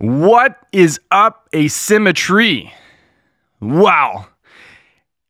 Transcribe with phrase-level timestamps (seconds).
[0.00, 2.72] What is up, asymmetry?
[3.60, 4.28] Wow.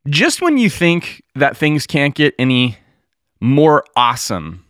[0.06, 2.78] Just when you think that things can't get any
[3.40, 4.64] more awesome,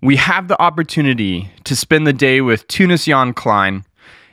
[0.00, 3.84] we have the opportunity to spend the day with Teunis Jan Klein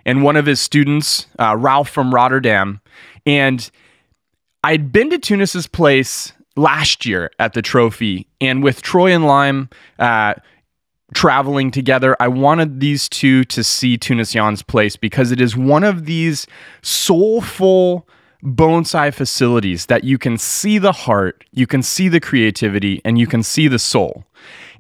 [0.06, 2.80] and one of his students, uh, Ralph from Rotterdam.
[3.26, 3.70] And
[4.64, 9.70] I'd been to Teunis's place last year at the trophy, and with Troy and Lime
[10.00, 10.36] uh,
[11.14, 15.84] traveling together, I wanted these two to see Teunis Jan's place because it is one
[15.84, 16.48] of these
[16.82, 18.08] soulful
[18.44, 23.28] bonsai facilities that you can see the heart, you can see the creativity, and you
[23.28, 24.24] can see the soul.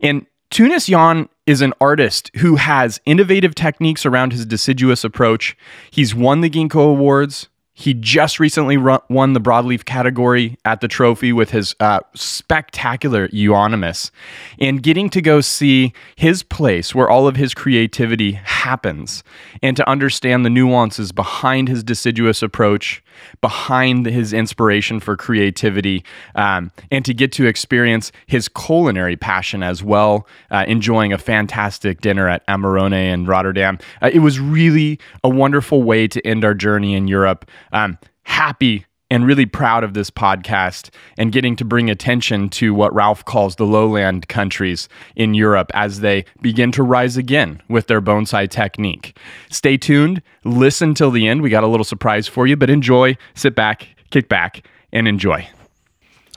[0.01, 5.57] And Teunis Jan is an artist who has innovative techniques around his deciduous approach.
[5.91, 7.49] He's won the Ginkgo Awards.
[7.79, 13.29] He just recently run, won the broadleaf category at the trophy with his uh, spectacular
[13.31, 14.11] euonymus.
[14.59, 19.23] And getting to go see his place where all of his creativity happens
[19.63, 23.01] and to understand the nuances behind his deciduous approach,
[23.41, 26.03] behind his inspiration for creativity,
[26.35, 32.01] um, and to get to experience his culinary passion as well, uh, enjoying a fantastic
[32.01, 33.79] dinner at Amarone in Rotterdam.
[34.01, 37.49] Uh, it was really a wonderful way to end our journey in Europe.
[37.71, 42.93] Um, happy and really proud of this podcast and getting to bring attention to what
[42.93, 48.01] Ralph calls the lowland countries in Europe as they begin to rise again with their
[48.01, 49.17] bonsai technique.
[49.49, 51.41] Stay tuned, listen till the end.
[51.41, 55.47] We got a little surprise for you, but enjoy, sit back, kick back, and enjoy.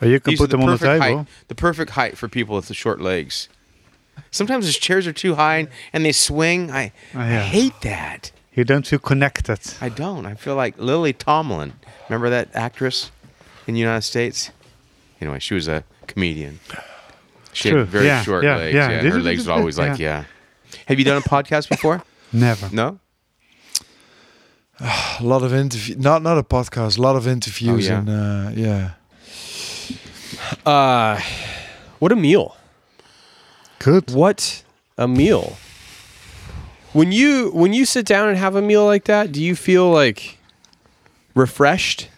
[0.00, 1.18] Oh, you can These put are the them on the perfect table.
[1.18, 1.26] height.
[1.48, 3.48] The perfect height for people with the short legs.
[4.30, 6.70] Sometimes his chairs are too high and, and they swing.
[6.70, 8.32] I, Oh, I hate that.
[8.54, 9.58] You don't feel connected.
[9.80, 10.26] I don't.
[10.26, 11.72] I feel like Lily Tomlin.
[12.08, 13.10] Remember that actress
[13.66, 14.50] in the United States?
[15.20, 16.60] Anyway, she was a comedian.
[17.54, 17.80] She True.
[17.80, 18.74] had very Yeah, short yeah, legs.
[18.74, 18.90] yeah.
[18.90, 20.24] Yeah, This her legs this were always like, yeah.
[20.72, 20.78] yeah.
[20.86, 22.02] Have you done a podcast before?
[22.32, 22.68] Never.
[22.74, 22.98] No?
[24.80, 27.98] a lot of interview, not not a podcast, a lot of interviews, yeah.
[27.98, 28.90] and uh, yeah,
[30.66, 31.20] Uh,
[32.00, 32.56] what a meal!
[33.78, 34.10] Good.
[34.10, 34.64] What
[34.98, 35.56] a meal!
[36.92, 39.90] When you when you sit down and have a meal like that, do you feel
[39.90, 40.38] like
[41.34, 42.08] refreshed?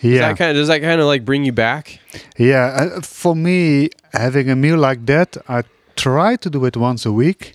[0.00, 0.28] Does Yeah.
[0.28, 2.00] that kind of does that kind of like bring you back?
[2.36, 2.66] Yeah,
[2.96, 5.62] uh, for me, having a meal like that, I
[5.96, 7.52] try to do it once a week.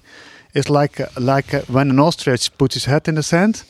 [0.54, 3.64] It's like uh, like uh, when an ostrich puts his head in the sand.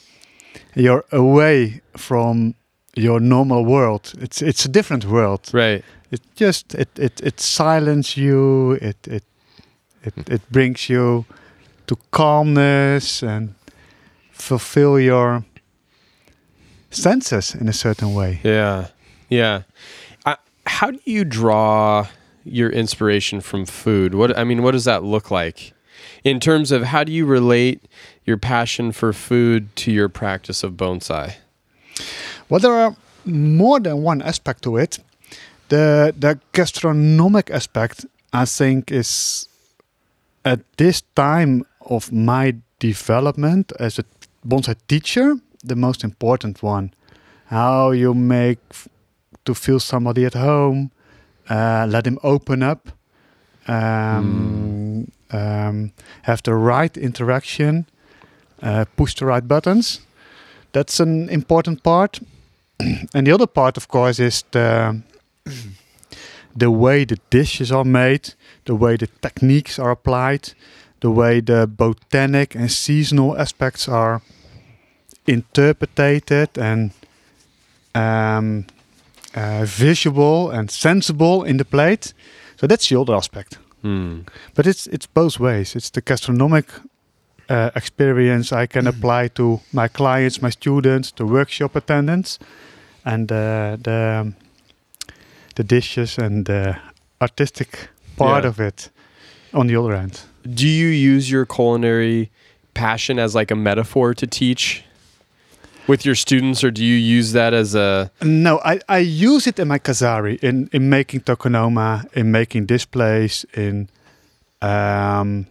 [0.76, 2.54] You're away from
[2.96, 4.14] your normal world.
[4.22, 5.50] It's it's a different world.
[5.54, 5.84] Right.
[6.12, 8.72] It just it it it silences you.
[8.82, 9.24] It it
[10.06, 11.26] it it brings you
[11.88, 13.56] to calmness and
[14.32, 15.46] fulfill your
[16.92, 18.40] senses in a certain way.
[18.44, 18.88] Yeah.
[19.30, 19.64] Yeah.
[20.26, 22.08] I, how do you draw
[22.44, 24.16] your inspiration from food?
[24.16, 25.74] What I mean, what does that look like
[26.24, 27.82] in terms of how do you relate
[28.26, 31.36] your passion for food to your practice of bonsai?
[32.50, 32.96] Well, there are
[33.26, 35.00] more than one aspect to it.
[35.70, 39.48] The the gastronomic aspect, I think, is
[40.46, 44.04] at this time of my development as a
[44.46, 46.92] bonsai teacher the most important one.
[47.46, 48.88] How you make f-
[49.46, 50.92] to feel somebody at home,
[51.50, 52.90] uh, let him open up,
[53.68, 55.92] um, um,
[56.24, 57.86] have the right interaction,
[58.62, 60.02] uh, push the right buttons.
[60.74, 62.20] That's an important part.
[63.14, 65.02] and the other part, of course, is the
[66.56, 68.34] the way the dishes are made,
[68.66, 70.54] the way the techniques are applied,
[71.04, 74.22] the way the botanic and seasonal aspects are
[75.28, 76.92] interpreted and
[77.96, 78.66] um,
[79.36, 82.14] uh, visual and sensible in the plate.
[82.56, 83.58] So that's the other aspect.
[83.82, 84.20] Hmm.
[84.56, 85.76] But it's it's both ways.
[85.76, 86.66] It's the gastronomic
[87.50, 92.40] uh, experience I can apply to my clients, my students, the workshop attendants,
[93.04, 94.34] and uh, the
[95.56, 96.76] the dishes and the
[97.20, 98.50] artistic part Yeah.
[98.50, 98.92] of it
[99.54, 100.33] on the other end.
[100.44, 102.32] Do you use your culinary
[102.74, 104.84] passion as like a metaphor to teach
[105.88, 109.60] with your students, or do you use that as a No, I, I use it
[109.60, 113.90] in my kazari in in making tokonoma, in making displays, in
[114.62, 115.48] um,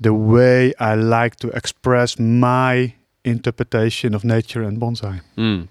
[0.00, 2.94] the way I like to express my
[3.24, 5.20] interpretation of nature and bonsai.
[5.36, 5.68] Mm.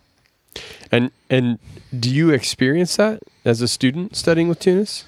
[0.92, 1.60] And and
[1.98, 5.06] do you experience that as a student studying with Teunis?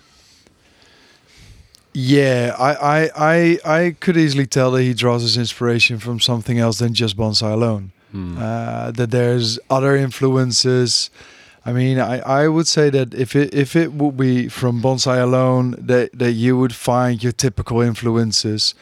[1.94, 2.56] Yeah.
[2.57, 6.80] I, I I I could easily tell that he draws his inspiration from something else
[6.80, 7.91] than just bonsai alone.
[8.13, 11.09] uh, that there's other influences.
[11.65, 15.21] I mean, I, I would say that if it if it would be from bonsai
[15.21, 18.74] alone, that that you would find your typical influences.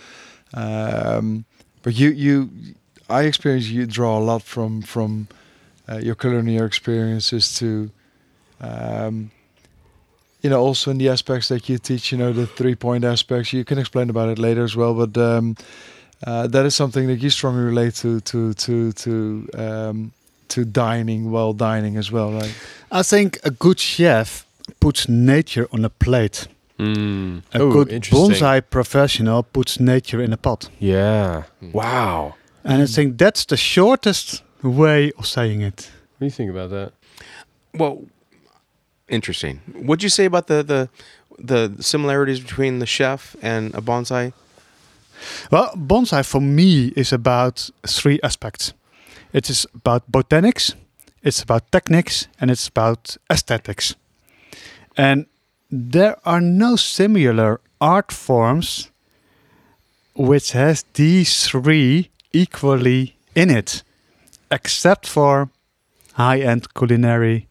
[0.53, 1.45] Um,
[1.83, 2.49] but you you
[3.09, 5.27] I experience you draw a lot from from
[5.89, 7.89] uh, your culinary experiences to
[8.61, 9.31] um,
[10.41, 13.53] you know also in the aspects that you teach you know the three point aspects
[13.53, 15.55] you can explain about it later as well but um,
[16.25, 20.11] uh, that is something that you strongly relate to to to to um,
[20.47, 22.53] to dining while dining as well right
[22.91, 24.45] I think a good chef
[24.79, 26.47] puts nature on a plate.
[26.79, 27.41] Mm.
[27.53, 30.69] A Oh, good bonsai professional puts nature in a pot.
[30.79, 31.43] Yeah.
[31.73, 32.35] Wow.
[32.63, 35.89] And I think that's the shortest way of saying it.
[36.17, 36.93] What do you think about that?
[37.73, 38.05] Well,
[39.09, 39.61] interesting.
[39.73, 40.89] What'd you say about the the
[41.39, 44.33] the similarities between the chef and a bonsai?
[45.51, 48.73] Well, bonsai for me is about three aspects.
[49.33, 50.73] It is about botanics,
[51.23, 53.95] it's about techniques, and it's about aesthetics.
[54.95, 55.25] And
[55.69, 58.89] there are no similar art forms
[60.15, 63.83] which has these three equally in it,
[64.49, 65.49] except for
[66.13, 67.47] high-end culinary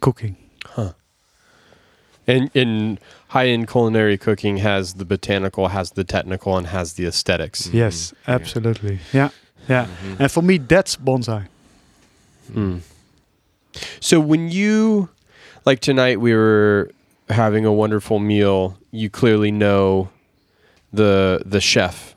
[0.00, 0.36] cooking.
[0.66, 0.92] Huh.
[2.26, 2.98] And in
[3.28, 7.66] high-end culinary cooking has the botanical, has the technical, and has the aesthetics.
[7.72, 9.00] Yes, absolutely.
[9.12, 9.28] Yeah,
[9.68, 9.88] yeah.
[10.18, 11.48] And for me, that's bonsai.
[12.50, 12.80] Mm.
[14.00, 15.10] So when you
[15.66, 16.90] like tonight we were
[17.28, 20.08] having a wonderful meal, you clearly know
[20.92, 22.14] the the chef.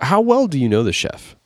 [0.00, 1.36] How well do you know the chef?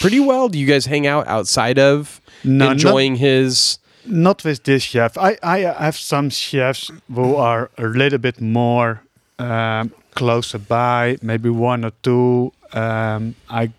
[0.00, 0.48] Pretty well.
[0.48, 5.16] Do you guys hang out outside of No, not- enjoying his Not with this chef.
[5.16, 9.02] I, I have some chefs who are a little bit more
[9.38, 12.52] um, closer by, maybe one or two.
[12.72, 13.70] Um, I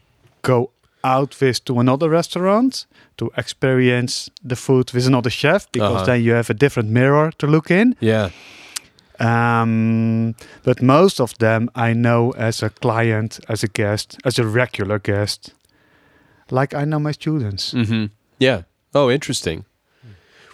[0.41, 0.69] go
[1.03, 2.85] out with to another restaurant
[3.17, 6.05] to experience the food with another chef because Uh-huh.
[6.05, 7.95] then you have a different mirror to look in.
[8.01, 8.29] Yeah.
[9.19, 14.45] Um, but most of them I know as a client, as a guest, as a
[14.45, 15.53] regular guest,
[16.51, 17.73] like I know my students.
[17.73, 18.09] Mhm.
[18.39, 18.61] Yeah.
[18.93, 19.65] Oh, interesting.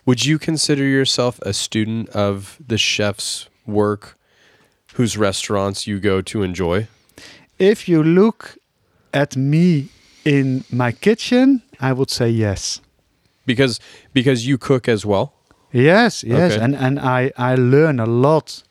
[0.10, 4.18] Would you consider yourself a student of the chef's work
[4.96, 6.88] whose restaurants you go to enjoy?
[7.60, 8.58] If you look
[9.14, 9.90] at me
[10.26, 12.82] in my kitchen, I would say yes.
[13.46, 13.80] Because
[14.12, 15.34] because you cook as well?
[15.72, 16.64] Yes, yes, Okay.
[16.64, 18.64] and and I I learn a lot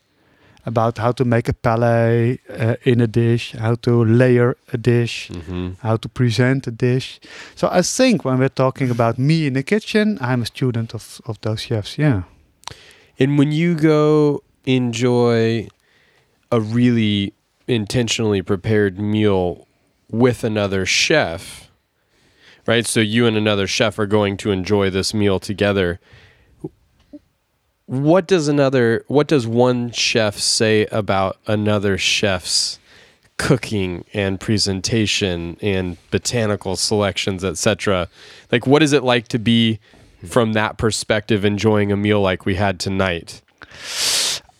[0.69, 5.31] about how to make a palette uh, in a dish, how to layer a dish,
[5.31, 5.73] Mhm.
[5.83, 7.21] how to present a dish.
[7.55, 11.21] So I think when we're talking about me in the kitchen, I'm a student of
[11.27, 11.97] of those chefs.
[11.99, 12.23] Yeah.
[13.21, 15.67] And when you go enjoy
[16.51, 17.33] a really
[17.67, 19.67] intentionally prepared meal
[20.11, 21.71] with another chef,
[22.67, 22.87] right?
[22.87, 25.99] So you and another chef are going to enjoy this meal together.
[27.89, 32.79] What does another what does one chef say about another chef's
[33.39, 38.09] cooking and presentation and botanical selections, etc.?
[38.53, 39.79] Like what is it like to be
[40.27, 43.41] from that perspective enjoying a meal like we had tonight?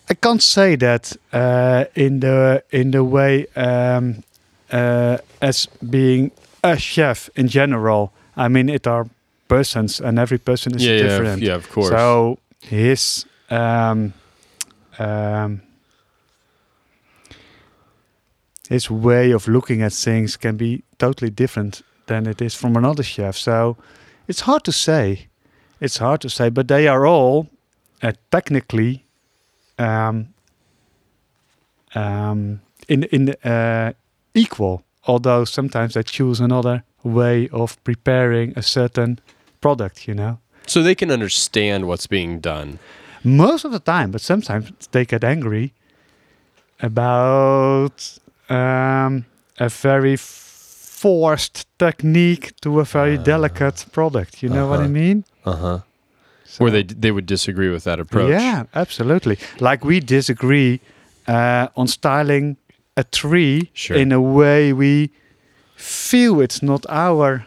[0.09, 4.23] I can't say that uh, in the in the way um,
[4.71, 6.31] uh, as being
[6.63, 8.11] a chef in general.
[8.35, 9.05] I mean, it are
[9.47, 11.41] persons, and every person is Yeah, yeah, different.
[11.43, 11.89] yeah, of course.
[11.89, 14.13] So his um,
[14.97, 15.61] um,
[18.69, 23.03] his way of looking at things can be totally different than it is from another
[23.03, 23.35] chef.
[23.35, 23.77] So
[24.27, 25.27] it's hard to say.
[25.79, 27.47] It's hard to say, but they are all
[28.03, 29.05] uh, technically
[29.77, 30.33] um,
[31.95, 33.93] um, in in uh,
[34.33, 34.83] equal.
[35.07, 39.19] Although sometimes they choose another way of preparing a certain
[39.61, 40.07] product.
[40.07, 42.69] You know, So they can understand what's being done.
[43.23, 45.73] most of the time, but sometimes they get angry
[46.81, 49.25] about um,
[49.59, 54.41] a very forced technique to a very delicate product.
[54.43, 55.01] You know what I uh-huh.
[55.01, 55.25] mean?
[55.45, 55.79] Uh huh.
[56.45, 58.31] So- Where they they would disagree with that approach.
[58.31, 59.37] Yeah, absolutely.
[59.59, 60.79] Like we disagree
[61.27, 62.57] uh, on styling
[62.97, 63.97] a tree Sure.
[63.97, 65.09] in a way we
[65.75, 67.45] feel it's not our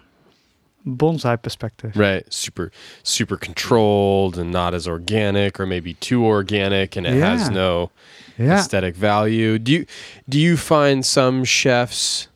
[0.86, 1.96] bonsai perspective.
[1.96, 2.30] Right.
[2.32, 2.70] Super
[3.02, 7.90] super controlled and not as organic, or maybe too organic, and it has no
[8.38, 8.58] Yeah.
[8.58, 9.58] aesthetic value.
[9.58, 9.86] Do you
[10.28, 12.28] do you find some chefs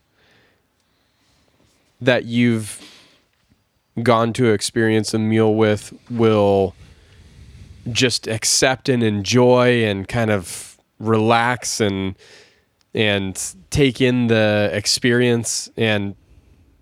[2.00, 2.80] that you've
[4.02, 6.74] gone to experience a meal with will
[7.90, 12.14] just accept and enjoy and kind of relax and
[12.94, 16.14] and take in the experience and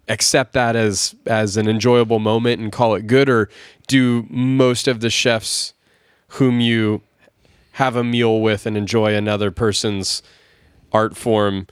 [0.09, 3.49] accept that as as an enjoyable moment and call it good or
[3.87, 5.73] do most of the chefs
[6.29, 7.01] whom you
[7.73, 10.23] have a meal with and enjoy another person's
[10.93, 11.67] art form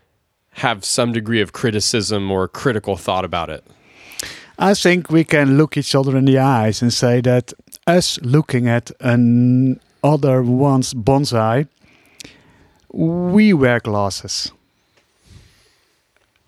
[0.57, 3.65] have some degree of criticism or critical thought about it?
[4.59, 7.53] I think we can look each other in the eyes and say that
[7.87, 11.67] us looking at an other one's bonsai,
[12.93, 14.53] we wear glasses.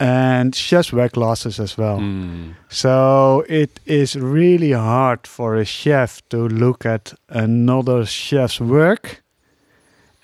[0.06, 1.98] And chefs wear glasses as well.
[1.98, 2.56] Mm.
[2.68, 9.22] So it is really hard for a chef to look at another chef's work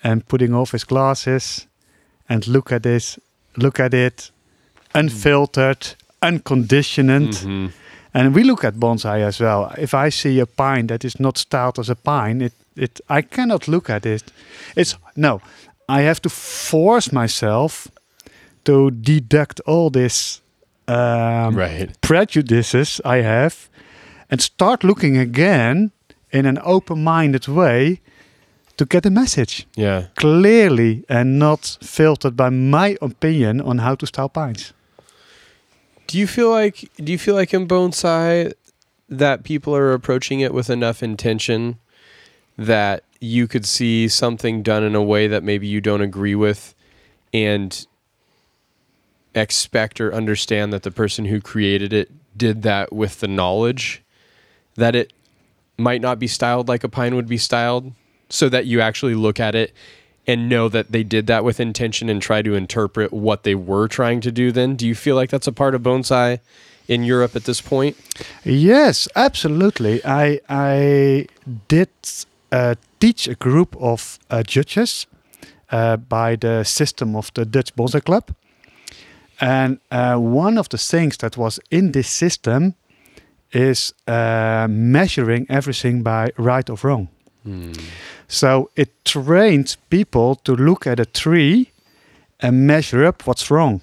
[0.03, 1.65] and putting off his glasses
[2.29, 3.17] and look at this,
[3.57, 4.31] look at it,
[4.93, 7.33] unfiltered, unconditioned.
[7.33, 7.71] Mhm.
[8.13, 9.73] And we look at bonsai as well.
[9.77, 13.23] If I see a pine that is not styled as a pine, it, it I
[13.23, 14.31] cannot look at it.
[14.75, 15.41] It's no,
[15.89, 17.87] I have to force myself
[18.65, 20.41] to deduct all this
[20.87, 21.89] um, Right.
[22.01, 23.69] prejudices I have
[24.29, 25.91] and start looking again
[26.31, 27.99] in an open-minded way
[28.77, 30.07] to get a message Yeah.
[30.15, 34.73] clearly and not filtered by my opinion on how to style pines.
[36.07, 38.51] Do you feel like do you feel like in bonsai
[39.09, 41.77] that people are approaching it with enough intention
[42.57, 46.73] that you could see something done in a way that maybe you don't agree with
[47.33, 47.85] and
[49.33, 54.03] expect or understand that the person who created it did that with the knowledge
[54.75, 55.13] that it
[55.77, 57.93] might not be styled like a pine would be styled
[58.29, 59.73] so that you actually look at it
[60.27, 63.87] and know that they did that with intention and try to interpret what they were
[63.87, 64.75] trying to do then.
[64.75, 66.39] Do you feel like that's a part of bonsai
[66.87, 67.97] in Europe at this point?
[68.43, 70.01] Yes, absolutely.
[70.05, 71.27] I I
[71.67, 71.89] did
[72.51, 75.07] uh, teach a group of uh, judges
[75.71, 78.35] uh, by the system of the Dutch Bonsai Club,
[79.41, 82.75] and uh, one of the things that was in this system
[83.51, 87.07] is uh, measuring everything by right or wrong.
[88.27, 91.71] So it trained people to look at a tree
[92.39, 93.81] and measure up what's wrong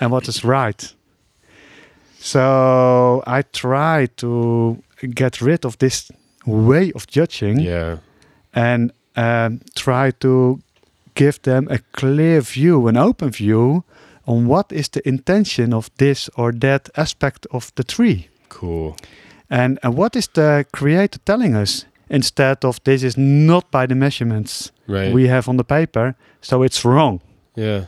[0.00, 0.94] and what is right.
[2.18, 4.82] So I try to
[5.14, 6.10] get rid of this
[6.46, 7.98] way of judging yeah
[8.54, 10.58] and um, try to
[11.14, 13.84] give them a clear view, an open view
[14.26, 18.28] on what is the intention of this or that aspect of the tree.
[18.48, 18.94] cool
[19.50, 23.94] And, and what is the creator telling us instead of this is not by the
[23.94, 27.20] measurements right we have on the paper, so it's wrong.
[27.56, 27.84] yeah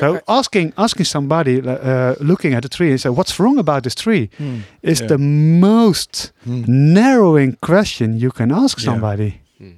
[0.00, 3.82] So asking asking somebody uh, uh, looking at the tree and say, "What's wrong about
[3.82, 4.58] this tree?" Hmm.
[4.82, 5.08] is Yeah.
[5.08, 6.64] the most hmm.
[6.94, 8.92] narrowing question you can ask Yeah.
[8.92, 9.30] somebody.
[9.58, 9.70] Hmm.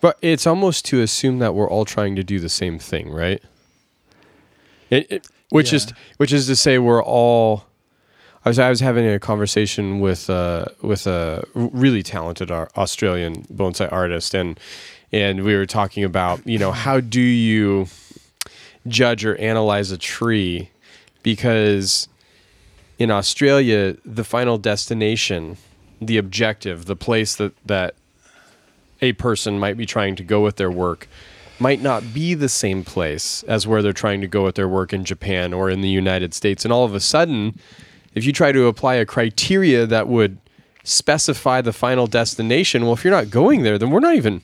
[0.00, 3.40] But it's almost to assume that we're all trying to do the same thing, right?
[4.94, 7.64] It, it, which is which is to say we're all.
[8.44, 13.42] I was I was having a conversation with uh, with a really talented Au- Australian
[13.44, 14.58] bonsai artist, and
[15.12, 17.86] and we were talking about you know how do you
[18.86, 20.70] judge or analyze a tree
[21.22, 22.06] because
[22.98, 25.56] in Australia the final destination,
[26.00, 27.94] the objective, the place that that
[29.00, 31.08] a person might be trying to go with their work
[31.58, 34.92] might not be the same place as where they're trying to go with their work
[34.92, 36.64] in Japan or in the United States.
[36.64, 37.58] And all of a sudden,
[38.14, 40.38] if you try to apply a criteria that would
[40.82, 44.42] specify the final destination, well, if you're not going there, then we're not even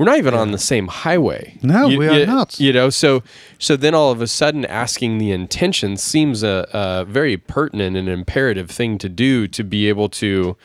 [0.00, 1.58] we're not even on the same highway.
[1.62, 2.58] No, we are not.
[2.58, 3.22] You know, so
[3.58, 8.08] so then all of a sudden, asking the intention seems a, a very pertinent and
[8.08, 10.56] imperative thing to do to be able to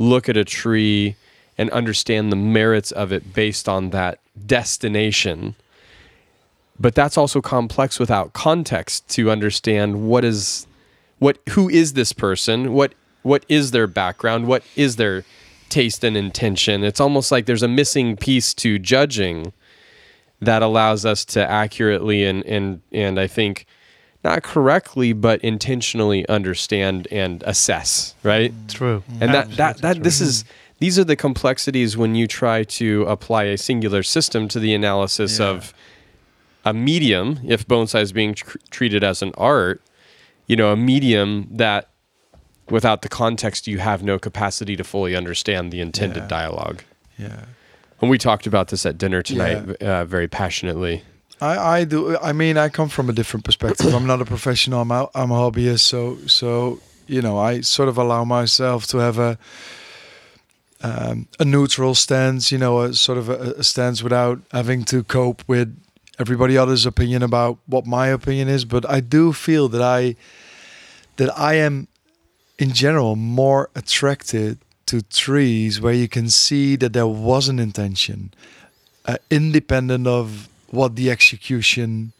[0.00, 1.14] look at a tree
[1.56, 5.54] and understand the merits of it based on that destination.
[6.78, 10.66] But that's also complex without context to understand what is
[11.18, 12.72] what who is this person?
[12.72, 14.46] What what is their background?
[14.46, 15.24] What is their
[15.68, 16.82] taste and intention?
[16.82, 19.52] It's almost like there's a missing piece to judging
[20.40, 23.66] that allows us to accurately and and and I think
[24.24, 28.52] not correctly but intentionally understand and assess, right?
[28.68, 29.04] True.
[29.20, 30.44] and that that that this is
[30.82, 35.38] these are the complexities when you try to apply a singular system to the analysis
[35.38, 35.50] Yeah.
[35.52, 35.72] of
[36.64, 39.78] a medium if bonsai is being tr- treated as an art
[40.50, 41.30] you know a medium
[41.64, 41.82] that
[42.76, 46.38] without the context you have no capacity to fully understand the intended Yeah.
[46.38, 46.78] dialogue
[47.18, 47.44] Yeah.
[48.00, 51.02] and we talked about this at dinner tonight uh, very passionately
[51.40, 52.16] I, I do.
[52.30, 53.92] I mean, I come from a different perspective.
[53.98, 54.80] I'm not a professional.
[54.84, 55.80] I'm a, I'm a hobbyist.
[55.80, 56.00] So
[56.38, 56.78] so
[57.14, 59.32] you know, I sort of allow myself to have a
[60.82, 62.52] um, a neutral stance.
[62.52, 65.76] You know, a sort of a, a stance without having to cope with
[66.18, 68.64] everybody else's opinion about what my opinion is.
[68.64, 70.16] But I do feel that I
[71.16, 71.88] that I am
[72.58, 78.32] in general more attracted to trees where you can see that there was an intention,
[79.06, 82.12] uh, independent of what the execution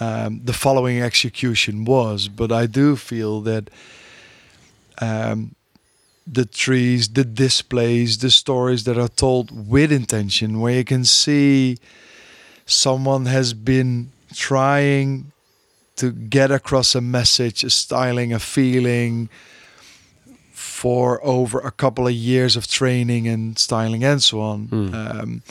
[0.00, 3.70] um, the following execution was, but I do feel that
[5.00, 5.54] um,
[6.26, 11.78] the trees, the displays, the stories that are told with intention, where you can see
[12.66, 15.32] someone has been trying
[15.96, 19.28] to get across a message, a styling, a feeling
[20.52, 24.66] for over a couple of years of training and styling and so on.
[24.66, 24.94] Hmm.
[24.94, 25.42] Um,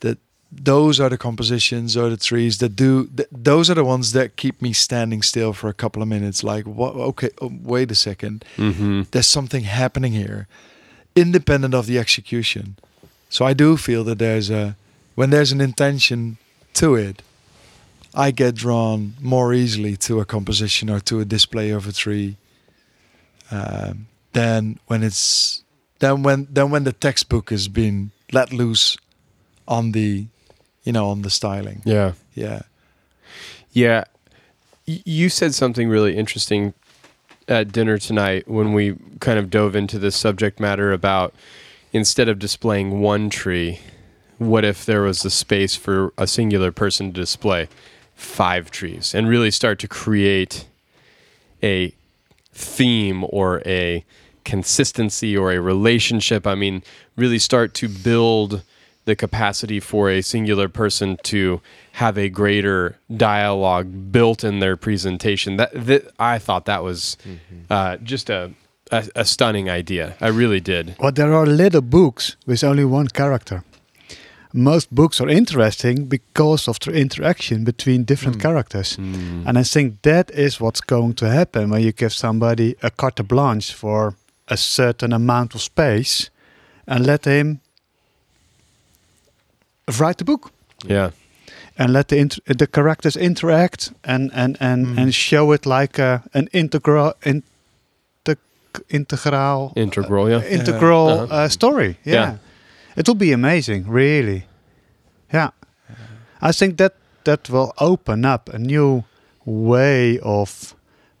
[0.00, 0.18] that
[0.52, 3.06] those are the compositions or the trees that do.
[3.06, 6.44] Th- those are the ones that keep me standing still for a couple of minutes.
[6.44, 6.94] Like, what?
[6.94, 8.44] Okay, oh, wait a second.
[8.56, 9.02] Mm-hmm.
[9.10, 10.46] There's something happening here,
[11.16, 12.76] independent of the execution.
[13.30, 14.76] So I do feel that there's a
[15.14, 16.36] when there's an intention
[16.74, 17.22] to it,
[18.14, 22.36] I get drawn more easily to a composition or to a display of a tree
[23.50, 25.64] um, than when it's
[25.98, 28.98] than when than when the textbook has been let loose
[29.66, 30.26] on the
[30.84, 31.82] you know on the styling.
[31.84, 32.12] Yeah.
[32.34, 32.62] Yeah.
[33.72, 34.04] Yeah.
[34.84, 36.74] You said something really interesting
[37.48, 41.34] at dinner tonight when we kind of dove into this subject matter about
[41.92, 43.80] instead of displaying one tree,
[44.38, 47.68] what if there was a space for a singular person to display
[48.14, 50.66] five trees and really start to create
[51.62, 51.92] a
[52.52, 54.04] theme or a
[54.44, 56.46] consistency or a relationship?
[56.46, 56.82] I mean,
[57.16, 58.62] really start to build
[59.04, 61.60] the capacity for a singular person to
[61.92, 65.56] have a greater dialogue built in their presentation.
[65.56, 67.62] That, that I thought that was mm-hmm.
[67.70, 68.52] uh, just a,
[68.90, 70.14] a a stunning idea.
[70.20, 70.94] I really did.
[70.98, 73.64] Well, there are little books with only one character.
[74.52, 78.42] Most books are interesting because of the interaction between different hmm.
[78.42, 78.96] characters.
[78.96, 79.46] Hmm.
[79.46, 83.26] And I think that is what's going to happen when you give somebody a carte
[83.26, 84.14] blanche for
[84.48, 86.30] a certain amount of space
[86.86, 87.61] and let him
[89.86, 90.50] write the book
[90.86, 91.10] Yeah.
[91.78, 96.22] and let the int- the characters interact and and and, and show it like a,
[96.34, 97.46] an integral inter-
[98.88, 100.28] integral Integral.
[100.30, 100.44] Yeah.
[100.50, 101.44] integral Uh-huh.
[101.44, 101.96] uh, story.
[102.04, 102.14] Yeah.
[102.14, 102.36] Yeah.
[102.96, 104.42] it will be amazing, really.
[105.34, 105.50] Yeah,
[106.48, 106.92] I think that
[107.24, 109.02] that will open up a new
[109.46, 110.74] way of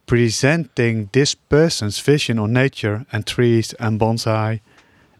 [0.06, 4.60] presenting this person's vision on nature and trees and bonsai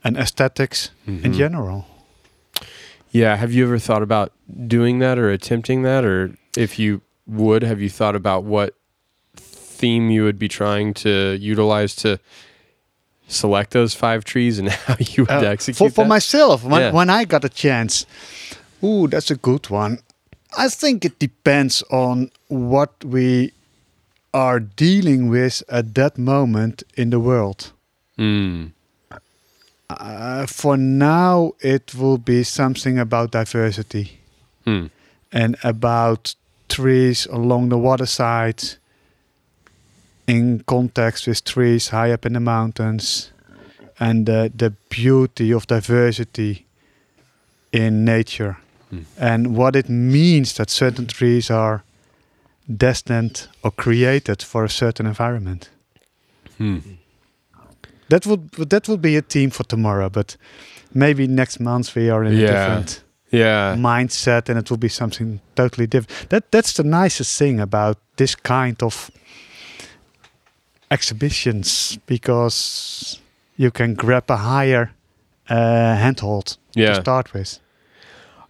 [0.05, 1.37] and esthetics in Mhm.
[1.39, 1.85] general.
[3.13, 3.37] Yeah.
[3.37, 4.33] Have you ever thought about
[4.67, 6.05] doing that or attempting that?
[6.05, 8.75] Or if you would, have you thought about what
[9.37, 12.19] theme you would be trying to utilize to
[13.29, 16.93] select those five trees and how you would Uh, execute for for myself, when, Yeah.
[16.93, 18.07] when I got a chance,
[18.83, 19.99] ooh, that's a good one.
[20.59, 23.53] I think it depends on what we
[24.35, 27.73] are dealing with at that moment in the world.
[28.19, 28.73] Mm.
[30.01, 34.19] Uh, for now, it will be something about diversity
[34.65, 34.87] Hmm.
[35.33, 36.35] and about
[36.69, 38.63] trees along the waterside
[40.27, 43.33] in context with trees high up in the mountains
[43.99, 46.65] and uh, the beauty of diversity
[47.73, 48.57] in nature
[48.91, 49.01] Hmm.
[49.19, 51.83] and what it means that certain trees are
[52.69, 55.71] destined or created for a certain environment.
[56.59, 56.79] Hmm.
[58.13, 60.37] That would that would be a theme for tomorrow, but
[60.93, 63.75] maybe next month we are in a different Yeah.
[63.77, 66.29] mindset and it will be something totally different.
[66.29, 69.11] That that's the nicest thing about this kind of
[70.91, 73.19] exhibitions because
[73.57, 74.91] you can grab a higher
[75.49, 76.89] uh, handhold Yeah.
[76.89, 77.59] to start with.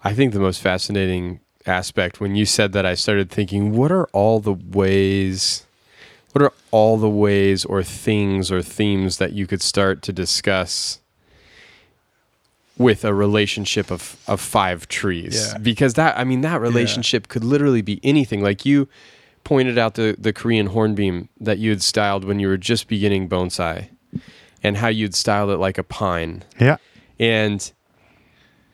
[0.05, 4.09] I think the most fascinating aspect when you said that, I started thinking, what are
[4.13, 5.67] all the ways,
[6.33, 11.01] what are all the ways or things or themes that you could start to discuss
[12.79, 15.53] with a relationship of, of five trees?
[15.53, 15.59] Yeah.
[15.59, 18.43] Because that, I mean, that relationship could literally be anything.
[18.43, 18.89] Like you
[19.45, 23.29] pointed out the, the Korean hornbeam that you had styled when you were just beginning
[23.29, 23.89] bonsai
[24.63, 26.45] and how you'd styled it like a pine.
[26.59, 26.77] Yeah.
[27.19, 27.71] And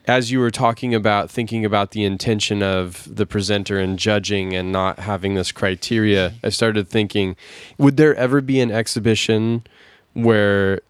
[0.07, 4.71] as you were talking about thinking about the intention of the presenter and judging and
[4.71, 7.35] not having this criteria, I started thinking,
[7.77, 9.63] would there ever be an exhibition
[10.13, 10.81] where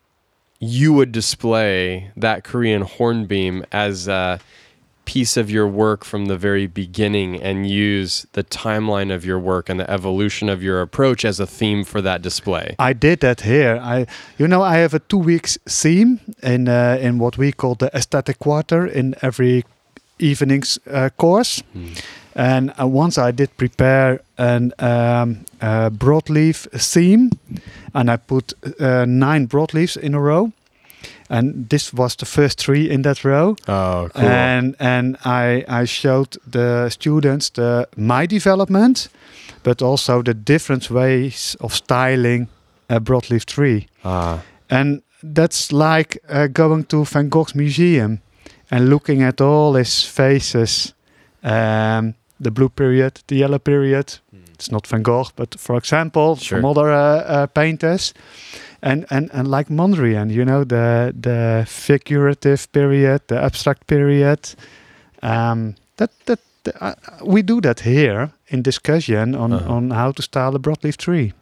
[0.60, 4.40] you would display that Korean hornbeam as a
[5.10, 9.68] piece of your work from the very beginning and use the timeline of your work
[9.70, 12.76] and the evolution of your approach as a theme for that display?
[12.78, 13.80] I did that here.
[13.82, 14.06] I,
[14.38, 17.90] you know, I have a two weeks theme in uh, in what we call the
[17.96, 19.64] aesthetic quarter in every
[20.20, 21.64] evening's uh, course.
[22.36, 27.32] And uh, once I did prepare an um, uh, broadleaf theme,
[27.94, 30.52] and I put uh, nine broadleaves in a row.
[31.30, 33.56] And this was the first tree in that row.
[33.68, 34.28] Oh, cool.
[34.28, 39.10] And and I I showed the students the my development,
[39.64, 42.48] but also the different ways of styling
[42.90, 43.86] a broadleaf tree.
[44.04, 45.02] ah, And
[45.36, 48.20] that's like uh, going to Van Gogh's museum
[48.72, 50.94] and looking at all his faces,
[51.44, 52.14] um,
[52.44, 54.20] the blue period, the yellow period.
[54.54, 56.60] It's not Van Gogh, but for example, Sure.
[56.62, 58.14] some other uh, uh, painters,
[58.82, 64.40] and and and like Mondrian, you know, the the figurative period, the abstract period.
[65.22, 66.40] Um, that that
[66.82, 66.94] uh,
[67.26, 69.76] we do that here in discussion on Uh-huh.
[69.76, 71.34] on how to style a broadleaf tree.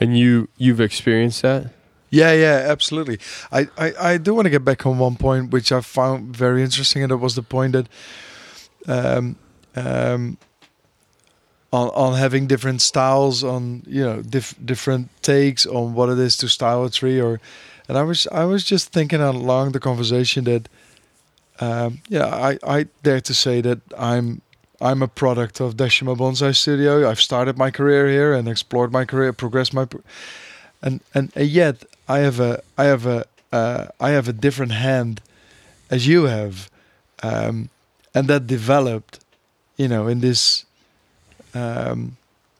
[0.00, 1.62] and you you've experienced that?
[2.10, 3.18] Yeah, yeah, absolutely.
[3.52, 6.62] I, I, I do want to get back on one point which I found very
[6.62, 7.86] interesting, and that was the point that
[8.86, 9.36] um,
[9.76, 10.38] um,
[11.72, 16.36] on on having different styles, on you know diff- different takes on what it is
[16.38, 17.40] to style a tree, or
[17.88, 20.68] and I was I was just thinking along the conversation that
[21.60, 24.40] um, yeah, I I dare to say that I'm.
[24.80, 27.10] I'm a product of Deshima Bonsai Studio.
[27.10, 30.06] I've started my career here and explored my career, progressed my, pr-
[30.80, 34.70] and and uh, yet I have a I have a uh, I have a different
[34.70, 35.20] hand
[35.90, 36.70] as you have,
[37.24, 37.70] um,
[38.14, 39.18] and that developed,
[39.76, 40.64] you know, in this.
[41.54, 42.16] Um,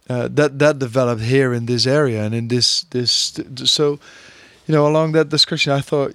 [0.09, 3.98] uh, that that developed here in this area and in this this so,
[4.66, 6.14] you know, along that discussion, I thought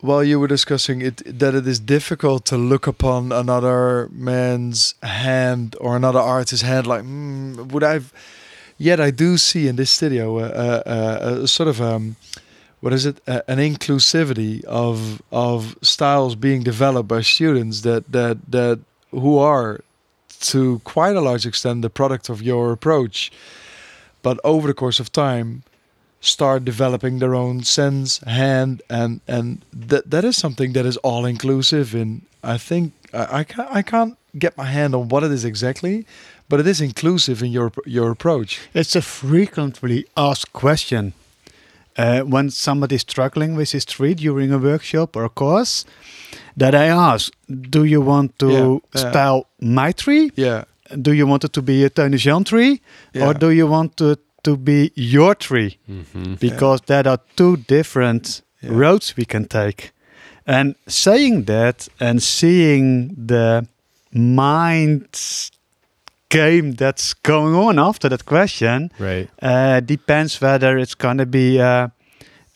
[0.00, 5.76] while you were discussing it that it is difficult to look upon another man's hand
[5.80, 8.12] or another artist's hand like mm, would I've
[8.76, 12.16] yet I do see in this studio a, a, a, sort of um,
[12.80, 13.18] what is it?
[13.26, 18.80] An inclusivity of of styles being developed by students that that that
[19.10, 19.80] who are
[20.44, 23.32] to quite a large extent the product of your approach
[24.22, 25.62] but over the course of time
[26.20, 31.24] start developing their own sense hand and and that that is something that is all
[31.26, 36.06] inclusive and I think I, I can't get my hand on what it is exactly
[36.48, 41.12] but it is inclusive in your your approach It's a frequently asked question.
[41.96, 45.84] Uh, when somebody is struggling with his tree during a workshop or a course,
[46.56, 47.32] that I ask,
[47.70, 49.10] do you want to Yeah, yeah.
[49.10, 50.30] style my tree?
[50.36, 50.64] yeah
[51.02, 52.80] Do you want it to be a Tony Jean tree?
[53.14, 53.26] Yeah.
[53.26, 55.78] Or do you want it to be your tree?
[56.40, 58.70] Because there are two different Yeah.
[58.80, 59.90] roads we can take.
[60.46, 63.66] And saying that and seeing the
[64.12, 65.08] mind
[66.28, 69.28] game that's going on after that question Right.
[69.42, 71.88] uh, depends whether it's going to be uh,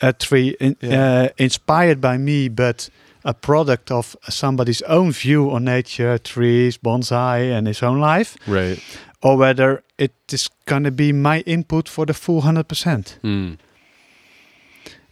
[0.00, 1.22] a tree in, Yeah.
[1.22, 2.90] uh, inspired by me, but
[3.28, 8.78] a product of somebody's own view on nature, trees, bonsai, and his own life, Right.
[9.22, 13.18] or whether it is going to be my input for the full 100%.
[13.22, 13.58] Mm.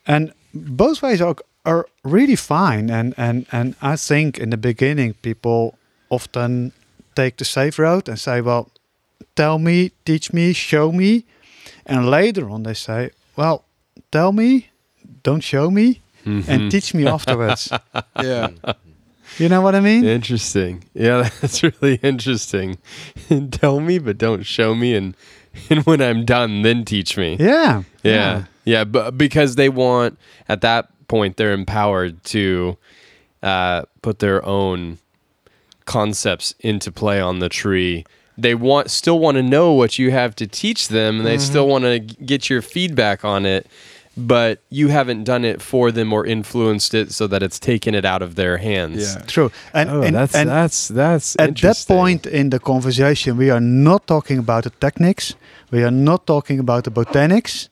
[0.06, 2.90] And both ways are, are really fine.
[2.90, 5.74] And, and, and I think in the beginning, people
[6.08, 6.72] often
[7.14, 8.68] take the safe road and say, well,
[9.34, 11.24] tell me, teach me, show me.
[11.84, 13.64] And later on, they say, well,
[14.10, 14.68] tell me,
[15.22, 16.50] don't show me, Mm-hmm.
[16.50, 17.72] and teach me afterwards.
[18.20, 18.48] yeah
[19.38, 20.04] you know what I mean?
[20.04, 20.84] Interesting.
[20.94, 22.78] Yeah, that's really interesting.
[23.50, 25.16] Tell me, but don't show me, and
[25.70, 27.36] and when I'm done, then teach me.
[27.38, 27.82] Yeah.
[28.02, 32.76] Yeah, yeah, but because they want at that point they're empowered to
[33.42, 34.98] uh, put their own
[35.84, 38.04] concepts into play on the tree.
[38.38, 41.66] They want still want to know what you have to teach them, and they still
[41.66, 43.66] want to get your feedback on it.
[44.18, 48.04] But you haven't done it for them or influenced it so that it's taken it
[48.04, 49.14] out of their hands.
[49.14, 49.50] yeah True.
[49.74, 53.60] And, Oh, and, that's and that's that's at that point in the conversation, we are
[53.60, 55.34] not talking about the techniques,
[55.70, 57.68] we are not talking about the botanics,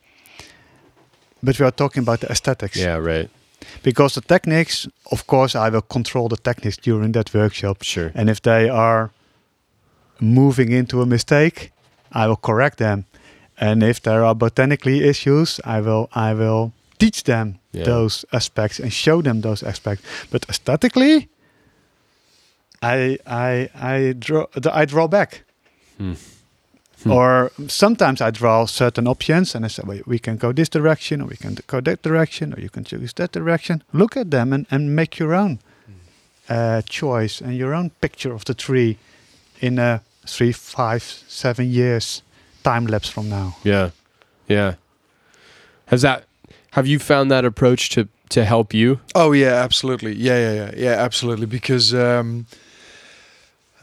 [1.43, 2.77] but we are talking about the aesthetics.
[2.77, 3.31] Yeah, right.
[3.83, 7.83] Because the techniques, of course, I will control the techniques during that workshop.
[7.83, 8.11] Sure.
[8.15, 9.11] And if they are
[10.21, 11.73] moving into a mistake,
[12.13, 13.05] I will correct them.
[13.61, 17.85] And if there are botanically issues, I will I will teach them Yeah.
[17.87, 20.05] those aspects and show them those aspects.
[20.31, 21.29] But aesthetically,
[22.83, 24.47] I I I draw
[24.83, 25.45] I draw back.
[25.99, 26.15] Hmm.
[27.07, 31.21] Or sometimes I draw certain options and I say, well, we can go this direction,
[31.21, 33.83] or we can go that direction, or you can choose that direction.
[33.93, 35.59] Look at them and, and make your own
[36.49, 38.97] uh, choice and your own picture of the tree
[39.61, 42.23] in a three, five, seven years
[42.65, 43.55] time lapse from now.
[43.65, 43.91] Yeah.
[44.49, 44.75] Yeah.
[45.87, 46.25] Has that
[46.71, 48.99] have you found that approach to to help you?
[49.15, 50.15] Oh yeah, absolutely.
[50.15, 51.47] Yeah, yeah, yeah, yeah, absolutely.
[51.47, 52.47] Because um,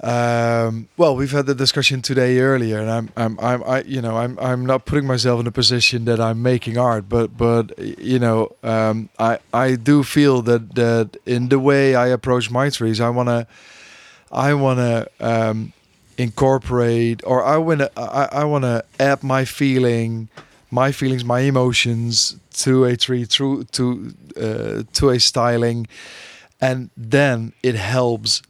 [0.04, 4.18] Um, well, we've had the discussion today earlier, and I'm, I'm, I'm, I, you know,
[4.18, 8.18] I'm, I'm not putting myself in a position that I'm making art, but, but, you
[8.18, 13.00] know, um, I, I do feel that that in the way I approach my trees,
[13.00, 13.46] I wanna,
[14.32, 15.72] I wanna um,
[16.22, 20.30] incorporate, or I wanna, I, I wanna add my feeling,
[20.70, 25.88] my feelings, my emotions to a tree, through to, uh, to a styling,
[26.62, 28.42] and then it helps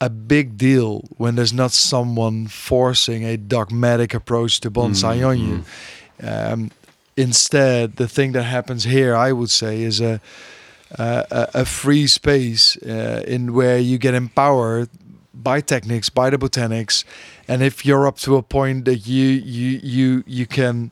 [0.00, 5.64] a big deal when there's not someone forcing a dogmatic approach to bonsai on you.
[6.22, 6.70] Um,
[7.16, 10.20] instead, the thing that happens here, I would say, is a
[10.98, 14.88] a, a- a free space uh, in where you get empowered
[15.42, 17.04] by techniques, by the botanics,
[17.48, 20.90] and if you're up to a point that you you you you can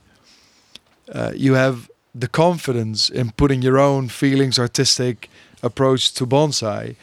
[1.12, 5.30] uh, you have the confidence in putting your own feelings, artistic
[5.62, 6.96] approach to bonsai.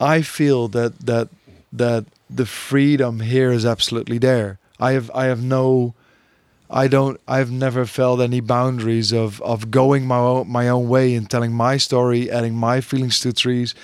[0.00, 1.28] I feel that that
[1.72, 4.58] that the freedom here is absolutely there.
[4.80, 5.94] I have I have no
[6.70, 11.14] I don't I've never felt any boundaries of of going my own, my own way
[11.14, 13.74] and telling my story, adding my feelings to trees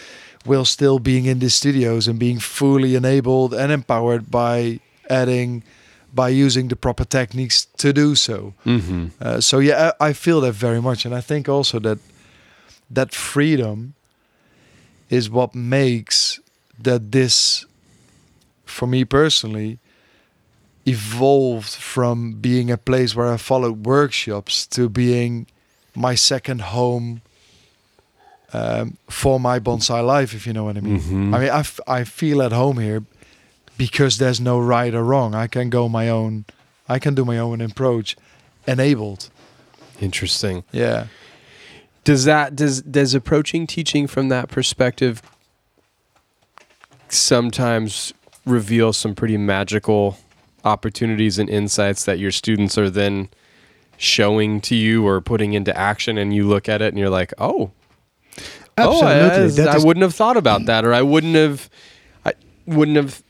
[0.44, 5.62] while still being in the studios and being fully enabled and empowered by adding
[6.14, 8.54] by using the proper techniques to do so.
[8.64, 9.08] Mm-hmm.
[9.20, 11.98] Uh, so yeah, I, I feel that very much, and I think also that
[12.88, 13.94] that freedom
[15.10, 16.40] is what makes
[16.80, 17.66] that this,
[18.64, 19.78] for me personally,
[20.86, 25.46] evolved from being a place where I followed workshops to being
[25.96, 27.22] my second home
[28.54, 31.00] um, for my bonsai life, if you know what I mean.
[31.00, 31.34] Mhm.
[31.34, 33.02] I mean, I, f- I feel at home here
[33.76, 35.34] because there's no right or wrong.
[35.34, 36.44] I can go my own,
[36.88, 38.16] I can do my own approach,
[38.66, 39.28] enabled.
[40.00, 40.62] Interesting.
[40.72, 41.06] Yeah.
[42.04, 45.20] Does that does does approaching teaching from that perspective
[47.08, 48.12] sometimes
[48.46, 50.18] reveal some pretty magical
[50.64, 53.28] opportunities and insights that your students are then
[53.96, 57.32] showing to you or putting into action and you look at it and you're like,
[57.38, 57.70] "Oh,
[58.76, 59.08] Absolutely.
[59.12, 61.70] Oh, I, I is- wouldn't have thought about that, or I wouldn't have,
[62.24, 62.32] I
[62.66, 63.22] wouldn't have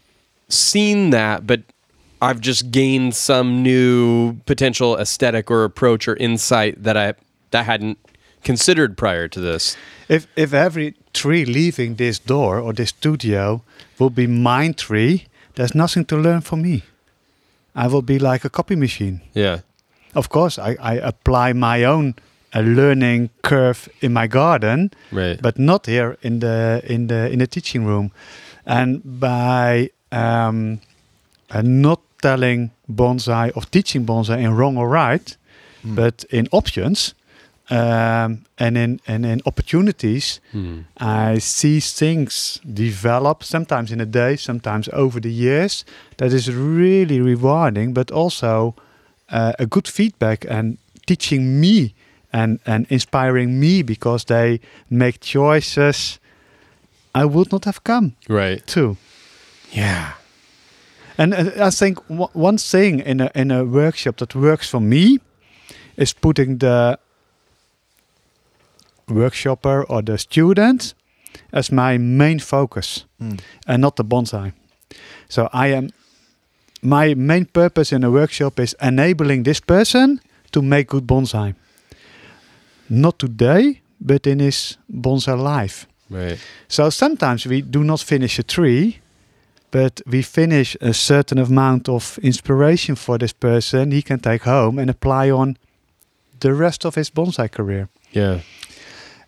[0.49, 1.63] seen that, but
[2.23, 7.15] I've just gained some new potential aesthetic or approach or insight that I
[7.51, 7.99] that I hadn't
[8.43, 9.77] considered prior to this.
[10.09, 13.63] If if every tree leaving this door or this studio
[13.99, 16.83] will be mine tree, there's nothing to learn from me.
[17.75, 19.21] I will be like a copy machine.
[19.35, 19.61] Yeah.
[20.15, 22.15] Of course, I, I apply my own
[22.55, 25.41] uh, learning curve in my garden, Right.
[25.43, 28.11] but not here in the in the in the teaching room.
[28.67, 30.81] And by um,
[31.51, 35.37] uh, not telling bonsai or teaching bonsai in wrong or right,
[35.83, 37.15] but in options
[37.71, 40.81] um, and in and in opportunities, Hmm.
[40.99, 45.85] I see things develop sometimes in a day, sometimes over the years.
[46.17, 48.75] That is really rewarding, but also
[49.33, 51.95] uh, a good feedback and teaching me
[52.35, 54.59] and, and inspiring me because they
[54.91, 56.19] make choices
[57.15, 58.67] I would not have come Right.
[58.75, 58.97] to.
[59.73, 60.13] Yeah.
[61.17, 64.81] And uh, I think w- one thing in a in a workshop that works for
[64.81, 65.19] me
[65.97, 66.99] is putting the
[69.09, 70.95] workshopper or the student
[71.53, 73.05] as my main focus
[73.67, 74.53] and not the bonsai.
[75.29, 75.89] So I am
[76.83, 80.21] my main purpose in a workshop is enabling this person
[80.51, 81.55] to make good bonsai.
[82.89, 85.87] Not today, but in his bonsai life.
[86.11, 86.39] Right.
[86.69, 88.99] So sometimes we do not finish a tree,
[89.71, 94.79] but we finish a certain amount of inspiration for this person he can take home
[94.79, 95.57] and apply on
[96.41, 97.89] the rest of his bonsai career.
[98.13, 98.41] Yeah.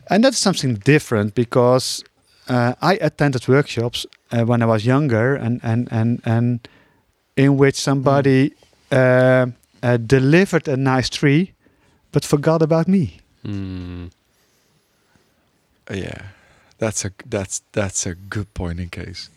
[0.08, 2.04] And that's something different because
[2.48, 6.68] uh, I attended workshops uh, when I was younger and, and, and, and
[7.36, 8.52] in which somebody
[8.92, 9.46] uh,
[9.82, 11.52] uh, delivered a nice tree
[12.12, 13.18] but forgot about me.
[13.46, 14.06] Hmm.
[15.90, 16.22] Yeah.
[16.78, 19.30] That's a that's that's a good point in case.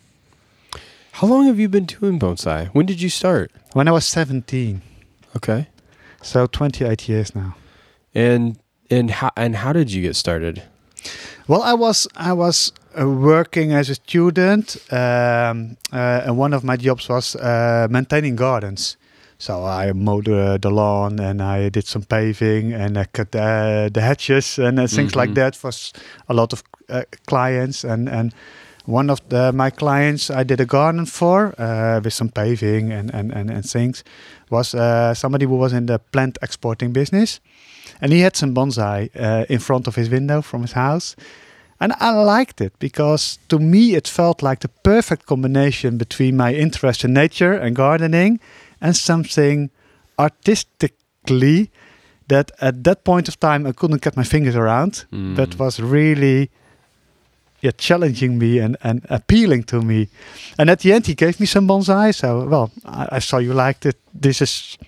[1.12, 2.68] How long have you been doing bonsai?
[2.74, 3.50] When did you start?
[3.72, 4.82] When I was 17,
[5.36, 5.68] Okay.
[6.22, 7.54] so 28 years now.
[8.14, 8.58] And
[8.90, 10.62] and how and how did you get started?
[11.46, 16.62] Well, I was I was uh, working as a student, um, uh, and one of
[16.64, 18.96] my jobs was uh, maintaining gardens.
[19.40, 23.88] So I mowed uh, the lawn and I did some paving and I cut uh,
[23.88, 25.34] the hedges and uh, things like Mhm.
[25.34, 25.70] that for
[26.28, 27.84] a lot of uh, clients.
[27.84, 28.32] And and
[28.86, 33.10] one of the, my clients I did a garden for uh, with some paving and
[33.14, 34.04] and and, and things
[34.50, 37.40] was uh, somebody who was in the plant exporting business.
[38.02, 41.16] And he had some bonsai uh, in front of his window from his house.
[41.82, 46.52] And I liked it because to me it felt like the perfect combination between my
[46.54, 48.38] interest in nature and gardening
[48.80, 49.70] and something
[50.18, 51.70] artistically
[52.28, 55.04] that at that point of time I couldn't get my fingers around,
[55.36, 56.50] but was really
[57.62, 60.08] yeah, challenging me and, and appealing to me.
[60.58, 62.14] And at the end, he gave me some bonsai.
[62.14, 63.96] So, well, I, I saw you liked it.
[64.14, 64.78] This is,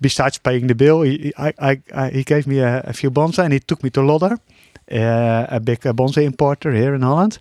[0.00, 3.10] besides paying the bill, he, he- I, I, I, he gave me a, a few
[3.10, 4.38] bonsai and he took me to Lodder,
[4.92, 7.38] uh, a big uh, bonsai importer here in Holland.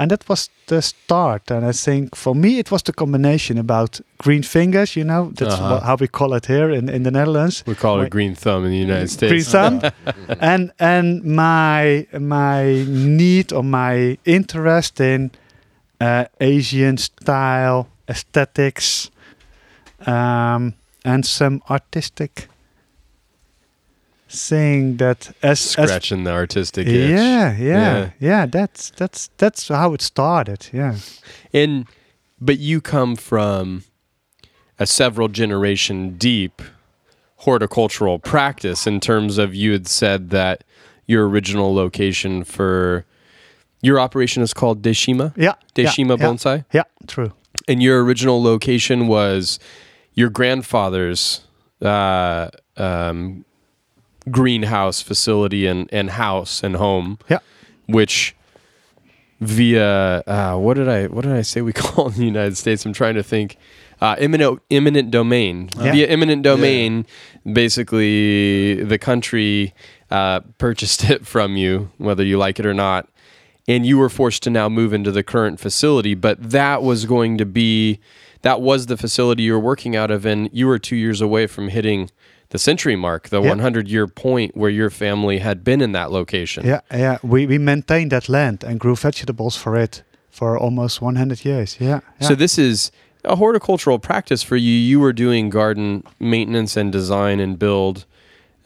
[0.00, 1.50] And that was the start.
[1.50, 5.54] And I think for me, it was the combination about green fingers, you know, that's
[5.54, 5.74] Uh-huh.
[5.74, 8.34] wha- how we call it here in, in the Netherlands We call it a green
[8.36, 9.32] thumb in the United States.
[9.32, 9.80] green thumb
[10.40, 15.30] and and my my need or my interest in
[16.00, 19.10] uh, Asian style aesthetics
[20.06, 22.48] um, and some artistic
[24.30, 27.10] thing that as as Scratching the artistic itch.
[27.10, 28.10] yeah, yeah Yeah.
[28.20, 30.96] yeah that's that's that's how it started yeah
[31.52, 31.86] And
[32.40, 33.84] but you come from
[34.78, 36.62] a several generation deep
[37.36, 40.64] horticultural practice in terms of you had said that
[41.06, 43.04] your original location for
[43.80, 45.32] your operation is called Deshima?
[45.36, 46.64] yeah yeah, Deshima yeah, Bonsai?
[46.72, 47.32] yeah true
[47.66, 49.58] And your original location was
[50.14, 51.42] your grandfather's
[51.80, 53.44] uh, um,
[54.28, 57.38] greenhouse facility and, and house and home, yeah
[57.86, 58.34] which
[59.40, 62.84] via uh, what did I what did I say we call in the United States?
[62.84, 63.56] I'm trying to think.
[64.00, 65.90] Uh, eminent eminent domain Yeah.
[65.92, 67.04] via eminent domain.
[67.50, 69.74] Basically, the country
[70.10, 73.08] uh, purchased it from you, whether you like it or not,
[73.66, 76.14] and you were forced to now move into the current facility.
[76.14, 77.98] But that was going to be
[78.42, 81.48] that was the facility you were working out of, and you were two years away
[81.48, 82.08] from hitting
[82.50, 83.48] the century mark, the Yeah.
[83.50, 86.66] 100 year point where your family had been in that location.
[86.66, 87.18] Yeah, yeah.
[87.22, 91.76] We we maintained that land and grew vegetables for it for almost 100 years.
[91.80, 92.00] Yeah.
[92.20, 92.28] yeah.
[92.28, 92.90] So this is
[93.24, 94.72] a horticultural practice for you.
[94.72, 98.04] You were doing garden maintenance and design and build,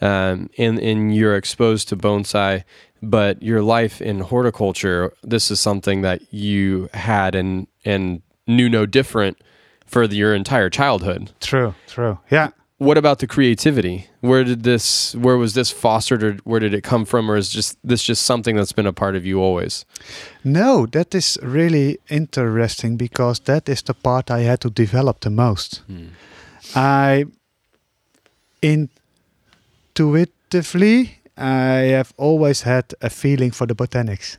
[0.01, 2.63] um, and and you're exposed to bonsai.
[3.01, 8.85] But your life in horticulture, this is something that you had and and knew no
[8.85, 9.37] different
[9.85, 11.31] for the, your entire childhood.
[11.41, 12.17] true, true.
[12.31, 12.49] Yeah.
[12.77, 14.07] What about the creativity?
[14.21, 15.15] Where did this?
[15.15, 18.25] Where was this fostered, or where did it come from, or is just this just
[18.25, 19.85] something that's been a part of you always?
[20.43, 25.29] No, that is really interesting because that is the part I had to develop the
[25.29, 25.83] most.
[26.75, 27.25] I
[28.61, 34.37] intuitively I have always had a feeling for the botanics.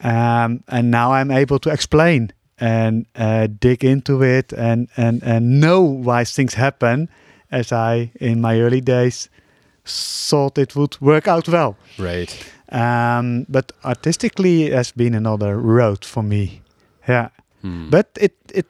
[0.00, 5.60] Um, and now I'm able to explain and uh, dig into it and, and, and
[5.60, 7.08] know why things happen
[7.50, 9.28] as I, in my early days,
[9.84, 11.76] thought it would work out well.
[11.98, 12.34] Right.
[12.70, 16.62] Um, but artistically, it has been another road for me.
[17.06, 17.28] Yeah,
[17.90, 18.66] but it it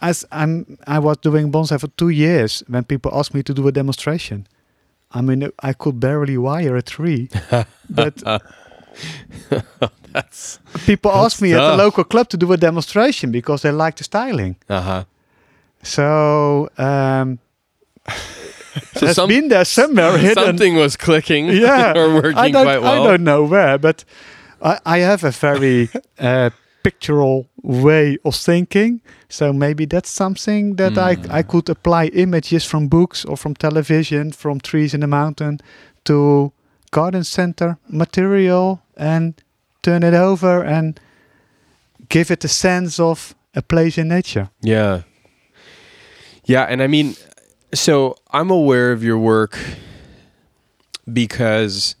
[0.00, 3.68] as I'm I was doing bonsai for two years when people asked me to do
[3.68, 4.46] a demonstration.
[5.12, 7.28] I mean, I could barely wire a tree,
[7.90, 8.22] but
[10.12, 13.96] That's people asked me at the local club to do a demonstration because they like
[13.96, 14.56] the styling.
[14.68, 15.04] uh huh.
[15.82, 17.38] So um,
[18.96, 20.44] So has some- been there somewhere hidden.
[20.44, 21.46] Something was clicking.
[21.66, 23.02] yeah, or working I don't, quite well.
[23.04, 24.04] I don't know where, but
[24.62, 26.50] I, I have a very uh,
[26.82, 29.00] pictorial way of thinking.
[29.28, 31.30] So maybe that's something that I, Hmm.
[31.38, 35.58] I could apply images from books or from television, from trees in the mountain,
[36.04, 36.52] to
[36.90, 39.34] garden center material and
[39.82, 40.98] turn it over and
[42.08, 44.50] give it a sense of a place in nature.
[44.60, 45.02] Yeah.
[46.44, 47.14] Yeah, and I mean,
[47.72, 49.58] so I'm aware of your work
[51.12, 51.94] because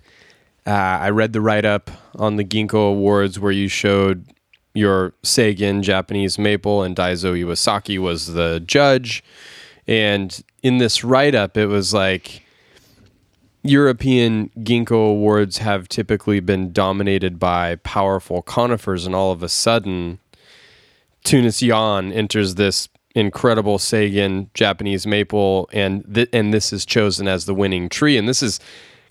[0.66, 4.26] uh, I read the write up on the Ginkgo Awards where you showed
[4.74, 9.22] your Seigen Japanese maple and Daizo Iwasaki was the judge.
[9.86, 12.41] And in this write up, it was like
[13.64, 20.18] European Ginkgo Awards have typically been dominated by powerful conifers, and all of a sudden,
[21.24, 27.44] Teunis Jan enters this incredible Seigen Japanese maple, and th- and this is chosen as
[27.44, 28.58] the winning tree, and this is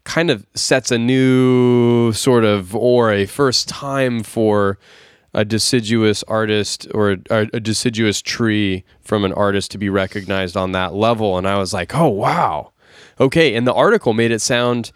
[0.04, 4.78] kind of sets a new sort of or a first time for
[5.34, 10.74] a deciduous artist or a, a deciduous tree from an artist to be recognized on
[10.74, 12.71] that level, and I was like, oh wow,
[13.22, 14.92] okay, and the article made it sound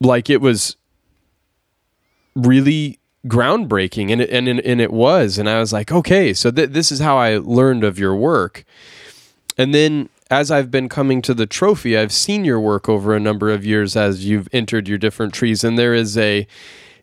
[0.00, 0.76] like it was
[2.34, 6.70] really groundbreaking and it, and, and it was and I was like okay so th-
[6.70, 8.64] this is how I learned of your work.
[9.58, 13.20] And then as I've been coming to the trophy, I've seen your work over a
[13.20, 16.46] number of years as you've entered your different trees, and there is a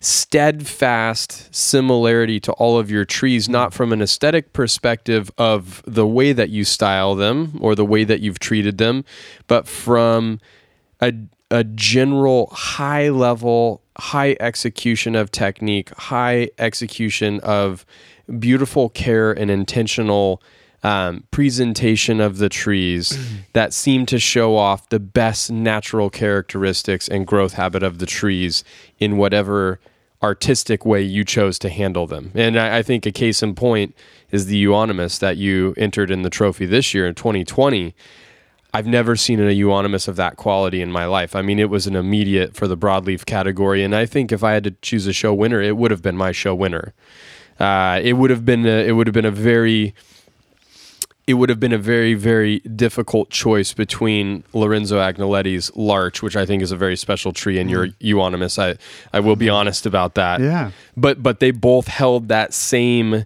[0.06, 6.32] steadfast similarity to all of your trees, not from an aesthetic perspective of the way
[6.32, 9.04] that you style them or the way that you've treated them,
[9.48, 10.40] but from
[11.02, 11.12] a,
[11.50, 17.84] a general high level, high execution of technique, high execution of
[18.38, 20.40] beautiful care and intentional
[20.84, 23.18] um, presentation of the trees
[23.54, 28.64] that seem to show off the best natural characteristics and growth habit of the trees
[29.00, 29.80] in whatever
[30.22, 32.32] artistic way you chose to handle them.
[32.34, 33.96] And I, I think a case in point
[34.32, 37.96] is the euonymus that you entered in the trophy this year in 2020.
[38.74, 41.36] I've never seen a euonymus of that quality in my life.
[41.36, 44.52] I mean, it was an immediate for the broadleaf category, and I think if I
[44.52, 46.94] had to choose a show winner, it would have been my show winner.
[47.58, 49.96] Uh, it would have been a, it would have been a very
[51.28, 56.46] it would have been a very very difficult choice between Lorenzo Agnoletti's larch, which I
[56.46, 58.60] think is a very special tree, and your euonymus.
[58.60, 58.78] I
[59.14, 60.40] I will be honest about that.
[60.40, 60.72] Yeah.
[60.96, 63.26] But but they both held that same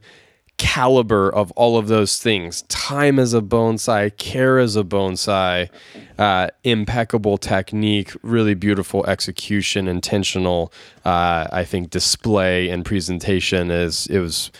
[0.59, 5.69] caliber of all of those things time as a bonsai care as a bonsai
[6.17, 10.71] uh, impeccable technique really beautiful execution intentional
[11.05, 14.51] uh, i think display and presentation is it was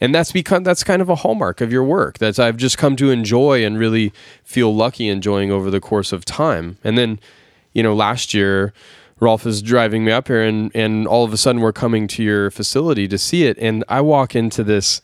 [0.00, 2.96] and that's become that's kind of a hallmark of your work that i've just come
[2.96, 4.12] to enjoy and really
[4.44, 7.18] feel lucky enjoying over the course of time and then
[7.72, 8.72] you know last year
[9.18, 12.22] Rolf is driving me up here and and all of a sudden we're coming to
[12.22, 15.00] your facility to see it and I walk into this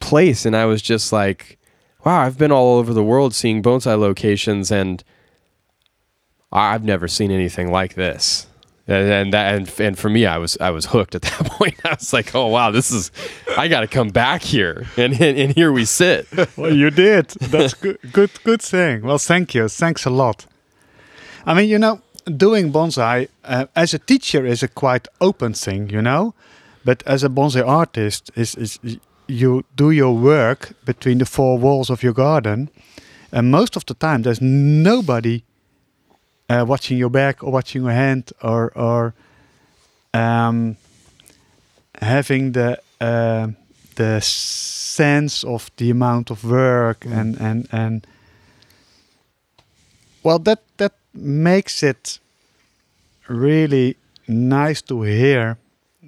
[0.00, 1.58] place and I was just like,
[2.04, 5.02] wow, I've been all over the world seeing bonsai locations and
[6.52, 8.46] I've never seen anything like this.
[8.88, 11.74] And, and that and, and for me I was I was hooked at that point.
[11.84, 13.10] I was like, "Oh wow, this is
[13.56, 16.26] I got to come back here." And, and and here we sit.
[16.56, 17.28] Well, you did.
[17.50, 17.98] That's good.
[18.12, 18.30] Good.
[18.44, 19.02] Good thing.
[19.02, 19.68] Well, thank you.
[19.68, 20.46] Thanks a lot.
[21.44, 22.00] I mean, you know,
[22.36, 26.34] doing bonsai uh, as a teacher is a quite open thing, you know,
[26.84, 28.78] but as a bonsai artist, is is
[29.28, 32.68] you do your work between the four walls of your garden,
[33.32, 35.42] and most of the time there's nobody
[36.48, 39.14] uh, watching your back or watching your hand or or
[40.14, 40.76] um,
[42.00, 43.48] having the uh,
[43.96, 48.06] the sense of the amount of work and and and
[50.22, 52.18] well that that makes it
[53.28, 53.96] really
[54.28, 55.56] nice to hear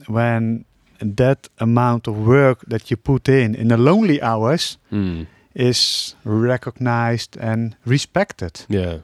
[0.06, 0.64] when
[1.00, 7.36] that amount of work that you put in in the lonely hours Mm, is recognized
[7.40, 8.64] and respected.
[8.68, 8.98] Yeah.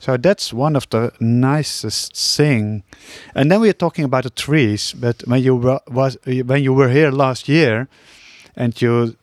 [0.00, 2.82] So that's one of the nicest thing.
[3.34, 4.94] And then we are talking about the trees.
[4.94, 7.86] But when you were, was when you were here last year,
[8.56, 9.14] and you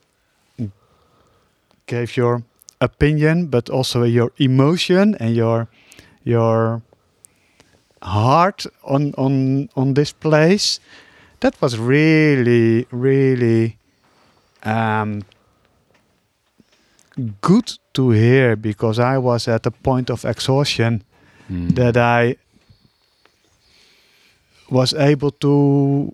[1.87, 2.43] gave your
[2.79, 5.67] opinion, but also your emotion and your
[6.23, 6.83] your
[8.03, 10.79] heart on on on this place,
[11.39, 13.79] that was really really
[14.61, 15.23] um,
[17.41, 21.01] good to hear because I was at a point of exhaustion
[21.49, 21.75] Mm.
[21.75, 22.35] that I
[24.69, 26.11] was able to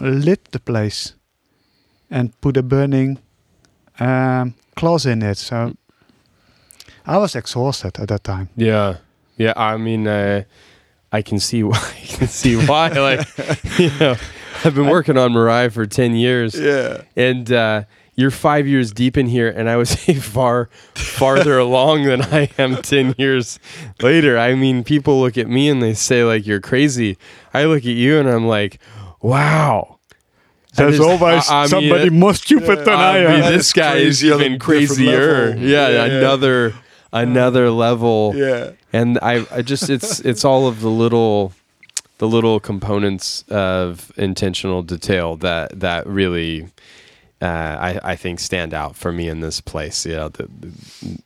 [0.00, 1.14] lit the place
[2.10, 3.18] and put a burning
[4.00, 5.38] um, clause in it.
[5.38, 5.74] So
[7.06, 8.48] I was exhausted at that time.
[8.56, 8.96] Yeah,
[9.36, 9.52] yeah.
[9.56, 10.42] I mean, uh,
[11.12, 11.78] I can see why.
[11.78, 12.88] I can see why.
[12.88, 13.26] like,
[13.78, 14.16] you know,
[14.64, 16.54] I've been working on Mirai for ten years.
[16.58, 17.02] Yeah.
[17.16, 17.82] and uh,
[18.14, 22.76] you're five years deep in here, and I was far farther along than I am
[22.82, 23.58] ten years
[24.00, 24.38] later.
[24.38, 27.16] I mean, people look at me and they say like you're crazy.
[27.54, 28.78] I look at you and I'm like,
[29.20, 29.98] wow.
[30.74, 33.40] There's just- always I- I mean, somebody it- more stupid than I, I am.
[33.40, 35.46] mean, this guy is crazy on a even crazier.
[35.50, 35.62] level.
[35.62, 36.18] Yeah, Yeah, yeah.
[36.18, 36.74] another
[37.12, 38.32] another level.
[38.34, 38.70] Yeah.
[38.92, 41.52] And I, I just it's it's all of the little
[42.18, 46.68] the little components of intentional detail that that really
[47.42, 50.06] uh, I, I think stand out for me in this place.
[50.06, 50.48] You know, the,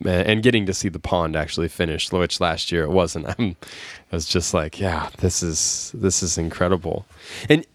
[0.01, 3.27] the, and getting to see the pond actually finished, which last year it wasn't.
[3.37, 3.55] I'm,
[4.11, 7.05] I was just like, yeah, this is this is incredible.
[7.47, 7.65] And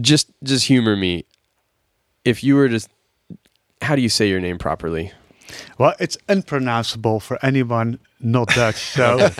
[0.00, 1.24] just just humor me.
[2.24, 2.80] If you were to,
[3.82, 5.12] how do you say your name properly?
[5.78, 8.76] Well, it's unpronounceable for anyone not Dutch.
[8.76, 9.30] So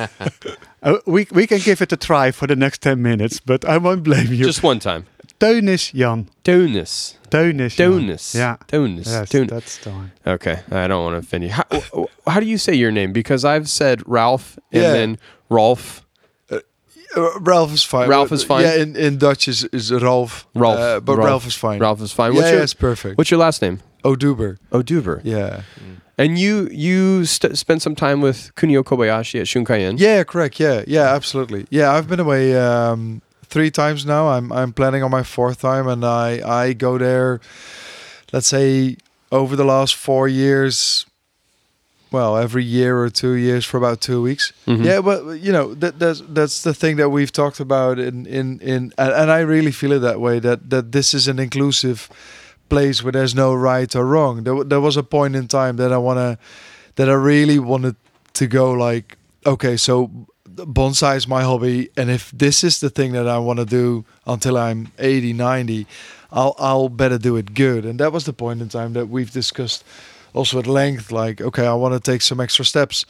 [0.83, 3.79] uh, we, we can give it a try for the next 10 minutes, but I
[3.79, 4.45] won't blame you.
[4.45, 5.07] Just one time.
[5.45, 6.28] Teunis Jan.
[6.45, 7.16] Donus.
[7.30, 7.90] Teunis Jan.
[7.92, 8.34] Donus.
[8.34, 8.57] Yeah.
[8.68, 9.07] Donus.
[9.07, 10.12] Yes, Don- that's the one.
[10.26, 11.51] okay, I don't want to offend you.
[11.51, 11.64] How,
[12.26, 13.12] how do you say your name?
[13.12, 14.92] Because I've said Ralph and Yeah.
[14.92, 15.18] then
[15.51, 16.03] Rolf.
[16.51, 18.09] Uh, Ralph is fine.
[18.09, 18.62] Ralph is fine?
[18.62, 20.47] Yeah, in, in Dutch is, is Ralph.
[20.55, 20.78] Ralph.
[20.78, 21.28] Uh, but Ralph.
[21.28, 21.78] Ralph, is fine.
[21.78, 22.32] Ralph is fine.
[22.32, 23.18] Yeah, What's yeah, your it's perfect.
[23.18, 23.80] What's your last name?
[24.05, 24.59] Oduber.
[24.72, 25.20] Oduber.
[25.22, 25.62] Yeah.
[26.18, 29.99] And you you st- spent some time with Kunio Kobayashi at Shunkaien.
[29.99, 30.59] Yeah, correct.
[30.61, 31.66] Yeah, yeah, absolutely.
[31.70, 33.20] Yeah, I've been away um,
[33.55, 34.29] three times now.
[34.37, 36.29] I'm I'm planning on my fourth time, and I
[36.65, 37.41] I go there.
[38.33, 38.97] Let's say
[39.31, 41.07] over the last four years.
[42.11, 44.53] Well, every year or two years for about two weeks.
[44.67, 44.85] Mhm.
[44.85, 48.61] Yeah, but you know that that's that's the thing that we've talked about in in
[48.61, 50.41] in, and, and I really feel it that way.
[50.41, 52.09] That that this is an inclusive
[52.69, 54.45] place where there's no right or wrong.
[54.45, 56.39] There, there was a point in time that I wanna
[56.95, 57.95] that I really wanted
[58.33, 60.11] to go like, okay, so
[60.57, 64.05] bonsai is my hobby, and if this is the thing that I want to do
[64.27, 65.87] until I'm 80, 90,
[66.33, 67.85] I'll I'll better do it good.
[67.85, 69.85] And that was the point in time that we've discussed
[70.33, 71.13] also at length.
[71.13, 73.07] Like, okay, I want to take some extra steps.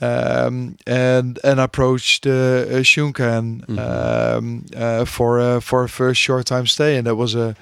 [0.00, 6.66] Um, and and approached uh, Shunkaien um, uh, for uh, for a first short time
[6.66, 7.54] stay, and that was a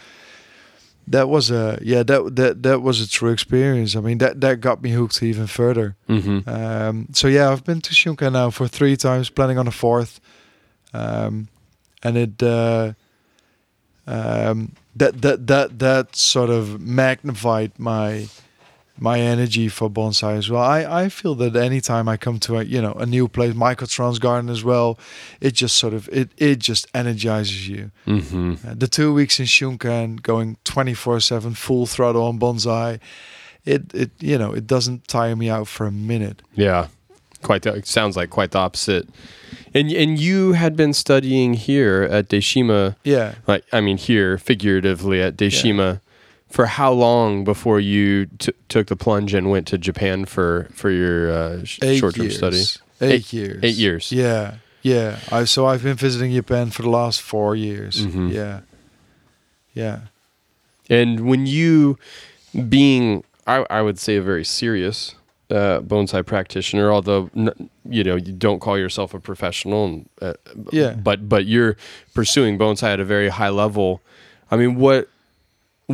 [1.06, 3.96] that was a yeah that that that was a true experience.
[3.96, 5.96] I mean that that got me hooked even further.
[6.08, 6.48] Mm-hmm.
[6.48, 10.20] Um, so yeah, I've been to Shunka now for three times, planning on a fourth,
[10.94, 11.48] um,
[12.02, 12.92] and it uh,
[14.06, 18.28] um, that that that that sort of magnified my
[18.98, 20.62] my energy for bonsai as well.
[20.62, 24.20] I, I feel that anytime I come to a you know a new place, Mycotrons
[24.20, 24.98] Garden as well,
[25.40, 27.90] it just sort of it it just energizes you.
[28.06, 28.54] Mm-hmm.
[28.66, 33.00] Uh, the two weeks in Shunkaien, going twenty four seven, full throttle on bonsai,
[33.64, 36.42] it it you know it doesn't tire me out for a minute.
[36.54, 36.88] Yeah,
[37.42, 37.62] quite.
[37.62, 39.08] The, it sounds like quite the opposite.
[39.74, 43.36] And and you had been studying here at Deshima, Yeah.
[43.46, 46.00] like I mean here figuratively at Deshima,
[46.52, 50.90] for how long before you t- took the plunge and went to Japan for for
[50.90, 52.62] your uh, sh- short term study?
[53.00, 53.60] Eight, Eight- years.
[53.64, 54.12] eight years.
[54.12, 54.56] Yeah.
[54.82, 55.18] Yeah.
[55.32, 58.06] I so I've been visiting Japan for the last four years.
[58.06, 58.32] Mhm.
[58.32, 58.60] Yeah.
[59.74, 60.00] Yeah.
[60.90, 61.98] And when you,
[62.68, 65.14] being, I, I would say, a very serious
[65.50, 67.30] uh, bonsai practitioner, although
[67.88, 70.34] you know you don't call yourself a professional, and, uh,
[70.70, 70.94] Yeah.
[70.94, 71.76] but but you're
[72.14, 74.00] pursuing bonsai at a very high level.
[74.50, 75.08] I mean, what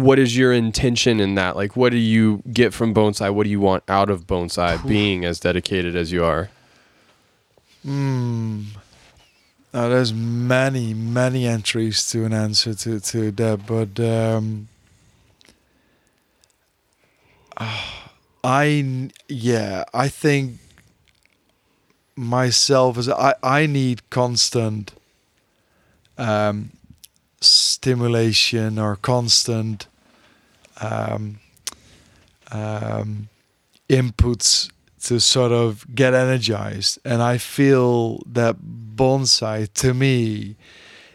[0.03, 1.57] what is your intention in that?
[1.57, 3.33] Like, what do you get from bonsai?
[3.33, 6.51] What do you want out of bonsai being as dedicated as you are.
[7.83, 8.63] Hmm.
[9.73, 14.69] Now there's many, many entries to an answer to, to that, but um,
[18.45, 20.59] I yeah, I think
[22.17, 24.93] myself as I I need constant
[26.17, 26.71] um,
[27.41, 29.88] stimulation or constant
[30.81, 31.41] um,
[32.51, 33.29] um,
[33.89, 34.71] inputs
[35.05, 36.99] to sort of get energized.
[37.05, 38.57] And I feel that
[38.97, 40.57] bonsai, to me,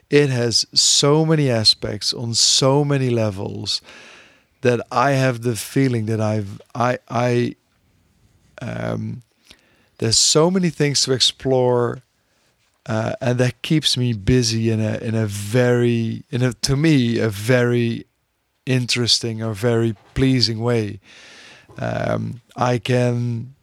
[0.09, 3.81] it has so many aspects on so many levels
[4.61, 7.55] that I have the feeling that I've I I
[8.61, 9.23] um,
[9.97, 12.01] there's so many things to explore.
[12.85, 17.17] Uh, and that keeps me busy in a in a very in a to me
[17.17, 18.05] a very
[18.65, 20.99] interesting or very pleasing way.
[21.77, 23.53] Um, I can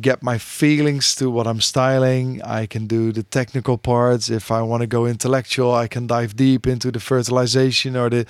[0.00, 2.40] get my feelings to what I'm styling.
[2.42, 4.30] I can do the technical parts.
[4.30, 8.26] If I want to go intellectual, I can dive deep into the fertilization or the,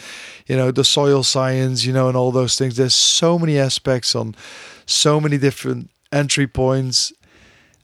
[0.47, 2.77] you know, the soil science, you know, and all those things.
[2.77, 4.35] There's so many aspects on
[4.87, 7.13] so many different entry points,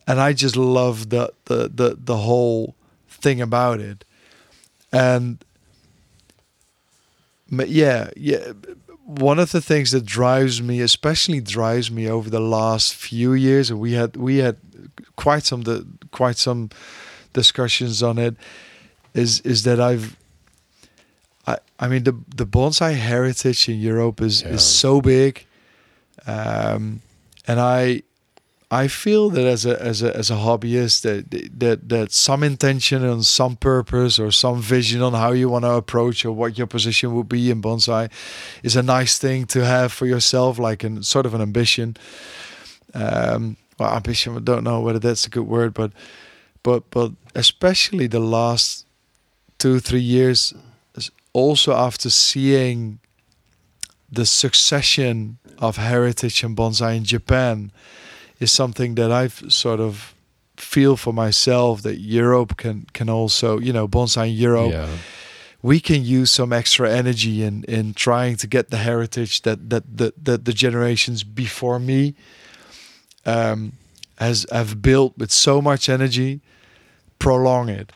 [0.06, 2.74] and I just love the the the, the whole
[3.08, 4.04] thing about it.
[4.92, 5.44] And
[7.50, 8.52] but yeah, yeah.
[9.06, 13.70] One of the things that drives me, especially drives me over the last few years,
[13.70, 14.56] and we had we had
[15.16, 16.70] quite some the quite some
[17.34, 18.34] discussions on it,
[19.12, 20.16] is is that I've
[21.46, 24.54] I I mean the the bonsai heritage in Europe is Yeah.
[24.54, 25.44] is so big,
[26.26, 27.02] um,
[27.46, 28.02] and I
[28.74, 33.04] I feel that as a as a as a hobbyist that that that some intention
[33.04, 36.66] and some purpose or some vision on how you want to approach or what your
[36.66, 38.10] position would be in bonsai
[38.64, 41.96] is a nice thing to have for yourself, like an sort of an ambition.
[42.94, 44.36] Um, well, ambition.
[44.36, 45.92] I don't know whether that's a good word, but
[46.64, 48.86] but but especially the last
[49.58, 50.52] two three years,
[51.32, 52.98] also after seeing
[54.10, 57.70] the succession of heritage and bonsai in Japan
[58.44, 60.14] is something that I've sort of
[60.56, 64.72] feel for myself that Europe can can also you know bonsai Europe.
[64.72, 64.88] Yeah.
[65.62, 69.84] we can use some extra energy in in trying to get the heritage that that
[69.98, 72.14] that, that the generations before me
[73.26, 73.72] um,
[74.18, 76.40] has have built with so much energy
[77.18, 77.92] prolong it.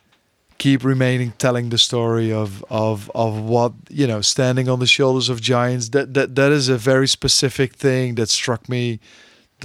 [0.57, 5.28] Keep remaining telling the story of of of what you know standing on the shoulders
[5.28, 5.90] of giants.
[5.90, 8.99] That that that is a very specific thing that struck me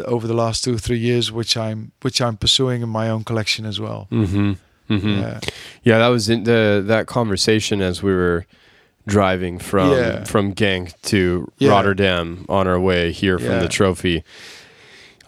[0.06, 3.66] over the last two three years which i'm which i'm pursuing in my own collection
[3.66, 4.54] as well Mm-hmm.
[4.90, 5.10] Mm-hmm.
[5.22, 5.40] yeah
[5.84, 8.46] Yeah, that was in the that conversation as we were
[9.08, 10.24] driving from Yeah.
[10.26, 11.72] from Genk to Yeah.
[11.72, 13.60] Rotterdam on our way here from Yeah.
[13.60, 14.24] the trophy.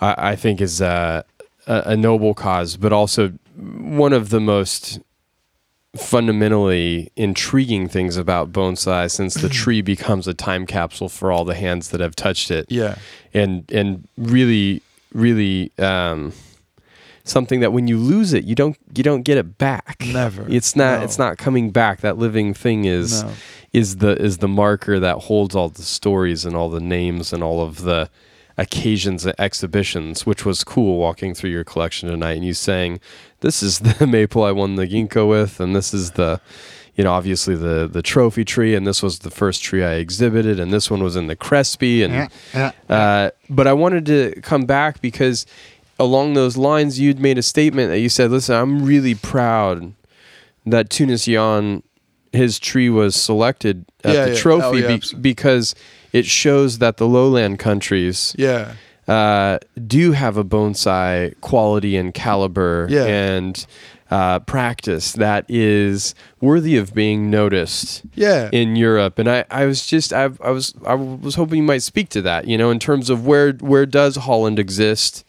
[0.02, 1.22] I, I think is uh,
[1.68, 5.00] a, a noble cause, but also one of the most
[5.98, 11.56] fundamentally intriguing things about bonsai since the tree becomes a time capsule for all the
[11.56, 12.96] hands that have touched it yeah
[13.34, 14.82] and and really
[15.14, 16.34] really um,
[17.24, 20.46] something that when you lose it you don't you don't get it back Never.
[20.50, 21.06] it's not No.
[21.06, 23.32] it's not coming back that living thing is No.
[23.74, 27.42] is the is the marker that holds all the stories and all the names and
[27.44, 28.10] all of the
[28.58, 33.00] occasions and exhibitions which was cool walking through your collection tonight and you saying
[33.42, 36.40] this is the maple I won the ginkgo with and this is the
[36.96, 40.60] you know obviously the the trophy tree and this was the first tree I exhibited
[40.60, 42.96] and this one was in the Crespi and Yeah, yeah.
[42.96, 45.46] uh, but I wanted to come back because
[46.00, 49.94] along those lines, you'd made a statement that you said, "Listen, I'm really proud
[50.66, 51.84] that Teunis Jan,
[52.34, 54.38] his tree was selected at Yeah, the yeah.
[54.38, 55.74] trophy Oh, yeah, be- because
[56.20, 58.74] it shows that the lowland countries yeah
[59.08, 63.06] uh, do have a bonsai quality and caliber Yeah.
[63.06, 63.66] and
[64.12, 69.86] uh, practice that is worthy of being noticed yeah in Europe, and I, I was
[69.88, 70.94] just I, I was I
[71.26, 72.48] was hoping you might speak to that.
[72.48, 75.26] You know, in terms of where where does Holland exist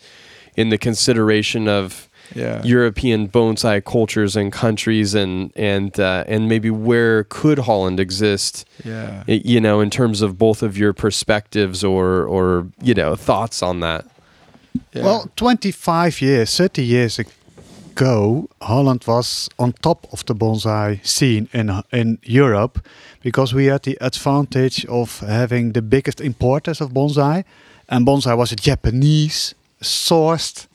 [0.57, 6.71] in the consideration of yeah European bonsai cultures and countries, and and uh, and maybe
[6.71, 8.67] where could Holland exist?
[8.85, 13.63] yeah You know, in terms of both of your perspectives or or you know thoughts
[13.63, 14.05] on that.
[14.93, 15.05] yeah.
[15.05, 21.71] Well, 25 years, 30 years ago, Holland was on top of the bonsai scene in
[21.93, 22.79] in Europe
[23.23, 27.45] because we had the advantage of having the biggest importers of bonsai,
[27.89, 30.67] and bonsai was a Japanese sourced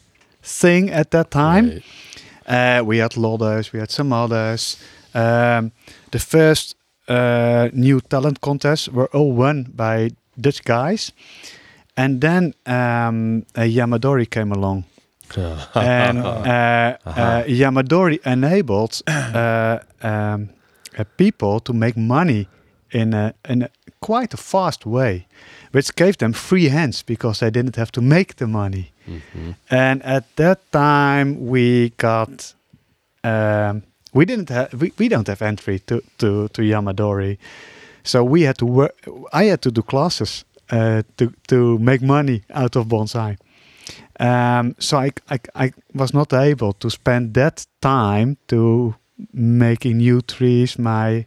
[0.41, 1.69] thing at that time.
[1.69, 2.79] Right.
[2.79, 4.77] Uh, we had Lodders, we had some others.
[5.13, 5.71] Um,
[6.11, 6.75] the first
[7.07, 11.11] uh, new talent contests were all won by Dutch guys.
[11.95, 14.85] And then um, Yamadori came along.
[15.35, 20.49] and uh, uh, Yamadori enabled uh, um,
[20.97, 22.47] uh, people to make money
[22.91, 23.69] in a, in a
[24.01, 25.27] quite a fast way,
[25.71, 28.90] which gave them free hands because they didn't have to make the money.
[29.69, 32.53] And at that time, we got
[33.23, 33.83] um,
[34.13, 37.37] we didn't have we, we don't have entry to, to to Yamadori,
[38.03, 38.95] so we had to work.
[39.33, 43.37] I had to do classes uh, to to make money out of bonsai.
[44.19, 48.95] Um, so I, I I was not able to spend that time to
[49.33, 51.25] making new trees, my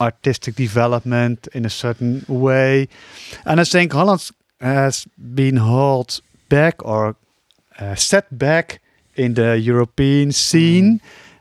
[0.00, 2.88] artistic development in a certain way,
[3.44, 4.30] and I think Holland
[4.62, 7.16] has been held back or
[7.78, 8.80] uh, set back
[9.16, 11.00] in the European scene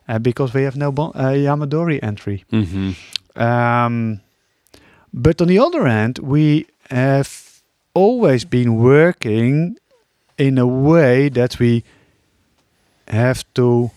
[0.09, 2.43] uh, because we have no bon- uh, Yamadori entry.
[2.51, 2.91] Mm-hmm.
[3.41, 4.22] Um,
[5.13, 7.61] but on the other hand, we have
[7.93, 9.78] always been working
[10.38, 11.84] in a way that we
[13.07, 13.91] have to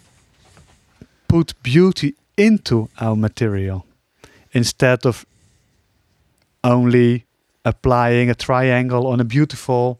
[1.28, 3.86] put beauty into our material
[4.52, 5.24] instead of
[6.62, 7.24] only
[7.64, 9.98] applying a triangle on a beautiful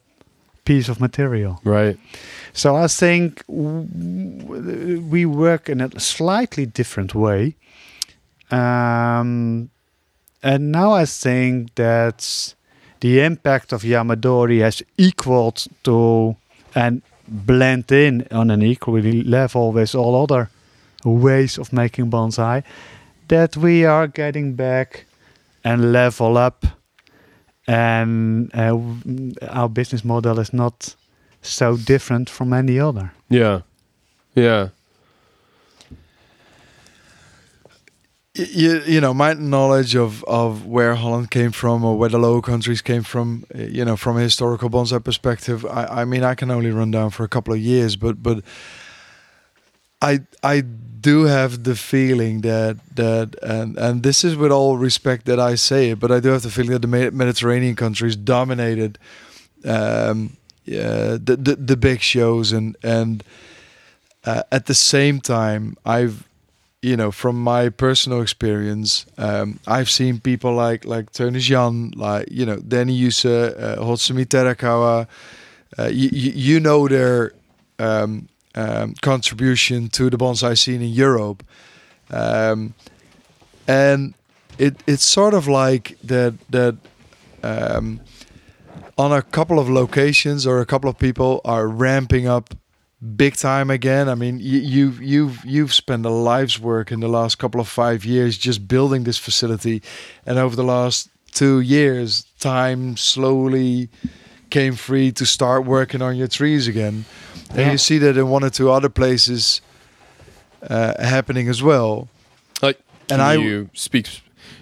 [0.65, 1.61] piece of material.
[1.65, 1.99] Right.
[2.53, 7.57] So I think w- we work in a slightly different way.
[8.51, 9.71] Um,
[10.43, 12.55] and now I think that
[13.01, 16.37] the impact of Yamadori has equaled to
[16.75, 20.51] and blend in on an equally level with all other
[21.05, 22.63] ways of making bonsai.
[23.29, 25.07] That we are getting back
[25.65, 26.67] and level up,
[27.67, 28.79] and uh,
[29.49, 30.95] our business model is not
[31.43, 33.13] so different from any other.
[33.29, 33.61] Yeah.
[34.35, 34.69] Yeah.
[38.37, 42.43] You, you know my knowledge of, of where Holland came from or where the Low
[42.43, 46.51] Countries came from, you know, from a historical bonsai perspective, I, I mean I can
[46.51, 48.43] only run down for a couple of years, but but
[50.03, 50.65] I I
[51.05, 55.57] do have the feeling that that and and this is with all respect that I
[55.57, 58.99] say it, but I do have the feeling that the Mediterranean countries dominated
[59.65, 63.23] um, yeah, the, the the big shows and and
[64.25, 66.27] uh, at the same time I've
[66.85, 72.29] you know, from my personal experience, um, I've seen people like like Tony Jan, like
[72.31, 75.07] you know, Danny Use, uh, Hotsumi Terakawa.
[75.79, 77.33] Uh, you, you you know their
[77.79, 81.45] um, um, contribution to the bonsai scene in Europe,
[82.11, 82.75] um,
[83.67, 84.15] and
[84.59, 86.77] it it's sort of like that that
[87.43, 88.01] um,
[88.97, 92.55] on a couple of locations or a couple of people are ramping up
[93.17, 94.09] big time again.
[94.09, 97.69] I mean, you, you've you've you've spent a life's work in the last couple of
[97.69, 99.83] five years just building this facility,
[100.27, 103.89] and over the last two years, time slowly
[104.51, 107.05] came free to start working on your trees again.
[107.55, 107.73] And Yeah.
[107.73, 109.61] you see that in one or two other places
[110.69, 112.09] uh, happening as well.
[112.63, 112.79] Like,
[113.11, 114.07] And can I- you speak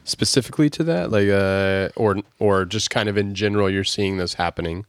[0.04, 4.34] specifically to that, like, uh, or or just kind of in general, you're seeing this
[4.34, 4.84] happening?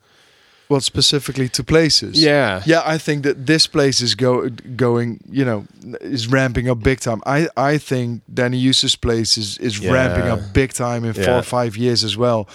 [0.69, 2.17] Well, specifically to places.
[2.23, 5.65] Yeah, Yeah, I think that this place is go going, you know,
[6.01, 7.21] is ramping up big time.
[7.27, 11.43] I I think Danny Use's place is is ramping up big time in four or
[11.43, 12.47] five years as well.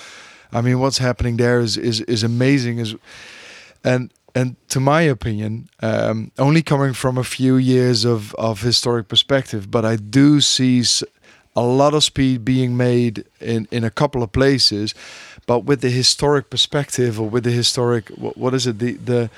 [0.52, 2.78] I mean, what's happening there is is is amazing.
[2.80, 2.94] Is
[3.84, 9.08] and and to my opinion, um, only coming from a few years of of historic
[9.08, 10.84] perspective, but I do see
[11.56, 14.94] a lot of speed being made in in a couple of places,
[15.46, 19.30] but with the historic perspective or with the historic what, what is it the the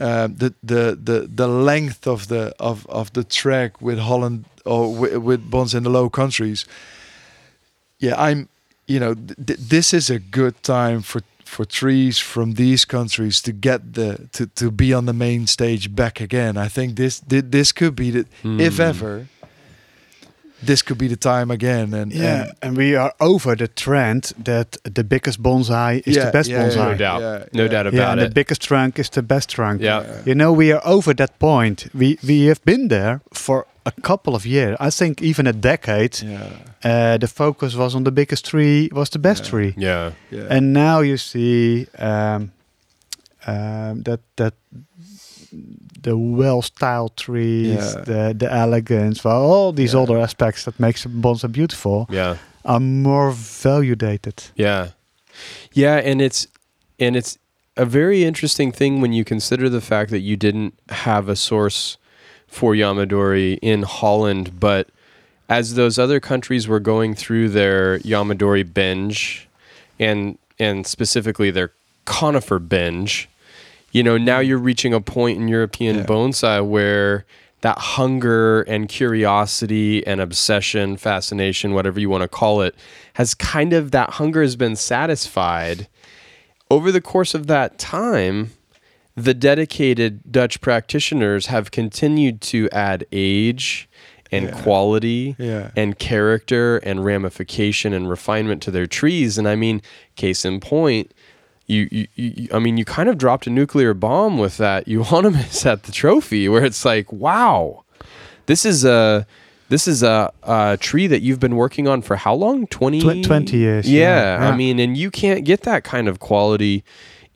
[0.00, 4.94] uh, the the the the length of the of of the track with Holland or
[5.00, 6.66] with, with bonds in the Low Countries.
[7.98, 8.48] Yeah, I'm.
[8.90, 13.40] You know, th- th- this is a good time for for trees from these countries
[13.42, 16.56] to get the to to be on the main stage back again.
[16.66, 18.24] I think this thi- this could be the
[18.58, 18.82] if Hmm.
[18.82, 19.26] ever.
[20.66, 24.32] This could be the time again, and Yeah, and and we are over the trend
[24.44, 26.88] that the biggest bonsai is the Yeah, best yeah, yeah, bonsai.
[26.90, 27.70] no doubt, Yeah, no yeah.
[27.70, 29.80] doubt Yeah, about and the biggest trunk is the best trunk.
[29.82, 30.02] yeah.
[30.24, 31.86] You know, we are over that point.
[31.94, 33.66] We we have been there for
[33.96, 34.76] a couple of years.
[34.80, 36.22] I think even a decade.
[36.22, 36.50] yeah,
[36.84, 39.50] Uh, the focus was on the biggest tree was the best Yeah.
[39.50, 40.56] tree, yeah, yeah.
[40.56, 42.50] and now you see um,
[43.46, 44.54] um, that that
[46.02, 48.04] the well-styled trees, Yeah.
[48.04, 50.02] the the elegance, well, all these Yeah.
[50.02, 52.36] other aspects that makes a bonsai beautiful yeah.
[52.64, 53.32] are more
[53.62, 54.34] validated.
[54.56, 54.88] Yeah.
[55.72, 56.46] Yeah, and it's
[57.00, 57.38] and it's
[57.76, 61.96] a very interesting thing when you consider the fact that you didn't have a source
[62.48, 64.88] for Yamadori in Holland, but
[65.48, 69.48] as those other countries were going through their Yamadori binge
[70.00, 71.70] and and specifically their
[72.04, 73.28] conifer binge,
[73.92, 76.04] you know, now you're reaching a point in European Yeah.
[76.04, 77.24] bonsai where
[77.60, 82.74] that hunger and curiosity and obsession, fascination, whatever you want to call it,
[83.14, 85.88] has kind of that hunger has been satisfied.
[86.70, 88.50] Over the course of that time,
[89.24, 93.88] the dedicated Dutch practitioners have continued to add age
[94.30, 94.50] and Yeah.
[94.62, 95.70] quality Yeah.
[95.76, 99.38] and character and ramification and refinement to their trees.
[99.38, 99.80] And I mean,
[100.16, 101.12] case in point,
[101.66, 105.64] you, you, you I mean, you kind of dropped a nuclear bomb with that euonymus
[105.72, 107.84] at the trophy, where it's like, wow,
[108.46, 109.26] this is a
[109.70, 112.66] this is a, a tree that you've been working on for how long?
[112.68, 114.48] 20, 20 years, Yeah, yeah.
[114.48, 116.84] I mean, and you can't get that kind of quality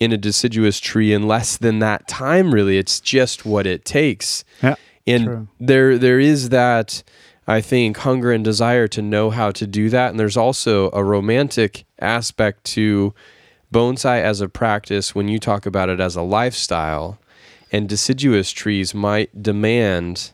[0.02, 2.52] in a deciduous tree in less than that time.
[2.52, 4.74] Really, it's just what it takes Yeah,
[5.06, 5.48] and True.
[5.60, 7.02] there there is that
[7.46, 11.02] I think hunger and desire to know how to do that and there's also a
[11.02, 13.14] romantic aspect to
[13.72, 17.18] bonsai as a practice when you talk about it as a lifestyle
[17.72, 20.30] and deciduous trees might demand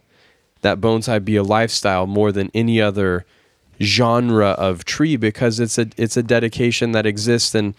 [0.60, 3.24] that bonsai be a lifestyle more than any other
[3.80, 7.74] genre of tree because it's a it's a dedication that exists and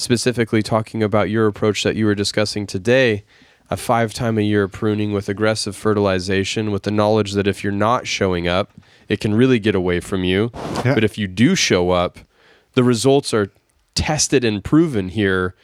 [0.00, 3.24] specifically talking about your approach that you were discussing today
[3.68, 7.72] a five time a year pruning with aggressive fertilization with the knowledge that if you're
[7.72, 8.72] not showing up
[9.08, 10.50] it can really get away from you
[10.84, 10.94] Yeah.
[10.94, 12.18] but if you do show up
[12.74, 13.50] the results are
[13.94, 15.54] tested and proven here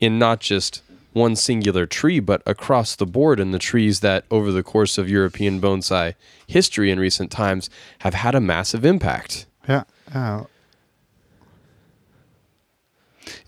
[0.00, 0.82] in not just
[1.12, 5.10] one singular tree, but across the board in the trees that over the course of
[5.10, 6.14] European bonsai
[6.46, 7.68] history in recent times
[7.98, 9.44] have had a massive impact.
[9.68, 9.84] Yeah.
[10.14, 10.44] Yeah.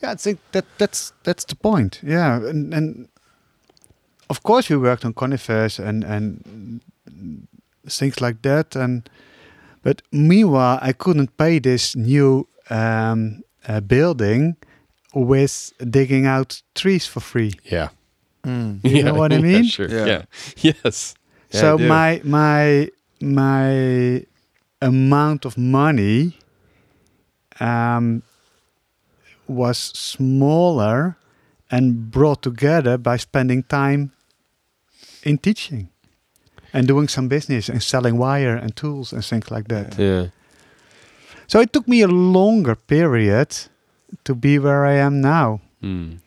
[0.05, 2.01] Yeah, I think that that's that's the point.
[2.03, 3.09] Yeah, and, and
[4.29, 6.81] of course we worked on conifers and and
[7.89, 9.09] things like that, and
[9.83, 14.57] but meanwhile I couldn't pay this new um, uh, building
[15.15, 17.53] with digging out trees for free.
[17.73, 17.89] Yeah.
[18.45, 19.65] You know what I mean?
[19.65, 19.89] sure.
[19.89, 20.07] Yeah.
[20.07, 20.25] Yeah.
[20.85, 21.15] Yes.
[21.51, 22.91] So I my my
[23.21, 24.27] my
[24.83, 26.37] amount of money
[27.61, 28.23] um,
[29.47, 31.17] was smaller
[31.71, 34.13] and brought together by spending time
[35.23, 35.89] in teaching
[36.73, 39.99] and doing some business and selling wire and tools and things like that.
[39.99, 40.29] Yeah.
[41.47, 43.57] So it took me a longer period
[44.25, 45.61] to be where I am now.
[45.83, 46.21] Mm.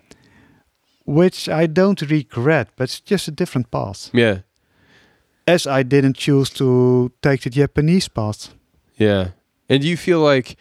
[1.08, 4.10] which I don't regret, but it's just a different path.
[4.14, 4.40] Yeah.
[5.48, 8.54] As I didn't choose to take the Japanese path.
[8.98, 9.30] Yeah.
[9.70, 10.58] And do you feel like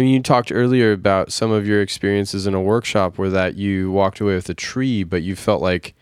[0.00, 3.56] I mean you talked earlier about some of your experiences in a workshop where that
[3.56, 5.94] you walked away with a tree, but you felt like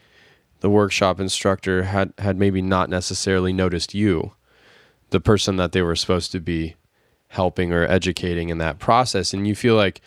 [0.60, 4.34] the workshop instructor had had maybe not necessarily noticed you,
[5.10, 6.76] the person that they were supposed to be
[7.26, 10.00] helping or educating in that process and you feel like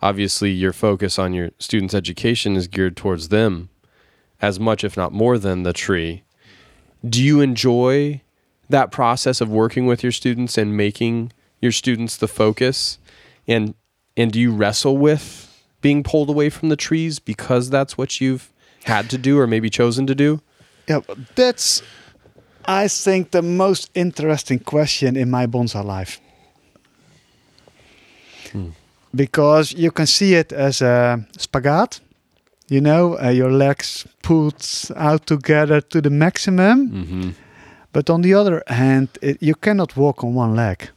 [0.00, 3.68] obviously your focus on your students education is geared towards them
[4.40, 6.22] as much if not more than the tree.
[7.06, 8.22] Do you enjoy
[8.70, 12.98] that process of working with your students and making your students the focus
[13.46, 13.74] and
[14.16, 15.42] and do you wrestle with
[15.80, 18.52] being pulled away from the trees because that's what you've
[18.84, 20.40] had to do or maybe chosen to do
[20.88, 21.00] Yeah,
[21.34, 21.82] that's
[22.66, 26.20] I think the most interesting question in my bonsai life.
[29.14, 32.00] Because you can see it as a spagat,
[32.68, 36.90] you know, uh, your legs put out together to the maximum.
[36.90, 37.30] mm-hmm.
[37.92, 40.90] But on the other hand, it, you cannot walk on one leg.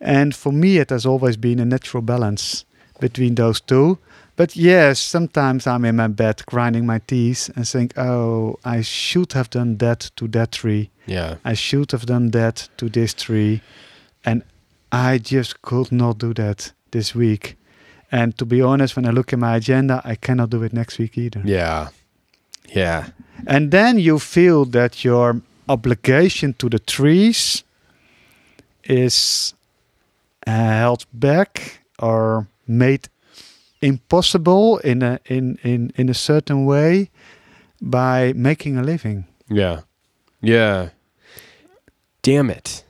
[0.00, 2.64] And for me, it has always been a natural balance
[3.00, 3.98] between those two.
[4.36, 9.32] But yes, sometimes I'm in my bed grinding my teeth and think, oh, I should
[9.32, 10.90] have done that to that tree.
[11.06, 13.60] yeah I should have done that to this tree.
[14.24, 14.42] And
[14.92, 17.56] I just could not do that this week.
[18.12, 20.98] And to be honest, when I look at my agenda, I cannot do it next
[20.98, 21.42] week either.
[21.44, 21.88] yeah
[22.76, 23.04] yeah
[23.46, 27.64] And then you feel that your obligation to the trees
[28.84, 29.54] is
[30.48, 33.08] held back or made
[33.80, 37.10] impossible in a in, in, in a certain way
[37.80, 39.24] by making a living.
[39.48, 39.80] yeah
[40.42, 40.88] yeah
[42.22, 42.84] damn it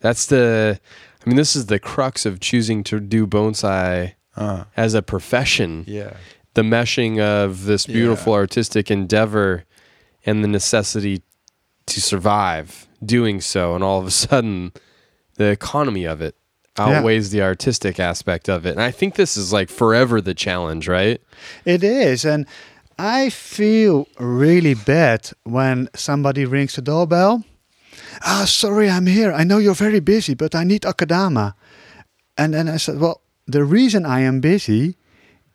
[0.00, 0.78] that's the
[1.24, 5.84] i mean this is the crux of choosing to do bonsai Uh, as a profession
[5.86, 6.14] yeah.
[6.54, 8.38] the meshing of this beautiful Yeah.
[8.40, 9.64] artistic endeavor
[10.26, 11.22] and the necessity
[11.86, 14.72] to survive doing so and all of a sudden
[15.36, 16.34] the economy of it
[16.76, 16.98] Yeah.
[16.98, 20.88] outweighs the artistic aspect of it and i think this is like forever the challenge
[20.88, 21.20] right
[21.64, 22.46] It is, and
[22.98, 27.42] I feel really bad when somebody rings the doorbell.
[28.22, 29.32] Ah, sorry, I'm here.
[29.40, 31.54] I know you're very busy, but I need akadama.
[32.36, 34.94] And then I said, well, the reason I am busy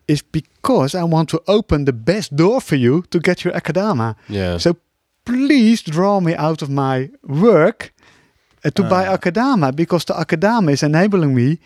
[0.06, 4.16] is because I want to open the best door for you to get your akadama.
[4.28, 4.76] yeah So
[5.24, 7.92] please draw me out of my work
[8.64, 11.58] uh, to buy akadama because the akadama is enabling me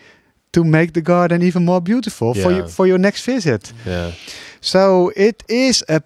[0.51, 3.73] to make the garden even more beautiful for you for your next visit.
[3.85, 4.11] yeah
[4.61, 6.01] So it is a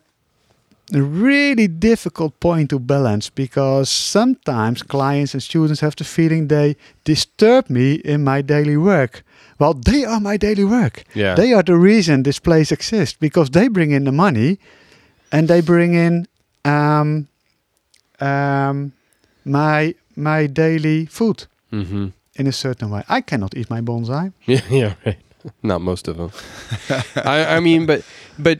[0.91, 6.75] really difficult point to balance because sometimes clients and students have the feeling they
[7.05, 9.23] disturb me in my daily work.
[9.59, 11.03] Well, they are my daily work.
[11.13, 14.57] yeah They are the reason this place exists because they bring in the money
[15.31, 16.25] and they bring in
[16.65, 17.27] um,
[18.19, 18.91] um,
[19.45, 22.07] my my daily food mm-hmm.
[22.35, 23.03] in a certain way.
[23.09, 24.33] I cannot eat my bonsai.
[24.45, 25.17] Yeah, yeah, right.
[25.63, 26.31] Not most of them.
[27.15, 28.03] I, I mean, but
[28.37, 28.59] but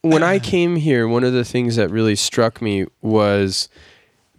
[0.00, 3.68] when I came here, one of the things that really struck me was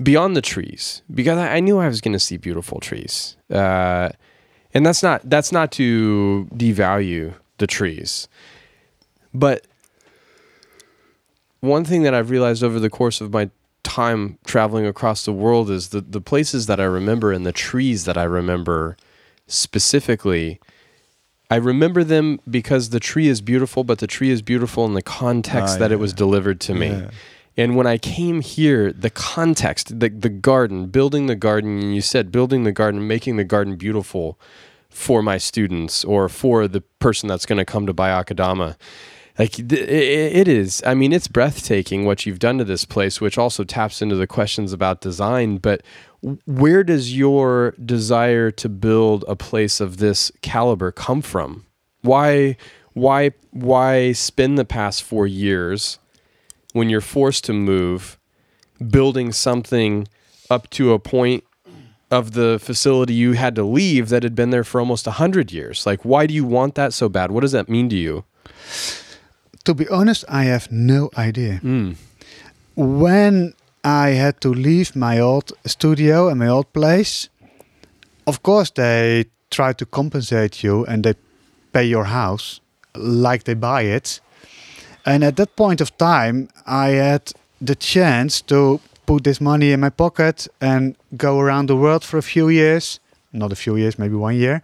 [0.02, 4.10] beyond the trees, because I, knew I was going to see beautiful trees, uh,
[4.74, 8.28] and that's not that's not to devalue the trees,
[9.34, 9.66] but
[11.60, 13.50] one thing that I've realized over the course of my
[13.88, 18.04] time traveling across the world is the the places that I remember and the trees
[18.04, 18.98] that I remember
[19.48, 20.60] specifically
[21.50, 25.02] I remember them because the tree is beautiful, but the tree is beautiful in the
[25.02, 26.90] context Ah, that it was delivered to me.
[26.90, 27.10] Yeah.
[27.56, 32.02] And when I came here, the context, the the garden, building the garden, and you
[32.02, 34.38] said building the garden, making the garden beautiful
[34.90, 38.76] for my students or for the person that's going to come to buy Akadama.
[39.38, 40.82] Like it, is.
[40.86, 44.26] I mean, it's breathtaking what you've done to this place, which also taps into the
[44.26, 45.58] questions about design.
[45.58, 45.84] But
[46.46, 51.66] where does your desire to build a place of this caliber come from?
[52.02, 52.58] Why,
[52.94, 56.00] why, why spend the past four years
[56.74, 58.18] when you're forced to move,
[58.90, 60.08] building something
[60.50, 61.44] up to a point
[62.10, 65.86] of the facility you had to leave that had been there for almost 100 years?
[65.86, 67.30] Like, why do you want that so bad?
[67.30, 68.24] What does that mean to you?
[69.68, 71.60] To be honest, I have no idea.
[71.62, 71.98] Mm.
[72.78, 73.54] when
[73.84, 77.28] I had to leave my old studio and my old place,
[78.26, 81.16] of course they try to compensate you and they
[81.74, 82.62] pay your house
[82.96, 84.22] like they buy it.
[85.06, 89.82] And at that point of time, I had the chance to put this money in
[89.82, 93.02] my pocket and go around the world for a few years,
[93.34, 94.62] not a few years, maybe one year,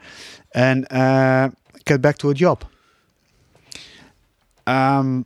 [0.56, 1.50] and uh,
[1.84, 2.64] get back to a job.
[4.68, 5.26] Um,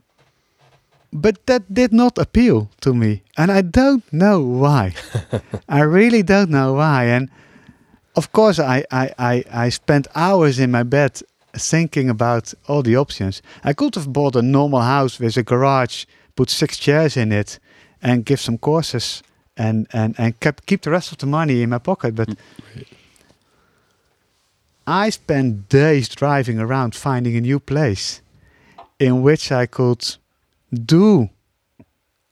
[1.13, 4.93] but that did not appeal to me, and I don't know why.
[5.69, 7.05] I really don't know why.
[7.05, 7.29] And
[8.15, 11.21] of course, I, I, I, I spent hours in my bed
[11.53, 13.41] thinking about all the options.
[13.63, 17.59] I could have bought a normal house with a garage, put six chairs in it,
[18.01, 19.23] and give some courses,
[19.55, 22.15] and and and kept keep the rest of the money in my pocket.
[22.15, 22.29] But
[24.85, 28.21] I spent days driving around finding a new place
[28.99, 30.17] in which I could
[30.71, 31.29] do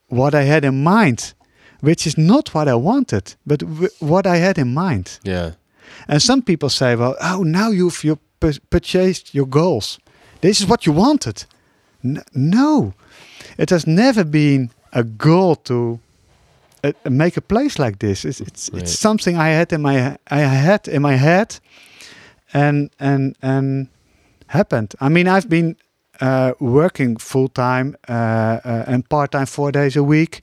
[0.08, 1.34] what I had in mind,
[1.80, 5.18] which is not what I wanted, but w- what I had in mind.
[5.24, 5.52] Yeah.
[6.08, 9.98] And some people say, well, oh, now you've you pu- purchased your goals.
[10.40, 11.44] This is what you wanted.
[12.04, 12.92] N- no,
[13.58, 15.98] it has never been a goal to
[16.84, 18.24] uh, make a place like this.
[18.24, 18.82] It's it's, Right.
[18.82, 21.58] it's something I had in my I had in my head,
[22.52, 23.88] and and and
[24.46, 24.94] happened.
[25.00, 25.76] I mean, I've been
[26.20, 28.12] uh, working full time uh,
[28.64, 30.42] uh, and part time four days a week.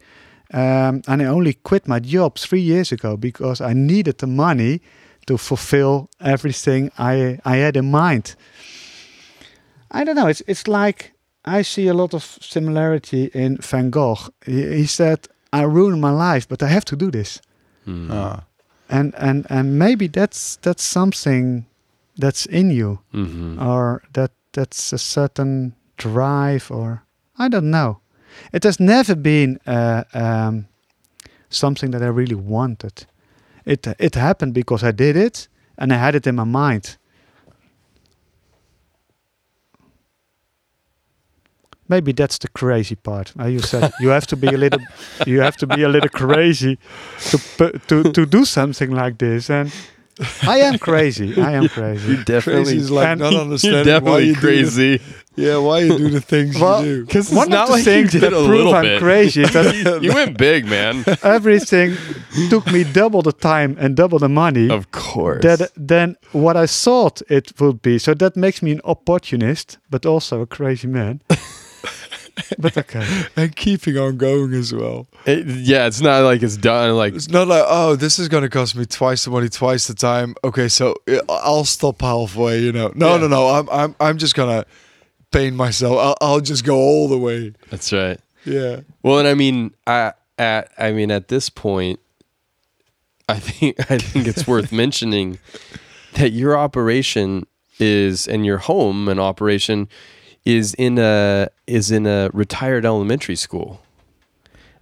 [0.54, 4.80] Um, and I only quit my job three years ago because I needed the money
[5.26, 8.36] to fulfill everything I I had in mind.
[9.92, 10.28] I don't know.
[10.28, 11.14] It's it's like
[11.46, 14.18] I see a lot of similarity in Van Gogh.
[14.46, 17.42] He, he said, "I ruined my life, but I have to do this."
[17.86, 18.12] Hmm.
[18.12, 18.44] Ah.
[18.90, 21.66] And and and maybe that's that's something
[22.22, 23.58] that's in you, Mhm.
[23.62, 27.04] or that that's a certain drive, or
[27.38, 28.00] I don't know.
[28.52, 30.68] It has never been uh, um,
[31.50, 33.06] something that I really wanted.
[33.66, 35.48] It it happened because I did it,
[35.78, 36.98] and I had it in my mind.
[41.88, 43.34] Maybe that's the crazy part.
[43.36, 44.80] You said you have to be a little,
[45.28, 46.78] you have to be a little crazy
[47.30, 49.72] to to to do something like this, and
[50.44, 51.40] I am crazy.
[51.42, 52.06] I am crazy.
[52.16, 52.78] Crazy Definitely.
[52.78, 55.02] is like And not you're understanding You're why definitely you do the- crazy.
[55.36, 57.06] yeah, why you do the things Well, you do.
[57.06, 59.00] Because One of the things that a prove I'm bit.
[59.02, 61.04] crazy is that you went big, man.
[61.24, 61.96] everything
[62.50, 65.42] took me double the time and double the money Of course.
[65.44, 67.98] that than what I thought it would be.
[67.98, 71.22] So that makes me an opportunist, but also a crazy man.
[72.58, 73.06] but okay.
[73.36, 75.08] And keeping on going as well.
[75.26, 76.96] It- yeah, it's not like it's done.
[76.96, 79.88] Like It's not like, oh, this is going to cost me twice the money, twice
[79.88, 80.36] the time.
[80.44, 82.60] Okay, so uh, I'll stop halfway.
[82.60, 83.18] You know, no, Yeah.
[83.22, 83.48] no, no.
[83.50, 84.66] I'm, I'm, I'm just gonna
[85.32, 85.98] pain myself.
[86.00, 87.54] I'll, I'll just go all the way.
[87.70, 88.20] that's right.
[88.46, 88.82] Yeah.
[89.04, 92.00] Well, and I mean, I, at I mean, at this point,
[93.30, 95.38] I think I think it's worth mentioning
[96.16, 97.46] that your operation
[97.80, 99.88] is and your home and operation
[100.46, 103.82] is in a is in a retired elementary school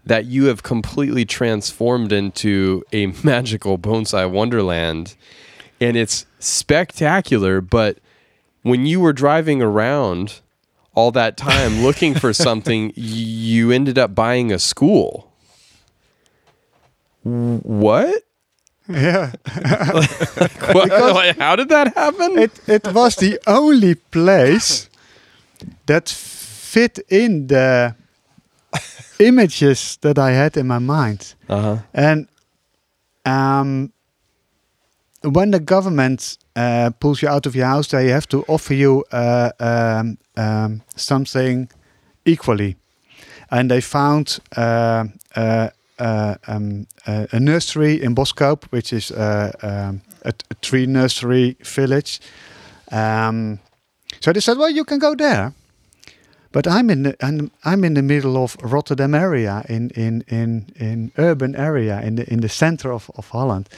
[0.03, 5.15] that you have completely transformed into a magical bonsai wonderland
[5.79, 7.99] and it's spectacular but
[8.63, 10.41] when you were driving around
[10.95, 15.31] all that time looking for something you ended up buying a school
[17.23, 18.23] what
[18.89, 19.31] Yeah.
[20.73, 20.89] What?
[20.89, 22.37] Like, how did that happen?
[22.37, 24.89] It it was the only place
[25.85, 27.95] that fit in the
[29.19, 31.35] images that I had in my mind.
[31.49, 31.77] uh-huh.
[31.93, 32.27] And
[33.25, 33.91] um,
[35.23, 39.03] when the government uh, pulls you out of your house, they have to offer you
[39.11, 41.69] uh, um, um, something
[42.25, 42.75] equally.
[43.49, 45.05] And they found uh,
[45.35, 50.85] uh, uh, um, uh, a nursery in Boskoop, which is uh, um, a, a tree
[50.85, 52.19] nursery village.
[52.91, 53.59] Um,
[54.21, 55.53] so they said, "Well, you can go there."
[56.51, 60.65] But I'm in the I'm, I'm in the middle of Rotterdam area in in in
[60.75, 63.69] in urban area in the in the center of, of Holland,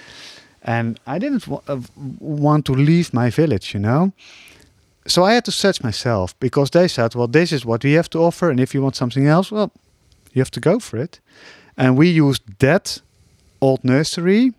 [0.61, 1.79] and I didn't uh,
[2.19, 4.11] want to leave my village, you know.
[5.05, 8.09] So I had to search myself because they said, "Well, this is what we have
[8.09, 9.71] to offer, and if you want something else, well,
[10.33, 11.19] you have to go for it."
[11.77, 13.01] And we used that
[13.61, 14.53] old nursery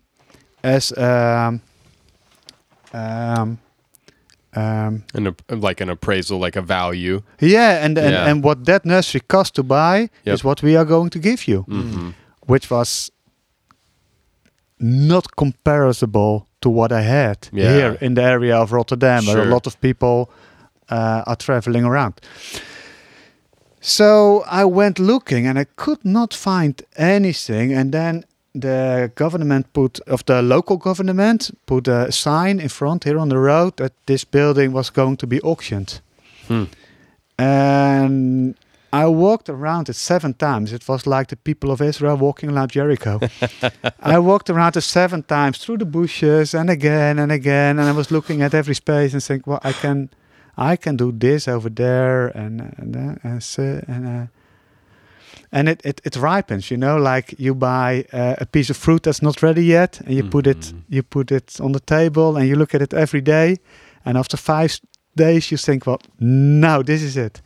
[0.63, 1.61] as um,
[2.93, 3.59] um,
[4.55, 7.21] um, An, like an appraisal, like a value.
[7.41, 8.29] yeah, and and, Yeah.
[8.29, 10.33] and what that nursery cost to buy Yep.
[10.35, 12.09] is what we are going to give you, Mm-hmm.
[12.47, 13.11] which was
[14.79, 17.71] not comparable to what I had Yeah.
[17.73, 20.29] here in the area of Rotterdam, where a lot of people
[20.89, 22.13] uh, are traveling around.
[23.81, 27.73] So I went looking, and I could not find anything.
[27.73, 28.23] And then
[28.55, 33.37] the government put of the local government put a sign in front here on the
[33.37, 36.01] road that this building was going to be auctioned.
[36.47, 36.65] Hmm.
[37.37, 38.55] And
[38.93, 40.71] I walked around it seven times.
[40.71, 43.19] It was like the people of Israel walking around Jericho.
[43.99, 47.91] I walked around it seven times through the bushes and again and again, and I
[47.91, 50.09] was looking at every space and think, well, I can,
[50.57, 54.25] I can do this over there and and uh, and, so, and uh,
[55.51, 56.69] and it, it, it ripens.
[56.69, 60.13] You know, like you buy uh, a piece of fruit that's not ready yet, and
[60.15, 60.81] you put it Mhm.
[60.89, 63.57] you put it on the table, and you look at it every day,
[64.03, 64.69] and after five
[65.15, 67.41] days, you think, well, now this is it.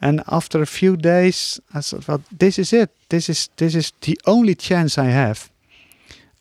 [0.00, 2.90] And after a few days, I thought, well, this is it.
[3.08, 5.50] This is this is the only chance I have,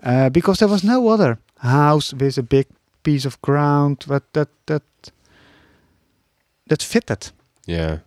[0.03, 2.65] uh, because there was no other house with a big
[3.01, 4.83] piece of ground that that that
[6.67, 7.31] that fitted.
[7.65, 7.99] Yeah.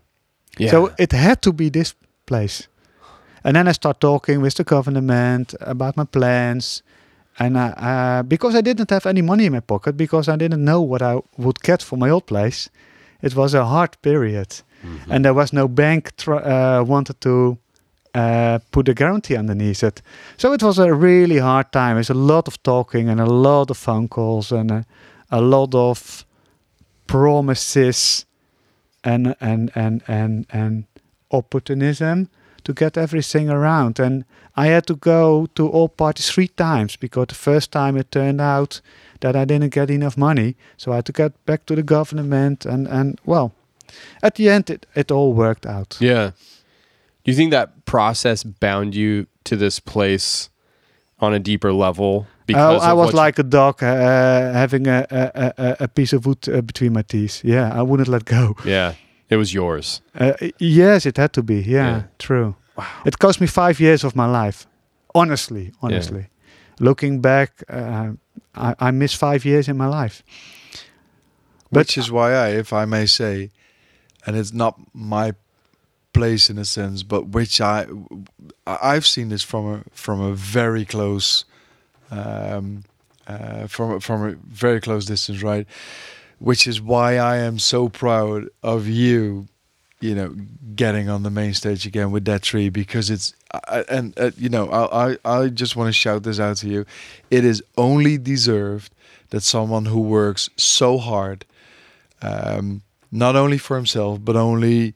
[0.59, 0.71] Yeah.
[0.71, 1.95] So it had to be this
[2.27, 2.69] place.
[3.45, 6.83] And then I start talking with the government about my plans.
[7.39, 10.63] And uh, uh, because I didn't have any money in my pocket, because I didn't
[10.65, 12.69] know what I would get for my old place,
[13.23, 14.63] it was a hard period.
[14.83, 15.11] Mhm.
[15.11, 17.57] And there was no bank tr- uh, wanted to
[18.15, 20.03] uh, put a guarantee underneath it.
[20.37, 21.97] So it was a really hard time.
[22.01, 24.85] It's a lot of talking and a lot of phone calls and a,
[25.31, 26.25] a lot of
[27.07, 28.27] promises
[29.05, 30.85] and and and and and
[31.31, 32.29] opportunism
[32.65, 33.99] to get everything around.
[33.99, 34.25] And
[34.57, 38.41] I had to go to all parties three times because the first time it turned
[38.41, 38.81] out
[39.21, 40.55] that I didn't get enough money.
[40.77, 43.51] So I had to get back to the government and and well,
[44.23, 45.97] at the end it, it all worked out.
[46.01, 46.31] Yeah.
[47.25, 50.49] Do you think that process bound you to this place
[51.19, 52.27] on a deeper level?
[52.27, 56.25] Oh, Because I was like a dog uh, having a, a, a, a piece of
[56.27, 57.45] wood uh, between my teeth.
[57.45, 58.57] Yeah, I wouldn't let go.
[58.65, 58.95] yeah,
[59.31, 60.03] it was yours.
[60.15, 61.55] Uh, yes, it had to be.
[61.55, 62.03] Yeah, Yeah.
[62.19, 62.55] true.
[63.05, 64.67] It cost me five years of my life.
[65.15, 66.27] Honestly, honestly.
[66.79, 68.13] Looking back, uh,
[68.55, 70.23] I, I missed five years in my life.
[71.73, 73.51] But- Which is why I, if I may say,
[74.27, 75.33] and it's not my
[76.13, 77.87] place in a sense, but which I
[78.67, 81.45] I- I've seen this from a from a very close
[82.11, 82.83] um,
[83.27, 85.67] uh, from from a very close distance, right?
[86.41, 89.47] Which is why I am so proud of you,
[90.01, 90.35] you know,
[90.75, 93.35] getting on the main stage again with that tree because it's
[93.89, 96.87] and uh, you know I I, I just want to shout this out to you.
[97.31, 98.93] It is only deserved
[99.29, 101.45] that someone who works so hard,
[102.23, 102.83] um,
[103.13, 104.95] not only for himself but only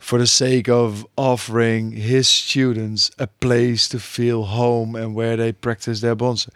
[0.00, 5.52] for the sake of offering his students a place to feel home and where they
[5.52, 6.48] practice their bonsai.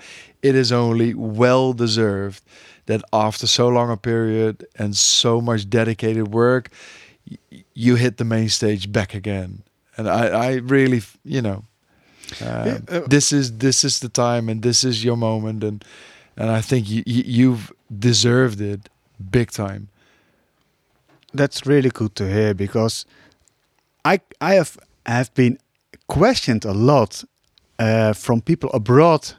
[0.43, 2.43] It is only well deserved
[2.87, 6.71] that after so long a period and so much dedicated work,
[7.75, 9.63] you hit the main stage back again.
[9.97, 11.65] And I, I really, you know,
[12.41, 15.85] um, Yeah, uh, this is this is the time and this is your moment, and
[16.37, 18.89] and I think you, you you've deserved it
[19.31, 19.89] big time.
[21.33, 23.07] That's really good to hear because
[24.05, 25.59] I I have have been
[26.07, 27.25] questioned a lot
[27.79, 29.35] uh, from people abroad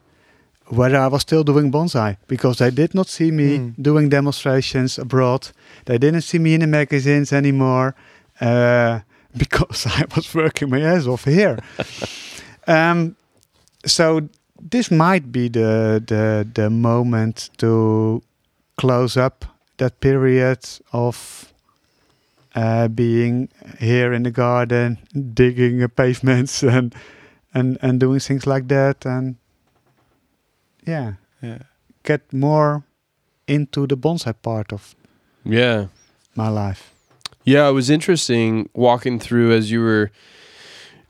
[0.69, 3.69] whether I was still doing bonsai because they did not see me Hmm.
[3.81, 5.51] doing demonstrations abroad.
[5.85, 7.93] They didn't see me in the magazines anymore
[8.41, 8.99] uh,
[9.37, 11.57] because I was working my ass off here.
[12.67, 13.15] um,
[13.85, 14.21] so
[14.71, 18.21] this might be the the the moment to
[18.77, 19.45] close up
[19.77, 20.59] that period
[20.91, 21.53] of
[22.55, 23.49] uh, being
[23.79, 24.97] here in the garden,
[25.33, 26.95] digging pavements and
[27.53, 29.35] and and doing things like that, and
[30.85, 31.59] yeah, Yeah.
[32.03, 32.83] get more
[33.47, 34.95] into the bonsai part of
[35.43, 35.87] Yeah.
[36.35, 36.91] my life.
[37.43, 40.09] Yeah, it was interesting walking through as you were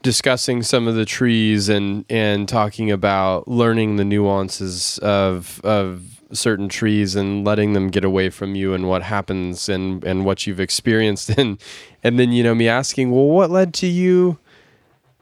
[0.02, 6.02] discussing some of the trees and and talking about learning the nuances of of
[6.32, 10.46] certain trees and letting them get away from you and what happens and and what
[10.46, 11.58] you've experienced and
[12.04, 14.38] and then you know me asking, "Well, what led to you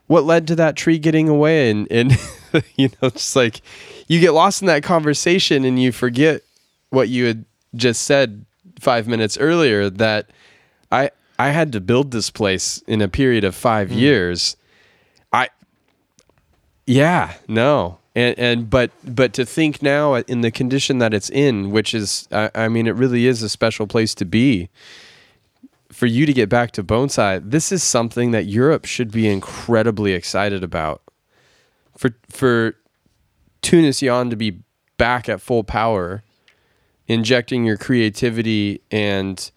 [0.08, 2.12] what led to that tree getting away?" and and
[2.76, 3.62] you know, just like
[4.08, 6.42] you get lost in that conversation and you forget
[6.90, 7.46] what you had
[7.76, 8.46] just said
[8.80, 10.30] 5 minutes earlier that
[10.92, 13.98] I I had to build this place in a period of five mm.
[13.98, 14.56] years.
[15.32, 15.50] I
[16.86, 21.72] yeah no and and but but to think now in the condition that it's in,
[21.72, 24.70] which is I, I mean it really is a special place to be.
[25.92, 30.14] For you to get back to bonsai, this is something that Europe should be incredibly
[30.14, 31.04] excited about.
[32.04, 32.76] For for
[33.62, 34.60] Teunis to be
[34.98, 36.22] back at full power,
[37.08, 39.50] injecting your creativity and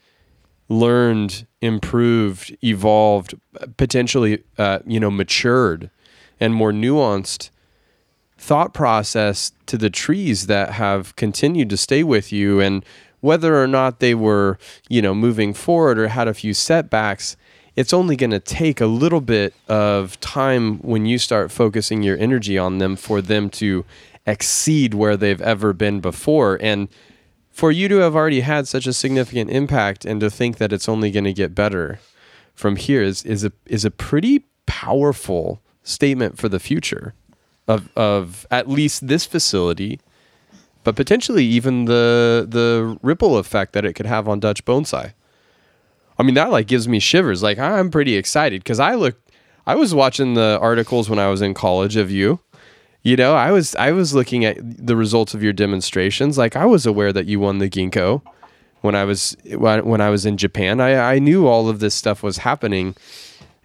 [0.69, 3.35] learned, improved, evolved,
[3.77, 5.91] potentially, uh, you know, matured
[6.39, 7.51] and more nuanced
[8.39, 12.85] thought process to the trees that have continued to stay with you and
[13.23, 14.57] whether or not they were,
[14.89, 17.37] you know, moving forward or had a few setbacks,
[17.77, 22.17] it's only going to take a little bit of time when you start focusing your
[22.19, 23.85] energy on them for them to
[24.27, 26.89] exceed where they've ever been before and
[27.51, 30.89] for you to have already had such a significant impact and to think that it's
[30.89, 32.01] only going to get better
[32.55, 37.15] from here is is a is a pretty powerful statement for the future
[37.69, 40.01] of of at least this facility,
[40.83, 45.13] but potentially even the the ripple effect that it could have on Dutch bonsai.
[46.19, 47.43] I mean, that like gives me shivers.
[47.43, 49.17] Like I'm pretty excited because I look,
[49.67, 52.41] I was watching the articles when I was in college of you.
[53.03, 56.39] You know, I was I was looking at the results of your demonstrations.
[56.39, 58.23] Like I was aware that you won the ginkgo
[58.81, 60.81] when I was when when I was in Japan.
[60.81, 62.97] I I knew all of this stuff was happening,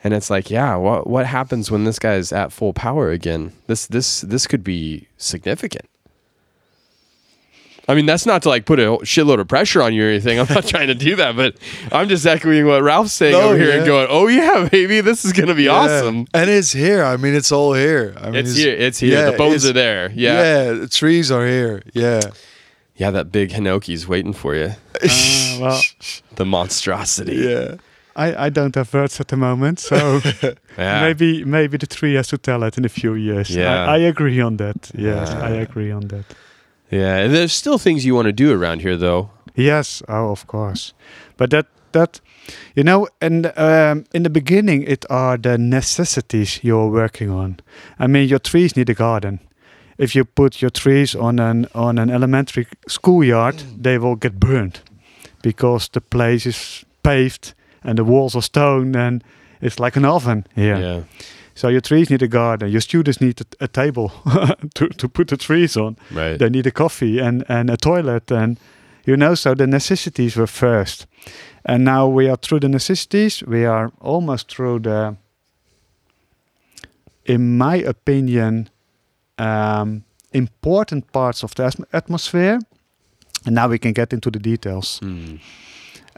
[0.04, 3.54] and it's like, yeah, what what happens when this guy's at full power again?
[3.68, 5.91] This this this could be significant.
[7.92, 10.40] I mean, that's not to like put a shitload of pressure on you or anything.
[10.40, 11.56] I'm not trying to do that, but
[11.92, 15.26] I'm just echoing what Ralph's saying No, over here and going, "Oh yeah, baby, this
[15.26, 15.72] is gonna be Yeah.
[15.80, 17.04] awesome." And it's here.
[17.04, 18.14] I mean, it's all here.
[18.18, 18.76] I mean, It's here.
[18.76, 19.14] It's here.
[19.14, 20.12] yeah, the bones are there.
[20.16, 20.42] Yeah.
[20.42, 21.82] Yeah, the trees are here.
[21.94, 22.22] Yeah.
[22.96, 24.72] Yeah, that big Hinoki's waiting for you.
[25.04, 25.82] Uh, well,
[26.36, 27.36] The monstrosity.
[27.36, 27.76] yeah.
[28.16, 30.20] I, I don't have words at the moment, so
[30.78, 31.02] Yeah.
[31.02, 33.50] maybe maybe the tree has to tell it in a few years.
[33.50, 33.86] Yeah.
[33.86, 34.92] I, I agree on that.
[34.94, 35.42] Yes, Yeah.
[35.50, 36.26] I agree on that.
[36.92, 37.18] Yeah.
[37.18, 39.30] And there's still things you want to do around here, though.
[39.56, 40.94] Yes, oh, of course.
[41.38, 42.22] But that that
[42.76, 47.60] you know, and um, in the beginning, it are the necessities you're working on.
[48.00, 49.40] I mean, your trees need a garden.
[49.98, 54.80] If you put your trees on an on an elementary schoolyard, they will get burned
[55.42, 57.54] because the place is paved
[57.84, 59.24] and the walls are stone and
[59.62, 60.78] it's like an oven here.
[60.78, 61.04] Yeah.
[61.62, 62.72] So your trees need a garden.
[62.72, 64.10] Your students need a, a table
[64.74, 66.38] to to put the trees on Right.
[66.40, 68.58] they need a coffee and, and a toilet and
[69.08, 71.08] you know so the necessities were first
[71.64, 75.16] and now we are through the necessities we are almost through the
[77.26, 78.70] in my opinion
[79.38, 82.60] um, important parts of the atmosphere
[83.46, 85.40] and now we can get into the details Mm.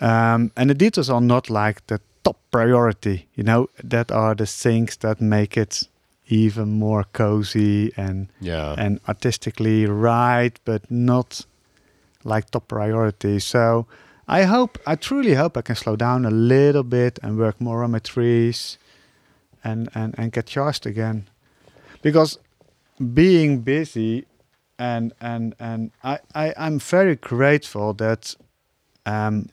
[0.01, 4.45] um, and the details are not like the top priority you know that are the
[4.45, 5.83] things that make it
[6.27, 8.75] even more cozy and Yeah.
[8.77, 11.45] and artistically right, but not
[12.23, 13.39] like top priority.
[13.39, 13.85] So
[14.27, 17.83] I hope, I truly hope I can slow down a little bit and work more
[17.83, 18.77] on my trees
[19.63, 21.27] and, and, and get charged again.
[22.01, 22.39] Because
[23.13, 24.25] being busy
[24.79, 28.35] and and and I, I, I'm very grateful that
[29.05, 29.49] um,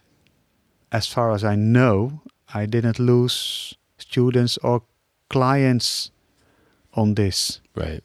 [0.92, 2.20] as far as I know,
[2.54, 4.82] I didn't lose students or
[5.28, 6.10] clients
[6.92, 8.02] on this right.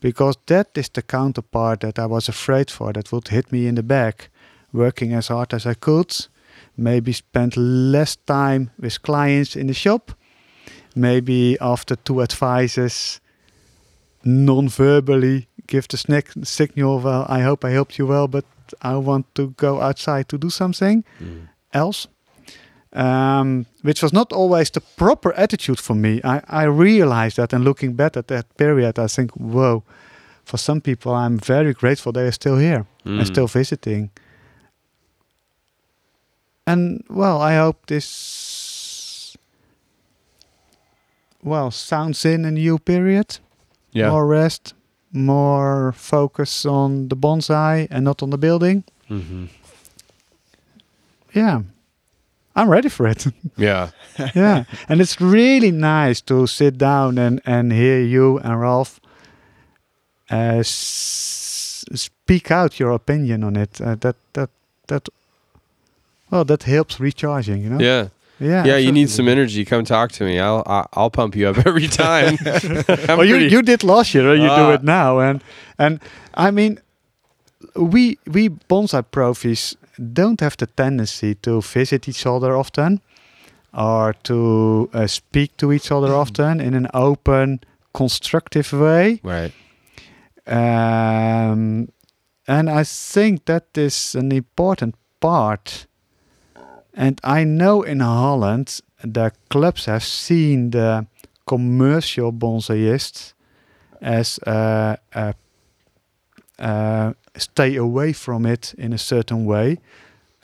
[0.00, 3.74] because that is the counterpart that I was afraid for that would hit me in
[3.76, 4.30] the back
[4.72, 6.26] working as hard as I could
[6.76, 10.10] maybe spend less time with clients in the shop
[10.94, 13.20] maybe after two advices
[14.24, 15.96] non-verbally give the
[16.44, 18.44] signal well I hope I helped you well but
[18.82, 21.48] I want to go outside to do something Mm.
[21.72, 22.08] else
[22.96, 26.20] um, which was not always the proper attitude for me.
[26.24, 29.82] I, I realized that, and looking back at that period, I think, whoa,
[30.44, 33.18] for some people, I'm very grateful they are still here Mm.
[33.18, 34.10] and still visiting.
[36.66, 39.36] And well, I hope this,
[41.42, 43.38] well, sounds in a new period.
[43.92, 44.10] Yeah.
[44.10, 44.74] More rest,
[45.12, 48.82] more focus on the bonsai and not on the building.
[49.08, 49.44] Mm-hmm.
[51.32, 51.60] Yeah,
[52.56, 53.26] I'm ready for it.
[53.58, 53.90] Yeah.
[54.34, 58.98] yeah, and it's really nice to sit down and and hear you and Ralph
[60.30, 63.80] uh, s- speak out your opinion on it.
[63.80, 64.50] Uh, that that
[64.86, 65.08] that
[66.30, 67.62] well, that helps recharging.
[67.62, 67.80] You know.
[67.80, 68.08] Yeah.
[68.40, 68.64] Yeah.
[68.66, 68.76] Yeah.
[68.78, 69.64] You need some energy.
[69.64, 70.38] Come talk to me.
[70.40, 72.36] I'll I- I'll pump you up every time.
[73.08, 74.34] Well, you pretty- you did last year.
[74.34, 74.72] You do Ah.
[74.74, 75.42] it now, and
[75.78, 76.00] and
[76.34, 76.78] I mean,
[77.74, 83.00] we we bonsai profis don't have the tendency to visit each other often,
[83.72, 87.60] or to uh, speak to each other often in an open,
[87.92, 89.20] constructive way.
[89.22, 89.52] right.
[90.46, 91.88] Um,
[92.46, 95.86] and I think that is an important part.
[96.94, 101.06] And I know in Holland the clubs have seen the
[101.46, 103.34] commercial bonsaiist
[104.00, 105.32] as uh, uh,
[106.58, 109.78] uh, stay away from it in a certain way.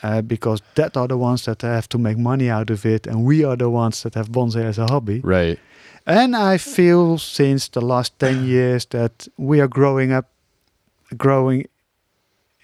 [0.05, 3.25] Uh, because that are the ones that have to make money out of it, and
[3.25, 5.21] we are the ones that have bonsai as a hobby.
[5.21, 5.61] Right.
[6.05, 10.29] And I feel since the last 10 years that we are growing up,
[11.17, 11.67] growing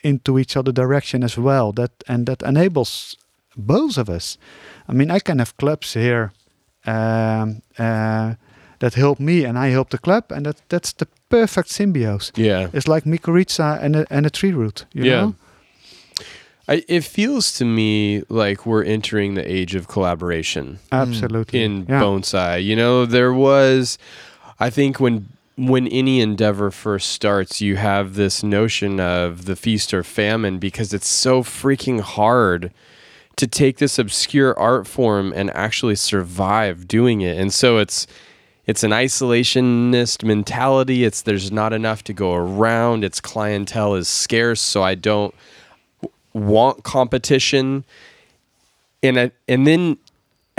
[0.03, 1.73] into each other direction as well.
[1.73, 3.17] That and that enables
[3.57, 4.39] both of us.
[4.89, 6.33] I mean, I can have clubs here
[6.87, 8.35] um, uh,
[8.79, 12.33] that help me, and I help the club, and that that's the perfect symbiosis.
[12.37, 12.69] Yeah.
[12.73, 14.85] It's like mycorrhiza and a, and a tree root.
[14.93, 15.21] You Yeah.
[15.21, 15.35] know?
[16.71, 21.63] I, it feels to me like we're entering the age of collaboration Absolutely.
[21.63, 22.03] in yeah.
[22.03, 22.63] bonsai.
[22.63, 23.97] You know, there was,
[24.61, 29.93] I think when when any endeavor first starts, you have this notion of the feast
[29.93, 32.71] or famine because it's so freaking hard
[33.35, 37.37] to take this obscure art form and actually survive doing it.
[37.37, 38.07] And so it's
[38.69, 41.03] it's an isolationist mentality.
[41.03, 43.03] It's there's not enough to go around.
[43.03, 45.35] Its clientele is scarce, so I don't
[46.35, 47.87] want competition.
[49.03, 49.97] And and then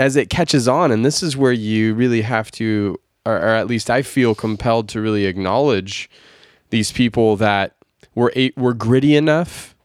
[0.00, 3.68] as it catches on, and this is where you really have to, or, or at
[3.68, 6.10] least I feel compelled to really acknowledge
[6.70, 7.76] these people that
[8.16, 9.76] were were gritty enough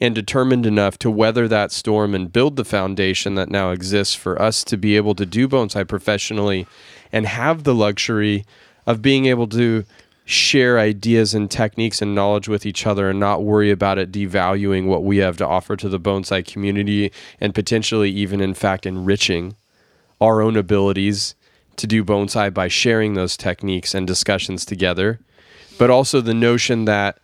[0.00, 4.40] and determined enough to weather that storm and build the foundation that now exists for
[4.42, 6.68] us to be able to do bonsai professionally
[7.12, 8.44] and have the luxury
[8.86, 9.84] of being able to
[10.24, 14.86] share ideas and techniques and knowledge with each other and not worry about it devaluing
[14.86, 17.10] what we have to offer to the bonsai community
[17.40, 19.56] and potentially even in fact enriching
[20.20, 21.34] our own abilities
[21.76, 25.18] to do bonsai by sharing those techniques and discussions together.
[25.78, 27.18] But also the notion that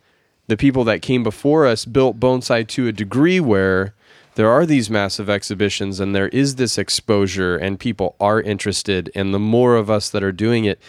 [0.47, 3.93] the people that came before us built bonsai to a degree where
[4.35, 9.33] there are these massive exhibitions and there is this exposure and people are interested and
[9.33, 10.79] the more of us that are doing it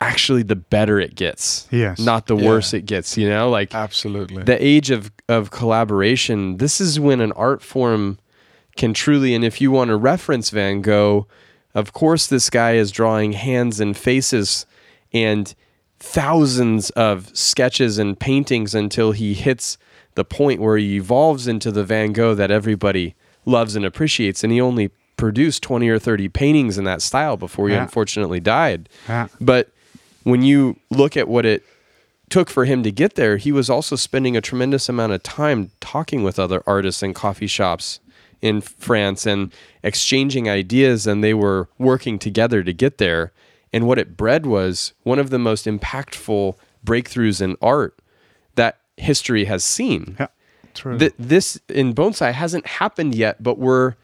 [0.00, 1.98] actually the better it gets Yes.
[1.98, 2.46] not the Yeah.
[2.48, 4.42] worse it gets you know like Absolutely.
[4.42, 8.18] the age of of collaboration this is when an art form
[8.76, 11.26] can truly and if you want to reference van gogh
[11.74, 14.66] of course this guy is drawing hands and faces
[15.14, 15.54] and
[15.98, 19.78] thousands of sketches and paintings until he hits
[20.16, 23.14] the point where he evolves into the van gogh that everybody
[23.46, 27.68] loves and appreciates and he only produced 20 or 30 paintings in that style before
[27.68, 27.82] he Yeah.
[27.84, 29.28] unfortunately died Yeah.
[29.40, 29.70] but
[30.24, 31.62] when you look at what it
[32.28, 35.70] took for him to get there, he was also spending a tremendous amount of time
[35.80, 38.00] talking with other artists in coffee shops
[38.42, 39.52] in France and
[39.84, 43.30] exchanging ideas, and they were working together to get there.
[43.72, 47.95] And what it bred was one of the most impactful breakthroughs in art
[48.96, 50.16] history has seen.
[50.18, 50.28] Yeah.
[50.74, 50.98] True.
[50.98, 53.94] Th- this in bonsai hasn't happened yet, but we're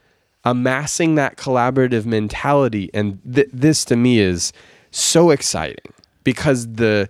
[0.45, 4.53] amassing that collaborative mentality, and th- this to me is
[4.91, 5.93] so exciting
[6.25, 7.09] because the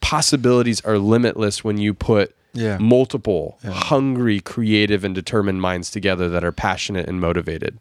[0.00, 2.78] possibilities are limitless when you put Yeah.
[2.78, 7.78] multiple hungry, creative, and determined minds together that are passionate and motivated.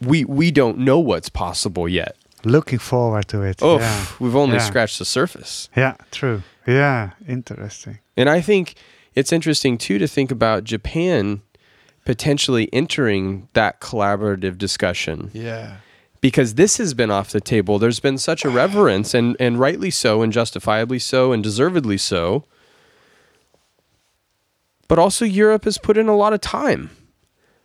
[0.00, 2.16] We we don't know what's possible yet.
[2.44, 3.58] Looking forward to it.
[3.62, 4.06] Oh, yeah.
[4.18, 4.62] we've only Yeah.
[4.62, 5.68] scratched the surface.
[5.76, 6.42] Yeah, true.
[6.66, 7.98] Yeah, interesting.
[8.16, 8.74] And I think
[9.14, 11.42] it's interesting too to think about Japan
[12.04, 15.76] potentially entering that collaborative discussion yeah.
[16.20, 17.78] because this has been off the table.
[17.78, 22.44] There's been such a reverence and and rightly so and justifiably so and deservedly so.
[24.88, 26.90] But also Europe has put in a lot of time.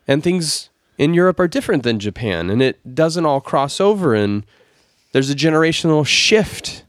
[0.07, 4.45] And things in Europe are different than Japan and it doesn't all cross over and
[5.11, 6.85] there's a generational shift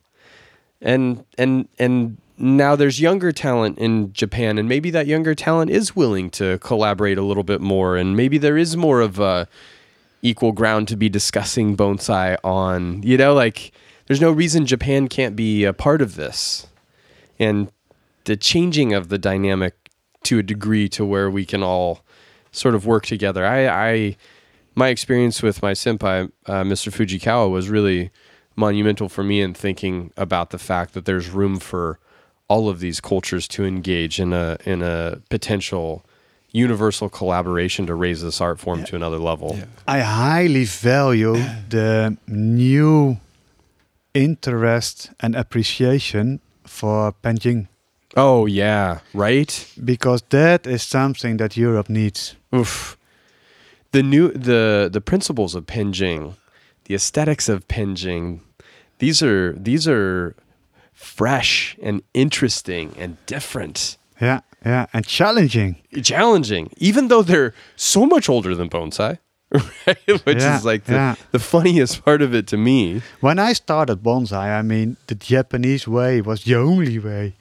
[0.87, 5.97] and and and now there's younger talent in Japan and maybe that younger talent is
[5.97, 9.49] willing to collaborate a little bit more and maybe there is more of a
[10.23, 13.73] equal ground to be discussing bonsai on you know like
[14.07, 16.67] there's no reason Japan can't be a part of this
[17.39, 17.71] and
[18.25, 19.75] the changing of the dynamic
[20.23, 22.01] to a degree to where we can all
[22.53, 24.17] sort of work together I I
[24.77, 26.93] my experience with my senpai uh, Mr.
[26.93, 28.11] Fujikawa was really
[28.57, 31.99] monumental for me in thinking about the fact that there's room for
[32.49, 36.05] all of these cultures to engage in a in a potential
[36.53, 39.59] universal collaboration to raise this art form to another level.
[39.87, 41.35] I highly value
[41.69, 43.19] the new
[44.15, 47.69] interest and appreciation for Penjing
[48.17, 49.73] Oh yeah, right?
[49.85, 52.35] because that is something that Europe needs.
[52.55, 52.97] Oof.
[53.93, 56.35] The new the the principles of Penjing,
[56.87, 58.41] the aesthetics of Penjing,
[58.99, 60.35] these are these are
[60.93, 63.99] fresh and interesting and different.
[64.21, 65.77] Yeah, yeah, and challenging.
[66.03, 69.19] challenging, even though they're so much older than bonsai,
[69.53, 70.25] right?
[70.25, 71.15] Which Yeah, is like the, yeah.
[71.33, 73.03] the funniest part of it to me.
[73.21, 77.35] When I started bonsai, I mean the Japanese way was the only way,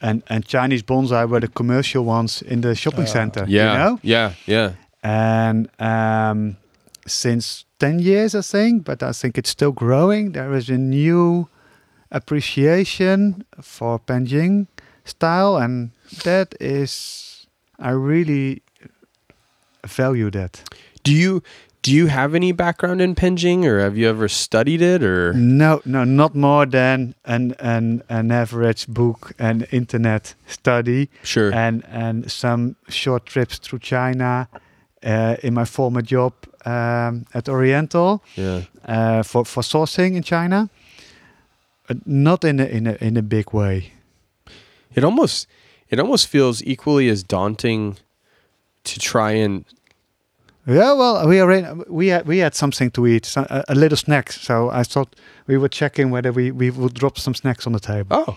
[0.00, 3.44] and and Chinese bonsai were the commercial ones in the shopping center.
[3.46, 3.98] Yeah, you know.
[4.02, 4.72] yeah, yeah.
[5.04, 6.56] and um,
[7.06, 11.48] since 10 years i think but i think it's still growing there is a new
[12.10, 14.66] appreciation for penjing
[15.04, 15.90] style and
[16.24, 17.46] that is
[17.78, 18.62] i really
[19.86, 20.62] value that
[21.04, 21.42] Do you
[21.82, 25.80] Do you have any background in Penjing, or have you ever studied it, or No,
[25.84, 31.54] no, not more than an an an average book and internet study, sure?
[31.54, 34.48] and and some short trips through China.
[35.04, 36.32] Uh, in my former job
[36.64, 38.62] um, at Oriental yeah.
[38.86, 40.68] uh, for for sourcing in China,
[41.88, 43.92] uh, not in a in a in a big way.
[44.94, 45.46] It almost
[45.90, 47.98] it almost feels equally as daunting
[48.84, 49.64] to try and
[50.66, 53.98] Yeah, well, we are we had we had something to eat, so, a, a little
[53.98, 54.40] snacks.
[54.40, 55.14] So I thought
[55.46, 58.24] we were checking whether we we would drop some snacks on the table.
[58.26, 58.36] oh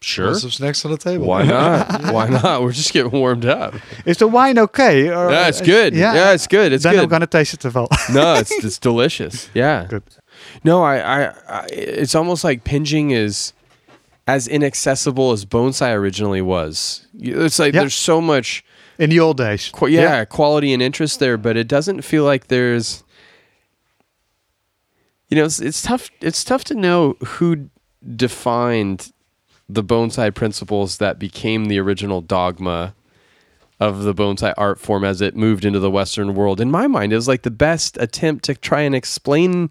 [0.00, 1.26] sure Want some snacks on the table.
[1.26, 3.74] why not why not we're just getting warmed up
[4.04, 5.08] Is the wine okay?
[5.08, 7.64] Or, yeah it's uh, good yeah, it's good it's then good I'm gonna taste it
[7.64, 7.88] as well.
[8.12, 9.48] no, it's it's delicious.
[9.54, 9.86] Yeah.
[9.88, 10.02] Good.
[10.64, 13.52] No, I, I, I it's almost like Penjing is
[14.28, 17.06] as inaccessible as Bonsai originally was.
[17.18, 17.80] It's like Yeah.
[17.80, 18.64] there's so much,
[18.98, 19.70] In the old days.
[19.72, 23.02] qu- yeah, quality and interest there, but it doesn't feel like there's.
[25.28, 26.10] You know, it's, it's tough.
[26.20, 27.68] It's tough to know who
[28.14, 29.12] defined
[29.68, 32.94] the bonsai principles that became the original dogma
[33.78, 36.60] of the bonsai art form as it moved into the Western world.
[36.60, 39.70] In my mind, it was like the best attempt to try and explain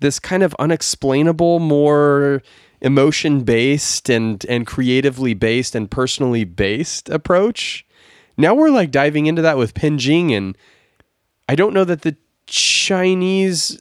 [0.00, 2.42] this kind of unexplainable, more
[2.80, 7.86] emotion based and and creatively based and personally based approach.
[8.36, 10.56] Now we're like diving into that with Penjing, and
[11.48, 12.16] I don't know that the
[12.46, 13.80] Chinese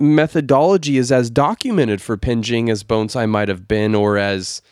[0.00, 4.62] methodology is as documented for Penjing as bonsai might have been, or as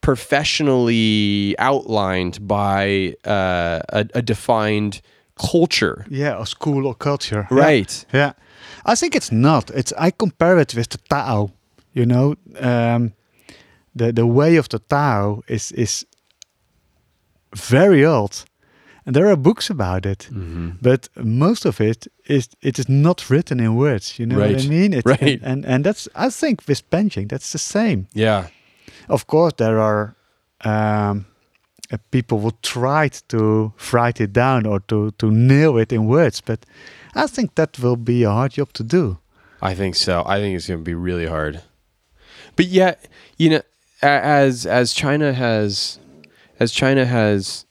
[0.00, 5.00] professionally outlined by uh, a, a defined
[5.38, 6.06] culture.
[6.08, 7.46] Yeah, or school or culture.
[7.50, 7.58] Yeah.
[7.58, 8.04] Right.
[8.12, 8.32] Yeah.
[8.84, 9.70] I think it's not.
[9.70, 11.50] It's I compare it with the Tao.
[11.92, 13.12] You know, um,
[13.94, 16.06] the the way of the Tao is is
[17.54, 18.44] very old,
[19.08, 20.28] and there are books about it.
[20.30, 20.72] Mm-hmm.
[20.82, 24.18] But most of it is it is not written in words.
[24.18, 24.92] You know what I mean?
[24.92, 25.40] It's, Right.
[25.42, 28.06] And, and and that's I think with penjing that's the same.
[28.12, 28.48] Yeah.
[29.08, 30.14] Of course, there are
[30.60, 31.24] um,
[31.90, 36.42] uh, people who try to write it down or to to nail it in words,
[36.42, 36.66] but
[37.14, 39.16] I think that will be a hard job to do.
[39.62, 40.22] I think so.
[40.26, 41.62] I think it's going to be really hard.
[42.56, 43.08] But yet,
[43.38, 43.62] you know,
[44.02, 45.98] as as China has
[46.60, 47.64] as China has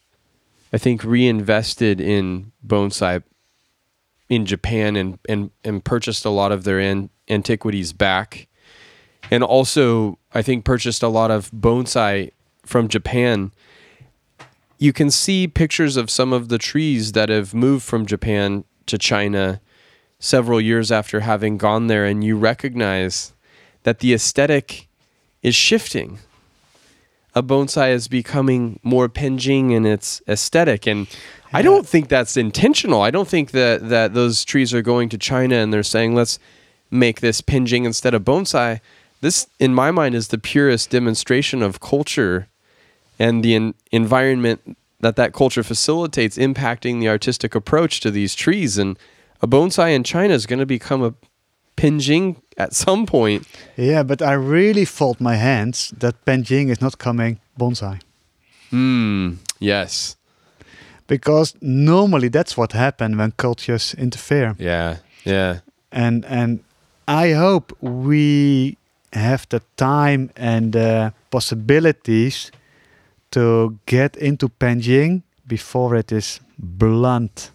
[0.73, 3.23] I think reinvested in bonsai
[4.30, 8.48] in Japan and and and purchased a lot of their an, antiquities back
[9.31, 12.31] and also I think purchased a lot of bonsai
[12.65, 13.52] from Japan.
[14.77, 18.98] You can see pictures of some of the trees that have moved from Japan to
[18.98, 19.60] China
[20.19, 23.34] several years after having gone there, and you recognize
[23.84, 24.88] that the aesthetic
[25.41, 26.19] is shifting.
[27.38, 31.05] A bonsai is becoming more penjing in its aesthetic, and
[31.53, 33.03] I don't think that's intentional.
[33.03, 36.39] I don't think that that those trees are going to China and they're saying let's
[36.89, 38.80] make this penjing instead of bonsai.
[39.22, 42.47] This, in my mind, is the purest demonstration of culture
[43.19, 48.80] and the en- environment that that culture facilitates impacting the artistic approach to these trees
[48.80, 48.97] and
[49.43, 51.14] a bonsai in China is going to become a
[51.77, 53.47] penjing at some point.
[53.77, 58.01] Yeah, but I really fold my hands that Penjing is not coming bonsai.
[58.71, 59.33] Hmm.
[59.59, 60.17] Yes.
[61.07, 64.55] Because normally that's what happens when cultures interfere.
[64.59, 64.97] Yeah.
[65.23, 65.59] Yeah.
[65.91, 66.59] And and
[67.07, 68.77] I hope we
[69.13, 72.51] have the time and the possibilities
[73.31, 77.51] to get into Penjing before it is blunt.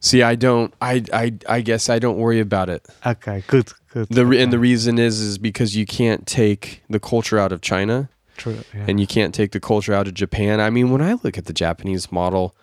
[0.00, 0.74] See, I don't.
[0.80, 1.04] I.
[1.12, 1.34] I.
[1.48, 2.84] I guess I don't worry about it.
[3.06, 4.08] Okay, good, good.
[4.08, 7.60] The re- and the reason is is because you can't take the culture out of
[7.60, 8.86] China True, yeah.
[8.88, 10.60] and you can't take the culture out of Japan.
[10.60, 12.56] I mean, when I look at the Japanese model,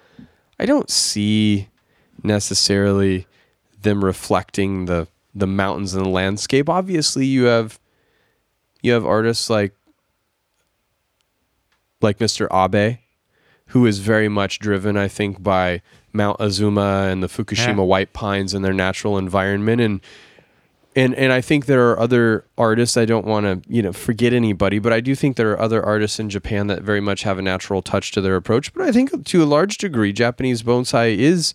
[0.60, 1.70] I don't see
[2.22, 3.28] necessarily
[3.82, 6.68] them reflecting the the mountains and the landscape.
[6.68, 7.80] Obviously, you have
[8.82, 9.74] you have artists like
[12.02, 12.48] like Mr.
[12.52, 12.98] Abe,
[13.68, 15.82] who is very much driven, I think, by
[16.14, 17.82] Mount Azuma and the Fukushima Yeah.
[17.84, 20.02] white pines and their natural environment and
[20.96, 22.98] and and I think there are other artists.
[22.98, 25.86] I don't want to you know forget anybody, but I do think there are other
[25.86, 28.74] artists in Japan that very much have a natural touch to their approach.
[28.74, 31.54] But I think to a large degree, Japanese bonsai is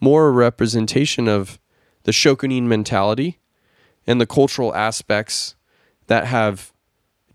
[0.00, 1.58] more a representation of
[2.04, 3.38] the shokunin mentality
[4.06, 5.54] and the cultural aspects
[6.06, 6.72] that have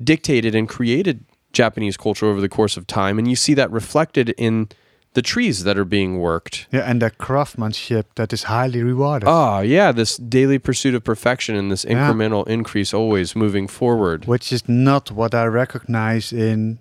[0.03, 4.29] dictated and created Japanese culture over the course of time, and you see that reflected
[4.37, 4.69] in
[5.13, 6.67] the trees that are being worked.
[6.71, 9.27] yeah, and the craftsmanship that is highly rewarded.
[9.29, 11.93] Ah, yeah, this daily pursuit of perfection and this Yeah.
[11.95, 14.25] incremental increase always moving forward.
[14.25, 16.79] which is not what I recognize in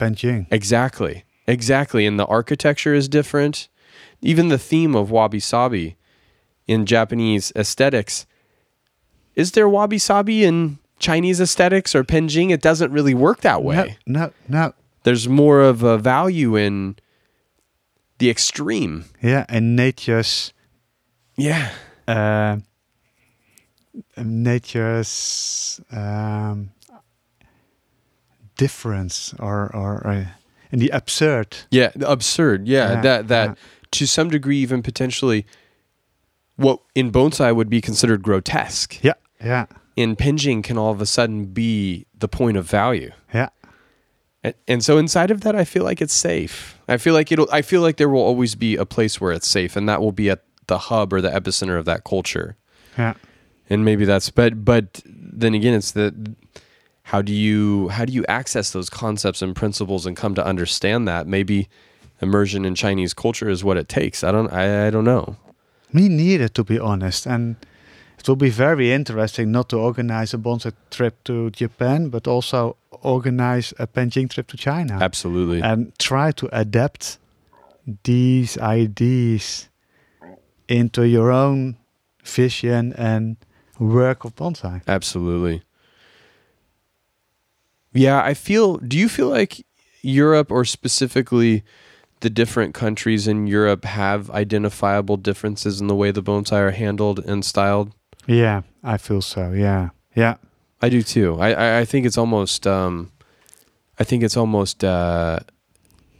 [0.00, 0.46] Penjing.
[0.50, 1.24] Exactly.
[1.46, 2.06] Exactly.
[2.06, 3.68] And the architecture is different.
[4.24, 5.96] even the theme of wabi sabi
[6.68, 8.24] in Japanese aesthetics.
[9.34, 12.50] Is there wabi sabi in Chinese aesthetics or penjing?
[12.52, 13.96] It doesn't really work that way.
[14.06, 14.72] No, no, no.
[15.02, 16.94] There's more of a value in
[18.22, 19.04] the extreme.
[19.20, 20.52] Yeah, and nature's
[21.36, 21.72] Yeah.
[22.06, 22.58] uh,
[24.16, 26.70] nature's um,
[28.56, 30.24] difference or or uh,
[30.70, 31.56] in the absurd.
[31.70, 32.68] Yeah, the absurd.
[32.68, 33.54] Yeah, Yeah, that that yeah.
[33.90, 35.44] to some degree even potentially
[36.56, 39.02] what in bonsai would be considered grotesque.
[39.02, 39.66] Yeah, yeah,
[39.96, 43.10] In penjing can all of a sudden be the point of value.
[43.34, 43.48] yeah,
[44.44, 46.78] And, and so inside of that I feel like it's safe.
[46.88, 49.46] I feel like it'll I feel like there will always be a place where it's
[49.46, 52.56] safe and that will be at the hub or the epicenter of that culture.
[52.98, 53.14] yeah.
[53.70, 56.34] And maybe that's but but then again it's the
[57.04, 61.06] how do you how do you access those concepts and principles and come to understand
[61.08, 61.26] that?
[61.26, 61.68] Maybe
[62.20, 64.22] immersion in Chinese culture is what it takes.
[64.24, 65.36] I don't I, I don't know.
[65.92, 67.26] Me neither, to be honest.
[67.26, 67.56] And
[68.18, 72.76] it will be very interesting not to organize a bonsai trip to Japan, but also
[73.02, 75.60] organize a Penjing trip to China Absolutely.
[75.60, 77.18] and try to adapt
[78.04, 79.68] these ideas
[80.68, 81.76] into your own
[82.24, 83.36] vision and
[83.78, 84.82] work of bonsai.
[84.86, 85.62] Absolutely.
[87.92, 88.78] Yeah, I feel.
[88.78, 89.66] Do you feel like
[90.00, 91.62] Europe, or specifically
[92.20, 97.18] the different countries in Europe, have identifiable differences in the way the bonsai are handled
[97.18, 97.92] and styled?
[98.26, 99.52] Yeah, I feel so.
[99.52, 100.34] Yeah, yeah,
[100.80, 101.40] I do too.
[101.40, 102.66] I I, I think it's almost.
[102.66, 103.10] Um,
[104.00, 105.38] I think it's almost uh,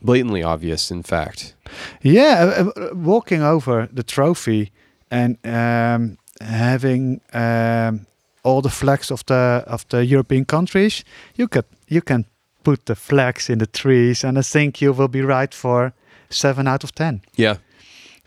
[0.01, 0.91] blatantly obvious.
[0.91, 1.55] In fact.
[2.03, 2.55] yeah.
[2.59, 4.71] uh, uh, walking over the trophy
[5.11, 8.07] and um, having um,
[8.43, 11.05] all the flags of the of the European countries,
[11.37, 12.25] you can you can
[12.63, 15.93] put the flags in the trees, and I think you will be right for
[16.29, 17.21] seven out of ten.
[17.39, 17.57] Yeah.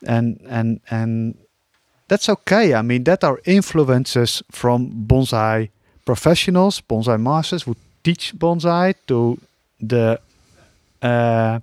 [0.08, 1.36] and and and
[2.08, 2.74] that's okay.
[2.74, 5.70] I mean, that are influences from bonsai
[6.06, 9.38] professionals, bonsai masters who teach bonsai to
[9.82, 10.20] the
[11.02, 11.60] uh,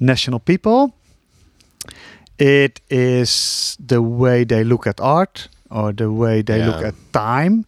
[0.00, 0.92] national people.
[2.38, 7.64] It is the way they look at art, or the way they look at time,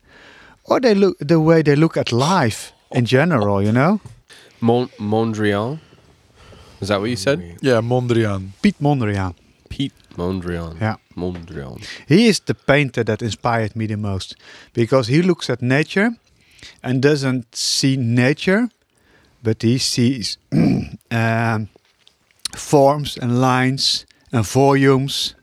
[0.64, 3.62] or they look the way they look at life in general.
[3.62, 4.00] You know,
[4.60, 5.78] Mon- Mondrian.
[6.80, 7.40] Is that what you said?
[7.62, 8.50] Yeah, Mondrian.
[8.62, 9.34] Piet Mondrian.
[9.70, 10.78] Piet Mondrian.
[10.80, 10.96] Yeah.
[11.18, 11.80] Mondrian.
[12.08, 14.36] He is the painter that inspired me the most
[14.72, 16.10] because he looks at nature
[16.82, 18.68] and doesn't see nature,
[19.42, 20.38] but he sees
[21.10, 21.68] um,
[22.56, 25.34] forms and lines and volumes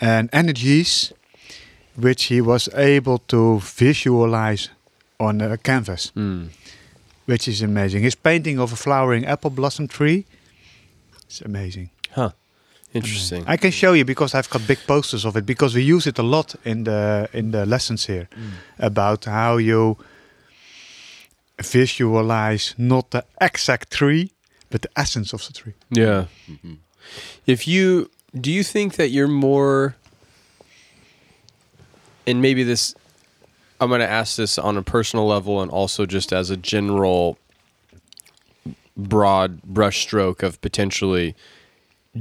[0.00, 1.12] and energies
[1.96, 4.68] which he was able to visualize
[5.18, 6.48] on a canvas, Mm.
[7.26, 8.02] which is amazing.
[8.02, 10.24] His painting of a flowering apple blossom tree
[11.30, 11.88] is amazing.
[12.92, 12.98] Huh.
[12.98, 13.44] Interesting.
[13.46, 16.18] I can show you because I've got big posters of it because we use it
[16.18, 18.50] a lot in the in the lessons here mm.
[18.78, 19.96] about how you
[21.62, 24.30] visualize not the exact tree
[24.70, 25.74] but the essence of the tree.
[25.90, 26.26] Yeah.
[26.50, 26.74] Mm-hmm.
[27.46, 28.10] If you
[28.40, 29.96] do you think that you're more
[32.26, 32.94] and maybe this
[33.80, 37.38] I'm going to ask this on a personal level and also just as a general
[38.96, 41.34] broad brushstroke of potentially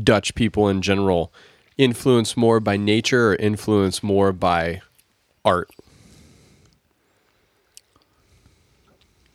[0.04, 1.32] Dutch people in general
[1.78, 4.82] influenced more by nature or influenced more by
[5.44, 5.70] art?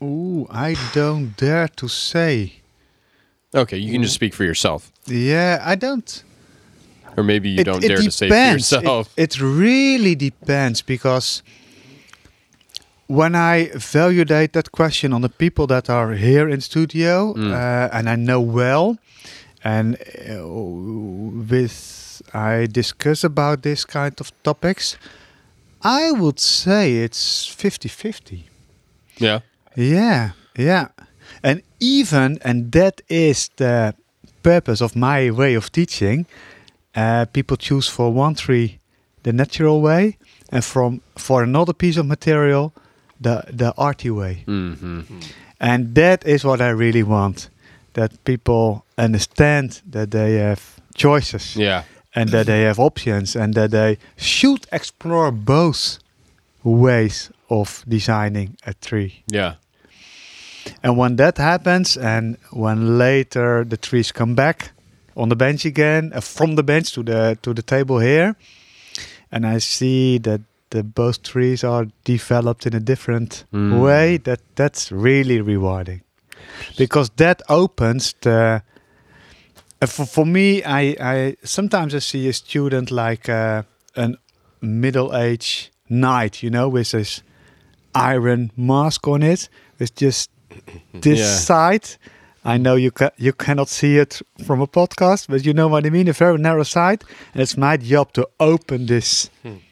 [0.03, 2.55] Ooh, I don't dare to say.
[3.55, 4.91] Okay, you can just speak for yourself.
[5.07, 6.25] Yeah, I don't.
[7.17, 9.13] Or maybe you It- don't it dare to say for yourself.
[9.17, 11.43] It, it really depends because
[13.09, 17.53] when I validate that question on the people that are here in studio Mm.
[17.53, 18.97] uh, and I know well,
[19.65, 19.97] and
[20.29, 20.47] uh,
[21.49, 24.97] with I discuss about this kind of topics,
[25.83, 28.45] I would say it's 50-50.
[29.19, 29.41] yeah.
[29.77, 30.89] Yeah, yeah.
[31.43, 33.95] And even, and that is the
[34.43, 36.27] purpose of my way of teaching,
[36.97, 38.79] uh, people choose for one tree
[39.23, 40.17] the natural way,
[40.53, 42.73] and from for another piece of material
[43.21, 44.43] the the arty way.
[44.47, 45.05] Mhm.
[45.61, 47.49] And that is what I really want,
[47.93, 50.61] that people understand that they have
[50.95, 51.83] choices Yeah.
[52.15, 55.99] and that they have options and that they should explore both
[56.63, 59.23] ways of designing a tree.
[59.33, 59.55] Yeah.
[60.83, 64.73] And when that happens, and when later the trees come back
[65.17, 68.35] on the bench again, uh, from the bench to the to the table here,
[69.33, 70.41] and I see that
[70.71, 73.81] the both trees are developed in a different Mm.
[73.81, 76.01] way, that that's really rewarding,
[76.77, 78.63] because that opens the
[79.83, 83.63] uh, for, for me, I, I sometimes I see a student like uh,
[83.97, 84.17] an
[84.61, 87.23] middle-aged knight, you know, with his
[87.95, 90.31] iron mask on it, with just
[91.01, 91.37] this Yeah.
[91.37, 91.89] side.
[92.45, 95.85] I know you ca- you cannot see it from a podcast, but you know what
[95.87, 96.09] I mean.
[96.09, 97.05] A very narrow side,
[97.35, 99.29] and it's my job to open this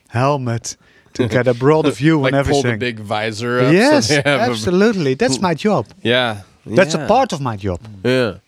[0.09, 0.77] helmet
[1.15, 3.73] to get a broader view like on pull the big visor up.
[3.73, 5.15] yes, a- absolutely.
[5.15, 5.87] That's my job.
[6.03, 6.43] yeah.
[6.77, 7.05] That's yeah.
[7.05, 7.81] a part of my job.
[8.05, 8.39] Yeah.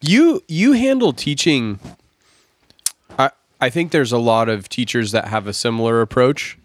[0.00, 1.78] You you handle teaching
[3.18, 3.30] I
[3.60, 6.58] I think there's a lot of teachers that have a similar approach.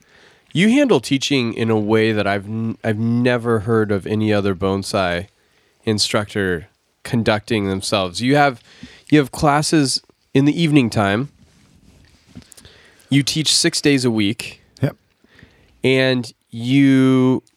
[0.53, 4.55] You handle teaching in a way that I've n- I've never heard of any other
[4.55, 5.27] bonsai
[5.84, 6.67] instructor
[7.03, 8.21] conducting themselves.
[8.21, 8.63] You have
[9.11, 10.01] you have classes
[10.34, 11.29] in the evening time.
[13.09, 14.95] You teach 6 days a week Yep.
[15.84, 17.56] and you ca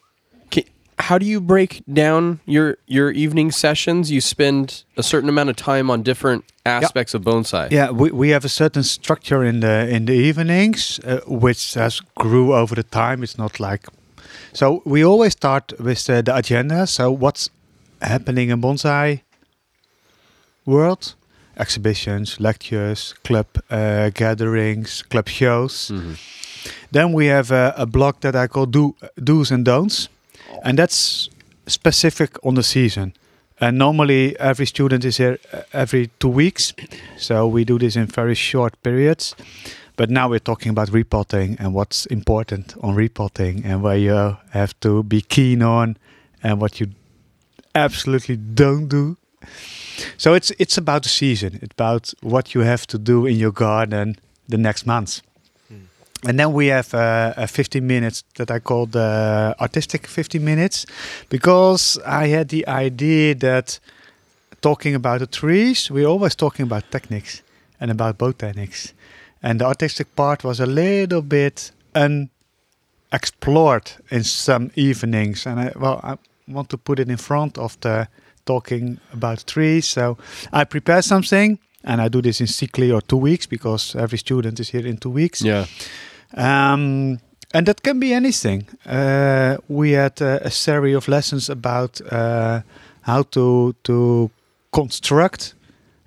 [1.01, 5.57] how do you break down your your evening sessions you spend a certain amount of
[5.57, 9.89] time on different aspects of bonsai Yeah, we, we have a certain structure in the
[9.89, 13.23] in the evenings, uh, which has grew over the time.
[13.23, 13.87] It's not like
[14.53, 14.83] so.
[14.85, 16.87] We always start with uh, the agenda.
[16.87, 17.51] So what's
[18.01, 19.23] happening in bonsai
[20.67, 21.15] world?
[21.57, 25.91] Exhibitions, lectures, club uh, gatherings, club shows.
[26.93, 30.09] Then we have a, a block that I call do do's and don'ts,
[30.63, 31.31] and that's
[31.67, 33.15] specific on the season.
[33.61, 36.73] And normally every student is here uh, every two weeks,
[37.17, 39.35] so we do this in very short periods.
[39.97, 44.79] But now we're talking about repotting and what's important on repotting and where you have
[44.81, 45.99] to be keen on
[46.43, 46.87] and what you
[47.75, 49.19] absolutely don't do.
[50.17, 51.59] So it's it's about the season.
[51.63, 54.17] It's about what you have to do in your garden
[54.49, 55.21] the next month.
[56.27, 60.85] And then we have uh, a 15 minutes that I call the artistic 15 minutes
[61.31, 63.81] because I had the idea that
[64.61, 67.43] talking about the trees, we're always talking about techniques
[67.81, 68.93] and about botanics.
[69.43, 75.47] And the artistic part was a little bit unexplored in some evenings.
[75.47, 78.09] And I, well, I want to put it in front of the
[78.45, 79.89] talking about trees.
[79.89, 80.19] So
[80.53, 84.61] I prepare something and I do this in cyclically or two weeks because every student
[84.61, 85.41] is here in two weeks.
[85.41, 85.65] yeah
[86.37, 87.19] Um,
[87.53, 88.67] and that can be anything.
[88.87, 92.61] Uh, we had uh, a series of lessons about uh,
[93.03, 94.31] how to to
[94.71, 95.55] construct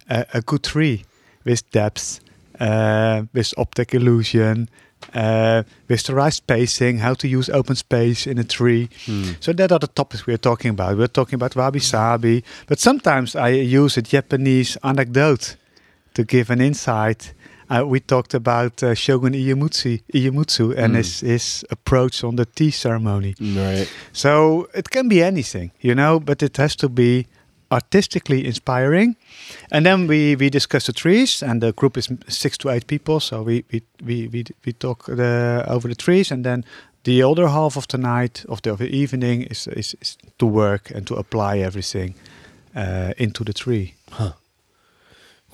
[0.10, 1.04] a, a good tree
[1.46, 2.20] with depth,
[2.60, 4.70] uh, with optic illusion,
[5.14, 8.88] uh, with the right spacing, how to use open space in a tree.
[9.42, 10.98] So that are the topics we're talking about.
[10.98, 15.58] We're talking about wabi sabi, but sometimes I use a Japanese anecdote
[16.14, 17.34] to give an insight.
[17.70, 20.98] Uh, we talked about uh, Shogun Ieyamitsu, Ieyamitsu and Mm.
[20.98, 23.36] his, his approach on the tea ceremony.
[23.40, 27.26] right So it can be anything, you know, but it has to be
[27.72, 29.16] artistically inspiring.
[29.72, 33.20] And then we, we discuss the trees, and the group is six to eight people.
[33.20, 36.64] So we we we we, we talk the, over the trees, and then
[37.04, 40.46] the other half of the night of the, of the evening is, is is to
[40.46, 42.14] work and to apply everything
[42.76, 43.94] uh, into the tree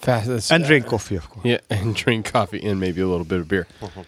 [0.01, 1.45] Fast, that's- and drink uh, coffee, of course.
[1.45, 4.01] yeah and drink coffee and maybe a little bit of beer mm-hmm.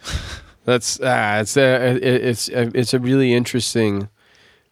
[0.65, 4.09] that's ah, it's uh, a it's a, it's a really interesting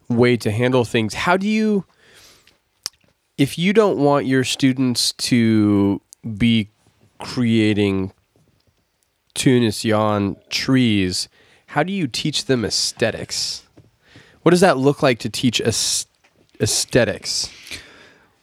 [0.08, 1.86] way to handle things how do you
[3.38, 6.02] if you don't want your students to
[6.38, 6.70] be
[7.20, 8.12] creating
[9.34, 11.30] Teunisian trees,
[11.68, 13.64] how do you teach them aesthetics?
[14.42, 17.50] What does that look like to teach aesthetics?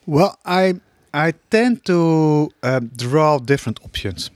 [0.06, 0.80] Well, I
[1.16, 4.30] I tend to um, draw different options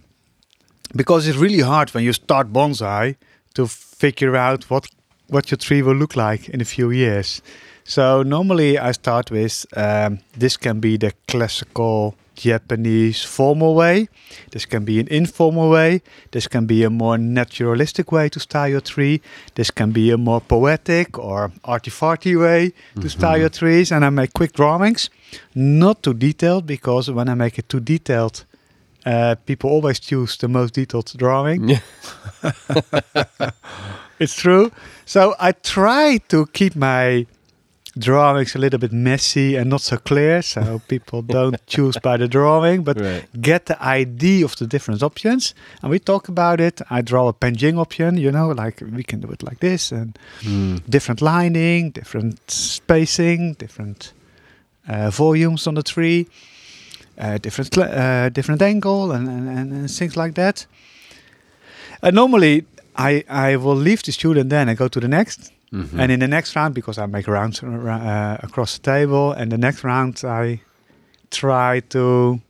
[0.96, 3.16] because it's really hard when you start bonsai
[3.54, 4.86] to figure out what
[5.28, 7.42] what your tree will look like in a few years.
[7.84, 14.08] So normally I start with um, this can be the classical Japanese formal way.
[14.50, 16.02] This can be an informal way.
[16.30, 19.20] This can be a more naturalistic way to style your tree.
[19.54, 23.92] This can be a more poetic or arty-farty way to style your trees.
[23.92, 25.10] And I make quick drawings,
[25.54, 28.44] not too detailed because when I make it too detailed,
[29.06, 31.68] uh, people always choose the most detailed drawing.
[31.68, 31.80] Yeah.
[34.20, 34.70] It's true.
[35.06, 37.26] So I try to keep my
[37.98, 42.28] drawings a little bit messy and not so clear, so people don't choose by the
[42.28, 43.24] drawing, but Right.
[43.40, 45.54] get the idea of the different options.
[45.82, 46.80] And we talk about it.
[46.90, 50.16] I draw a Penjing option, you know, like we can do it like this, and
[50.88, 54.12] different lining, different spacing, different
[54.88, 56.26] uh, volumes on the tree,
[57.18, 60.66] uh, different cl- uh, different angle, and, and, and, and things like that.
[62.02, 62.64] And normally,
[62.96, 65.52] I I will leave the student then and go to the next.
[65.72, 66.00] Mm-hmm.
[66.00, 69.58] And in the next round, because I make rounds uh, across the table, and the
[69.58, 70.60] next round I
[71.30, 72.40] try to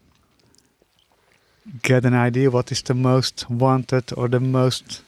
[1.82, 5.02] get an idea what is the most wanted or the most.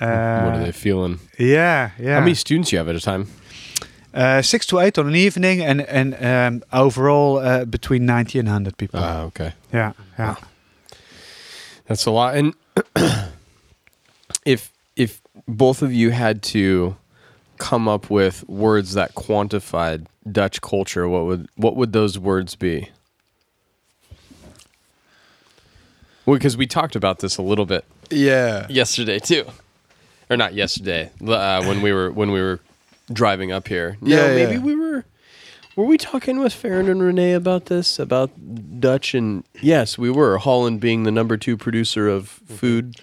[0.00, 1.20] Uh, what are they feeling?
[1.38, 2.14] Yeah, yeah.
[2.14, 3.26] How many students you have at a time?
[4.14, 8.48] Uh, six to eight on an evening, and and um, overall uh, between ninety and
[8.48, 9.00] hundred people.
[9.00, 9.52] Ah, okay.
[9.72, 10.36] yeah, yeah.
[11.86, 12.36] That's a lot.
[12.36, 12.54] And
[14.44, 16.96] if if both of you had to
[17.62, 22.90] come up with words that quantified Dutch culture, what would what would those words be?
[26.26, 28.66] Well, because we talked about this a little bit Yeah.
[28.68, 29.44] yesterday too,
[30.30, 32.60] or not yesterday uh, when we were when we were
[33.12, 33.96] driving up here.
[34.00, 34.58] No, Yeah, maybe yeah.
[34.60, 35.04] we were.
[35.74, 38.30] Were we talking with Farron and Renee about this about
[38.78, 40.36] Dutch and yes, we were.
[40.38, 42.96] Holland being the number two producer of food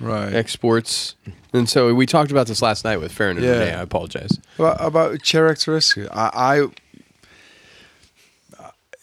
[0.00, 0.34] Right.
[0.34, 1.14] exports,
[1.52, 3.52] and so we talked about this last night with Farron and Yeah.
[3.52, 3.72] Renee.
[3.74, 4.38] I apologize.
[4.58, 6.66] Well, about characteristics, I,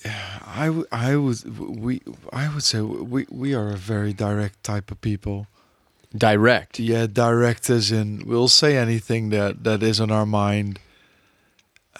[0.06, 0.10] I,
[0.46, 2.02] I, I would, we,
[2.34, 5.48] I would say we, we are a very direct type of people.
[6.16, 6.78] Direct.
[6.80, 10.80] Yeah, direct as in we'll say anything that that is on our mind.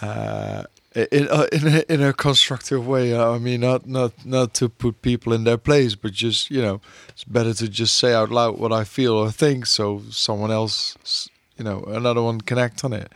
[0.02, 0.64] Uh,
[0.96, 3.18] in a, in a, in a constructive way.
[3.18, 6.82] I mean, not not not to put people in their place, but just you know,
[7.10, 11.30] it's better to just say out loud what I feel or think, so someone else,
[11.58, 13.12] you know, another one can act on it.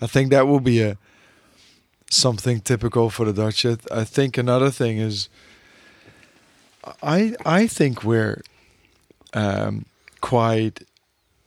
[0.00, 0.98] I think that will be a
[2.10, 3.64] something typical for the Dutch.
[3.64, 5.28] I think another thing is,
[7.02, 8.42] I I think we're
[9.32, 9.86] um,
[10.20, 10.84] quite.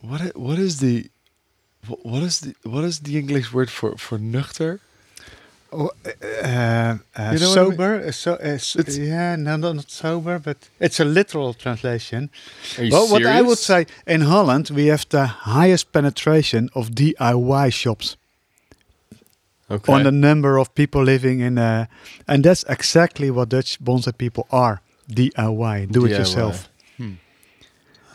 [0.01, 1.09] What what is the
[1.87, 4.79] wh- what is the what is the English word for for nuchter?
[5.71, 6.09] Oh, uh,
[7.15, 7.71] uh, You know what I mean?
[7.71, 8.03] sober.
[8.07, 12.29] uh, so, uh, It's- yeah, no, no, not sober, but it's a literal translation.
[12.77, 16.89] Are you well, what I would say in Holland, we have the highest penetration of
[16.95, 18.17] DIY shops
[19.69, 19.93] okay.
[19.93, 21.85] on the number of people living in, uh,
[22.27, 24.81] and that's exactly what Dutch bonsai people are:
[25.11, 26.17] DIY, do it DIY.
[26.17, 26.69] yourself.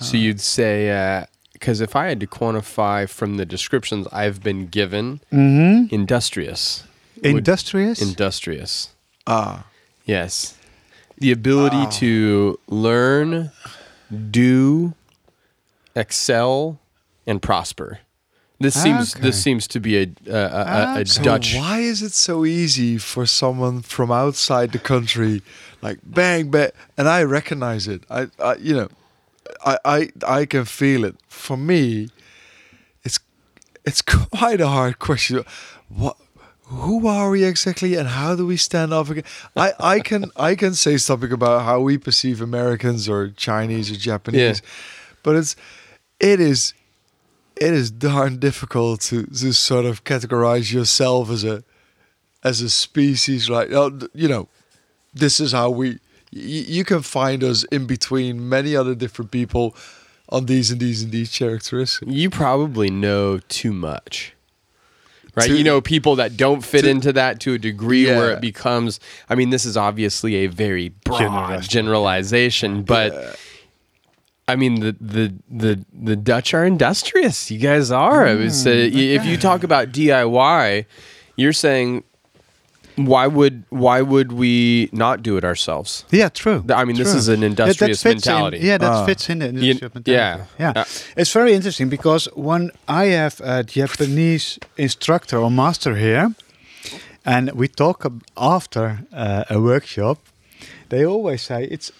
[0.01, 5.21] So you'd say, because if I had to quantify from the descriptions I've been given,
[5.33, 5.95] Mm-hmm.
[5.95, 6.83] industrious.
[7.23, 8.01] Industrious.
[8.03, 8.91] Industrious.
[9.27, 9.65] Ah,
[10.05, 10.57] Yes.
[11.19, 13.51] The ability to learn,
[14.31, 14.95] do,
[15.95, 16.81] excel,
[17.27, 18.01] and prosper.
[18.61, 19.23] This seems Okay.
[19.23, 21.55] this seems to be a a, a, a, a so Dutch.
[21.57, 25.43] why is it so easy for someone from outside the country,
[25.83, 28.03] like bang bang, and I recognize it.
[28.11, 28.89] I, I you know,
[29.65, 31.17] I, I I can feel it.
[31.29, 32.09] For me,
[33.05, 33.19] it's
[33.85, 34.03] it's
[34.37, 35.45] quite a hard question.
[35.89, 36.17] What?
[36.67, 39.25] Who are we exactly, and how do we stand up again?
[39.55, 43.97] I, I can I can say something about how we perceive Americans or Chinese or
[43.97, 44.63] Japanese,
[45.23, 45.57] but it's
[46.21, 46.73] it is
[47.57, 51.65] it is darn difficult to to sort of categorize yourself as a
[52.43, 54.49] as a species like oh, you know
[55.13, 55.99] this is how we
[56.31, 59.77] you can find us in between many other different people
[60.31, 64.35] on these and these and these characteristics You probably know too much.
[65.37, 65.49] Right?
[65.49, 68.41] To- you know people that don't fit to- into that to a degree where it
[68.41, 71.19] becomes I mean this is obviously a very broad
[71.69, 73.13] generalization, but
[74.47, 77.51] I mean the, the the the Dutch are industrious.
[77.51, 78.27] You guys are.
[78.27, 80.85] I was, uh, y- if you talk about DIY,
[81.37, 82.05] you're saying
[82.97, 86.05] why would why would we not do it ourselves?
[86.11, 86.65] Yeah, true.
[86.69, 88.59] I mean, this is an That- that industrious in- mentality.
[88.59, 89.05] yeah, that Ah.
[89.07, 90.13] fits in the You- mentality.
[90.13, 90.45] yeah.
[90.59, 90.73] yeah.
[90.77, 90.85] Uh,
[91.17, 96.35] it's very interesting because when I have a Japanese instructor or master here,
[97.25, 98.05] and we talk
[98.37, 100.19] after uh, a workshop,
[100.89, 101.91] they always say it's.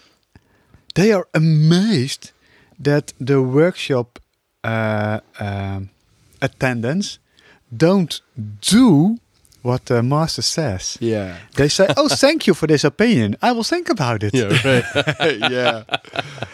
[0.93, 2.31] They are amazed
[2.83, 4.19] that the workshop
[4.63, 5.89] uh, um,
[6.41, 7.19] attendants
[7.75, 8.21] don't
[8.61, 9.17] do
[9.65, 10.97] what the master says.
[11.01, 13.35] yeah They say, "Oh, thank you for this opinion.
[13.41, 14.85] I will think about it." Yeah, right.
[15.51, 15.83] yeah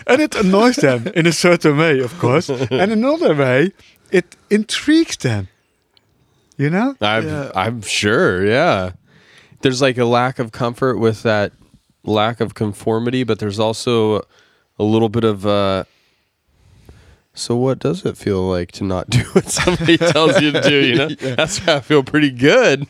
[0.07, 2.49] and it annoys them in a certain way, of course.
[2.49, 3.71] and another way,
[4.11, 5.47] it intrigues them.
[6.57, 6.95] You know?
[7.01, 7.51] I'm, Yeah.
[7.55, 8.91] I'm sure, yeah.
[9.61, 11.51] There's like a lack of comfort with that
[12.03, 14.21] lack of conformity, but there's also
[14.79, 15.83] a little bit of uh
[17.33, 20.85] so what does it feel like to not do what somebody tells you to do,
[20.85, 21.09] you know?
[21.35, 22.87] That's why I feel pretty good.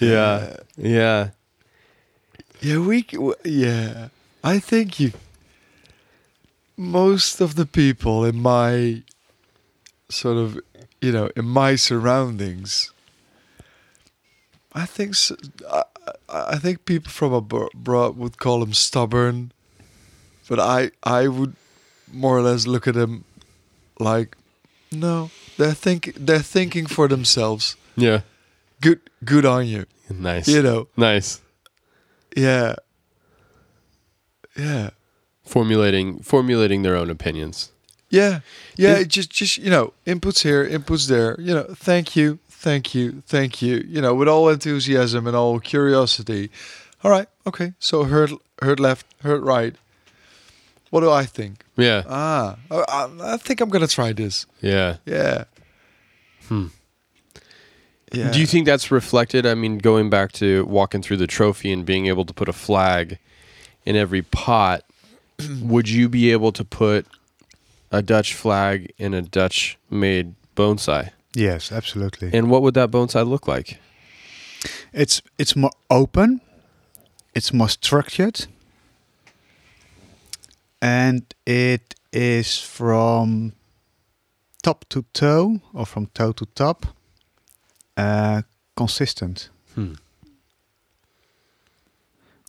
[0.00, 0.56] Yeah.
[0.76, 1.30] Yeah.
[2.60, 3.06] Yeah, we.
[3.44, 4.08] Yeah,
[4.42, 5.12] I think you.
[6.76, 9.02] Most of the people in my
[10.08, 10.60] sort of,
[11.00, 12.92] you know, in my surroundings.
[14.72, 15.14] I think
[16.28, 19.52] I think people from abroad would call them stubborn,
[20.48, 21.54] but I I would
[22.12, 23.24] more or less look at them
[23.98, 24.36] like,
[24.92, 27.76] no, they're think they're thinking for themselves.
[27.96, 28.20] Yeah.
[28.80, 29.86] Good good on you.
[30.10, 30.48] Nice.
[30.48, 30.88] You know.
[30.96, 31.40] Nice.
[32.36, 32.74] Yeah.
[34.56, 34.90] Yeah.
[35.44, 37.70] formulating formulating their own opinions.
[38.08, 38.40] Yeah,
[38.76, 38.98] yeah.
[38.98, 41.36] Is- just, just you know, inputs here, inputs there.
[41.40, 43.84] You know, thank you, thank you, thank you.
[43.88, 46.50] You know, with all enthusiasm and all curiosity.
[47.02, 47.72] All right, okay.
[47.78, 48.30] So heard,
[48.62, 49.74] heard left, heard right.
[50.90, 51.64] What do I think?
[51.76, 54.46] Yeah, Ah, I, I- I think I'm gonna try this.
[54.62, 54.96] yeah.
[55.04, 55.44] Yeah.
[56.48, 56.66] Hmm.
[58.16, 58.30] Yeah.
[58.30, 59.44] Do you think that's reflected?
[59.44, 62.52] I mean, going back to walking through the trophy and being able to put a
[62.52, 63.18] flag
[63.84, 64.84] in every pot,
[65.60, 67.06] would you be able to put
[67.92, 71.10] a Dutch flag in a Dutch made bonsai?
[71.34, 72.30] Yes, absolutely.
[72.32, 73.78] And what would that bonsai look like?
[74.92, 76.40] It's it's more open,
[77.34, 78.46] it's more structured,
[80.80, 83.52] and it is from
[84.62, 86.95] top to toe or from toe to top
[87.96, 88.42] uh,
[88.76, 89.48] consistent.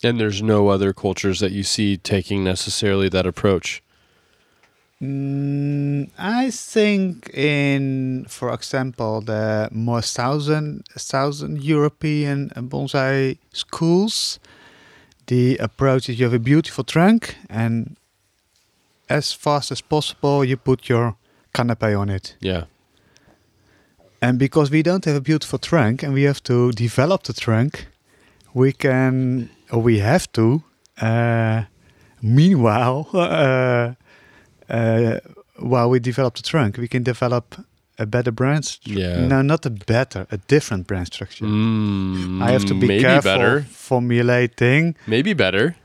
[0.04, 3.82] And there's no other cultures that you see taking necessarily that approach.
[5.02, 14.40] Mm, I think in, for example, the more southern southern European bonsai schools,
[15.28, 17.96] the approach is you have a beautiful trunk and
[19.10, 21.16] as fast as possible you put your
[21.54, 22.36] canopy on it.
[22.40, 22.66] Yeah.
[24.22, 27.88] And because we don't have a beautiful trunk and we have to develop the trunk,
[28.54, 30.64] we can or we have to.
[31.02, 31.64] Uh,
[32.22, 33.94] meanwhile, uh,
[34.70, 35.20] uh,
[35.60, 37.56] while we develop the trunk, we can develop
[38.00, 38.64] a better brand.
[38.64, 39.28] stru- Yeah.
[39.28, 41.46] No, not a better, a different brand structure.
[41.46, 43.66] Mm, I have to be careful better.
[43.70, 44.96] formulating.
[45.06, 45.76] Maybe better.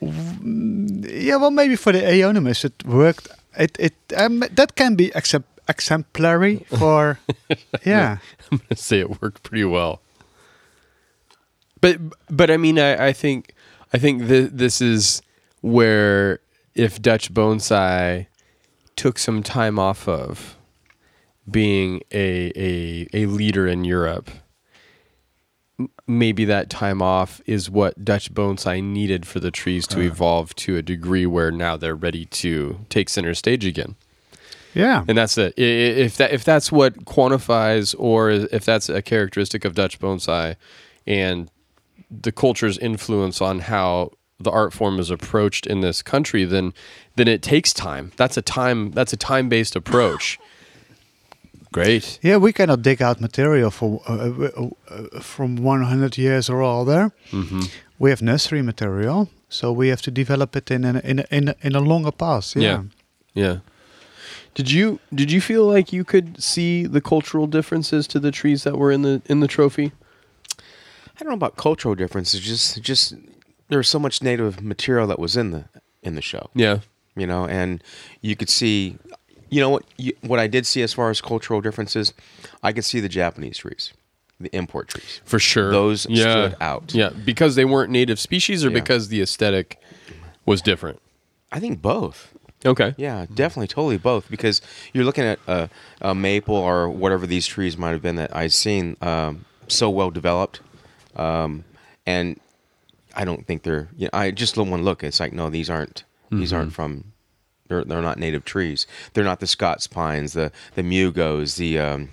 [0.00, 3.28] Yeah, well, maybe for the Euonymus it worked.
[3.56, 7.18] It it um, that can be exemp- exemplary for.
[7.84, 8.18] yeah.
[8.50, 10.00] I'm gonna say it worked pretty well.
[11.80, 11.98] But
[12.30, 13.54] but I mean I, I think
[13.92, 15.22] I think th- this is
[15.60, 16.40] where
[16.74, 18.26] if Dutch bonsai
[18.96, 20.56] took some time off of
[21.50, 24.30] being a a, a leader in Europe,
[26.06, 30.04] maybe that time off is what Dutch bonsai needed for the trees to uh.
[30.04, 33.96] evolve to a degree where now they're ready to take center stage again
[34.74, 35.04] Yeah.
[35.06, 35.54] and that's it.
[35.56, 40.56] If that if that's what quantifies, or if that's a characteristic of Dutch bonsai,
[41.06, 41.50] and
[42.10, 44.10] the culture's influence on how
[44.40, 46.72] the art form is approached in this country, then
[47.16, 48.12] then it takes time.
[48.16, 48.90] That's a time.
[48.92, 50.38] That's a time based approach.
[51.72, 52.20] Great.
[52.22, 57.10] Yeah, we cannot dig out material for uh, uh, uh, from 100 years or older.
[57.32, 57.62] Mm-hmm.
[57.98, 61.48] We have nursery material, so we have to develop it in a, in a, in
[61.48, 62.54] a, in a longer path.
[62.54, 62.62] Yeah.
[62.62, 62.82] Yeah.
[63.34, 63.56] Yeah.
[64.54, 68.62] Did you did you feel like you could see the cultural differences to the trees
[68.64, 69.92] that were in the in the trophy?
[70.58, 72.40] I don't know about cultural differences.
[72.40, 73.14] Just just
[73.68, 75.64] there was so much native material that was in the
[76.02, 76.50] in the show.
[76.54, 76.80] Yeah.
[77.16, 77.82] you know, and
[78.20, 78.98] you could see,
[79.48, 82.12] you know what, you, what I did see as far as cultural differences,
[82.62, 83.92] I could see the Japanese trees,
[84.40, 85.20] the import trees.
[85.24, 85.70] For sure.
[85.70, 86.22] Those yeah.
[86.48, 86.92] stood out.
[86.94, 88.74] Yeah, because they weren't native species or Yeah.
[88.80, 89.80] because the aesthetic
[90.44, 91.00] was different.
[91.52, 92.33] I think both.
[92.66, 92.94] Okay.
[92.96, 94.30] Yeah, definitely, totally both.
[94.30, 94.62] Because
[94.92, 95.68] you're looking at a,
[96.00, 100.10] a maple or whatever these trees might have been that I've seen um, so well
[100.10, 100.60] developed,
[101.16, 101.64] um,
[102.06, 102.40] and
[103.14, 103.88] I don't think they're.
[103.96, 105.04] You know, I just one look.
[105.04, 106.04] It's like no, these aren't.
[106.30, 107.12] These aren't from.
[107.68, 108.86] They're they're not native trees.
[109.12, 111.78] They're not the Scots pines, the the mugos, the.
[111.78, 112.10] Um,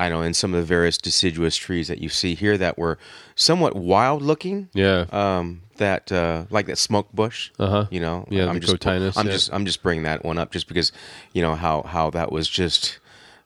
[0.00, 2.98] I know, and some of the various deciduous trees that you see here that were
[3.34, 4.70] somewhat wild looking.
[4.72, 5.04] Yeah.
[5.12, 7.50] Um, that uh, like that smoke bush.
[7.58, 7.86] Uh-huh.
[7.90, 8.26] You know.
[8.30, 9.32] Yeah, I'm just cotinus, I'm yeah.
[9.32, 10.90] just I'm just bringing that one up just because
[11.34, 12.98] you know how how that was just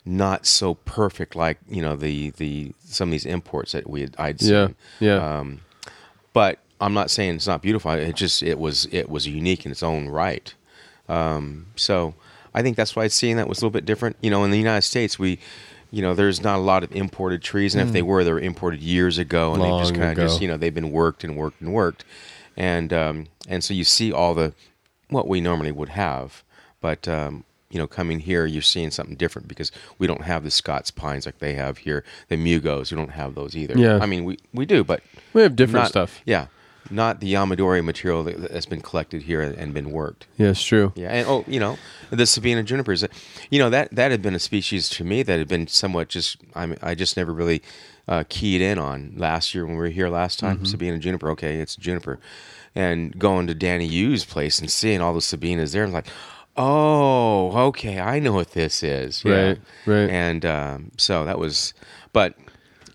[0.04, 4.14] not so perfect like you know the the some of these imports that we had
[4.18, 4.52] I'd seen.
[4.52, 4.68] Yeah,
[5.00, 5.38] yeah.
[5.38, 5.60] Um,
[6.32, 7.90] but I'm not saying it's not beautiful.
[7.92, 10.54] It just it was it was unique in its own right.
[11.08, 12.14] Um, so
[12.54, 14.16] I think that's why seeing that was a little bit different.
[14.20, 15.38] You know, in the United States, we,
[15.94, 18.40] you know, there's not a lot of imported trees, and if they were, they were
[18.40, 21.36] imported years ago, and they just kind of just you know they've been worked and
[21.36, 22.04] worked and worked,
[22.56, 24.52] and um, and so you see all the
[25.08, 26.42] what we normally would have,
[26.80, 30.50] but um, you know, coming here, you're seeing something different because we don't have the
[30.50, 32.04] Scots pines like they have here.
[32.28, 33.76] The Mugos, we don't have those either.
[33.76, 33.98] Yeah.
[34.00, 35.02] I mean, we we do, but
[35.32, 36.20] We have different not- stuff.
[36.24, 36.46] Yeah,
[36.90, 40.26] not the Yamadori material that, that's been collected here and been worked.
[40.36, 40.92] Yeah, it's true.
[40.94, 41.78] Yeah, and oh, you know,
[42.10, 43.04] the Sabina junipers.
[43.50, 46.36] You know that that had been a species to me that had been somewhat just.
[46.54, 47.62] I mean, I just never really
[48.08, 50.56] uh, keyed in on last year when we were here last time.
[50.56, 50.66] Mm-hmm.
[50.66, 51.30] Sabina juniper.
[51.30, 52.18] Okay, it's juniper,
[52.74, 56.06] and going to Danny Use's place and seeing all the Sabinas there, I'm like.
[56.56, 57.98] Oh, okay.
[57.98, 59.24] I know what this is.
[59.24, 59.32] Yeah.
[59.32, 60.08] Right, right.
[60.08, 61.74] And um, so that was,
[62.12, 62.36] but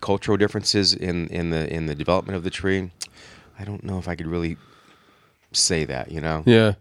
[0.00, 2.90] cultural differences in in the in the development of the tree.
[3.60, 4.56] I don't know if I could really
[5.52, 6.10] say that.
[6.10, 6.42] You know.
[6.46, 6.74] Yeah.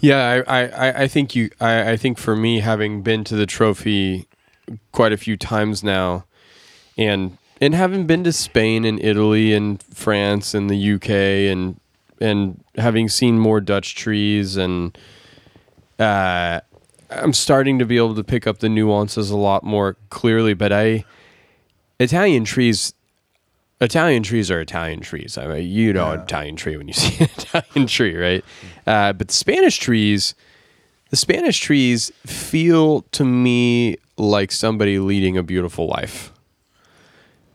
[0.00, 3.36] Yeah, I, I, I- I think you I, I think for me having been to
[3.36, 4.26] the trophy
[4.92, 6.24] quite a few times now
[6.98, 11.10] and and having been to Spain and Italy and France and the UK
[11.50, 11.80] and
[12.20, 14.96] and having seen more Dutch trees and
[15.98, 16.60] uh
[17.08, 20.72] I'm starting to be able to pick up the nuances a lot more clearly, but
[20.72, 21.04] I
[22.00, 22.92] Italian trees
[23.80, 25.36] Italian trees are Italian trees.
[25.36, 28.44] I mean, you know an Italian tree when you see an Italian tree, right?
[28.86, 30.34] Uh, but the Spanish trees,
[31.10, 36.32] the Spanish trees feel to me like somebody leading a beautiful life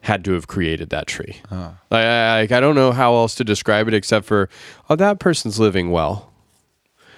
[0.01, 1.41] had to have created that tree.
[1.89, 4.49] Like, I, like I don't know how else to describe it except for,
[4.89, 6.31] oh, that person's living well.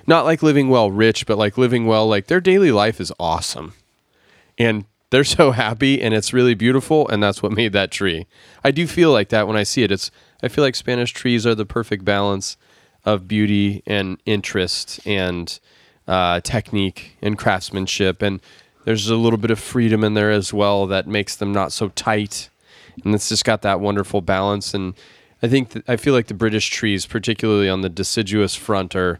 [0.06, 3.74] Not like living well rich, but like living well, like their daily life is awesome.
[4.58, 8.26] And they're so happy and it's really beautiful and that's what made that tree.
[8.64, 9.92] I do feel like that when I see it.
[9.92, 10.10] It's
[10.42, 12.58] I feel like Spanish trees are the perfect balance
[13.06, 15.60] of beauty and interest and
[16.08, 18.42] uh, technique and craftsmanship and
[18.86, 21.90] there's a little bit of freedom in there as well that makes them not so
[21.90, 22.50] tight
[23.06, 24.96] and it's just got that wonderful balance and
[25.44, 29.20] I think that, I feel like the British trees particularly on the deciduous front are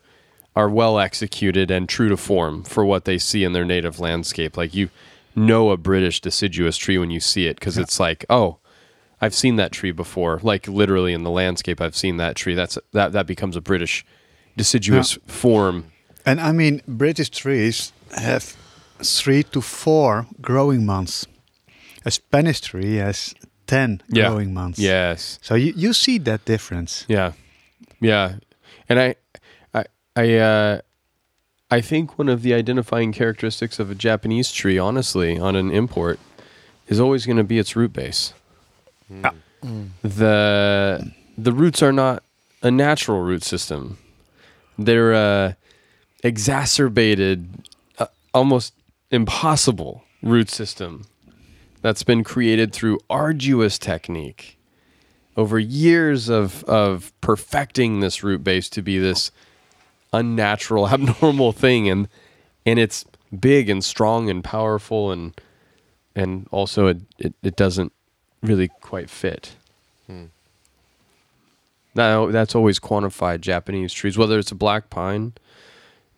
[0.56, 4.58] are well executed and true to form for what they see in their native landscape.
[4.58, 4.90] Like you
[5.36, 8.58] know a British deciduous tree when you see it because it's like, oh,
[9.22, 10.40] I've seen that tree before.
[10.44, 12.56] Like literally in the landscape, I've seen that tree.
[12.56, 14.06] That's that that becomes a British
[14.58, 15.86] deciduous form.
[16.26, 18.56] And I mean, British trees have
[19.02, 21.26] three to four growing months.
[22.06, 23.34] A Spanish tree has
[23.68, 24.28] 10 Yeah.
[24.30, 24.78] growing months.
[24.80, 25.40] Yes.
[25.42, 27.06] So you, you see that difference.
[27.08, 27.32] Yeah,
[28.02, 28.36] yeah,
[28.90, 29.16] and I,
[29.74, 29.86] I,
[30.16, 30.82] I, uh,
[31.74, 36.20] I think one of the identifying characteristics of a Japanese tree, honestly, on an import,
[36.88, 38.36] is always going to be its root base.
[39.12, 39.22] Mm.
[39.24, 39.34] Ah.
[40.04, 42.22] The the roots are not
[42.62, 43.98] a natural root system;
[44.78, 45.58] they're a
[46.24, 47.50] exacerbated,
[47.98, 48.06] uh,
[48.36, 48.76] almost
[49.10, 51.06] impossible root system
[51.82, 54.60] that's been created through arduous technique
[55.36, 59.32] over years of of perfecting this root base to be this
[60.14, 62.08] unnatural abnormal thing and
[62.66, 63.06] and it's
[63.38, 65.34] big and strong and powerful and
[66.16, 67.92] and also it it, it doesn't
[68.42, 69.56] really quite fit.
[71.96, 75.34] Now that's always quantified japanese trees whether it's a black pine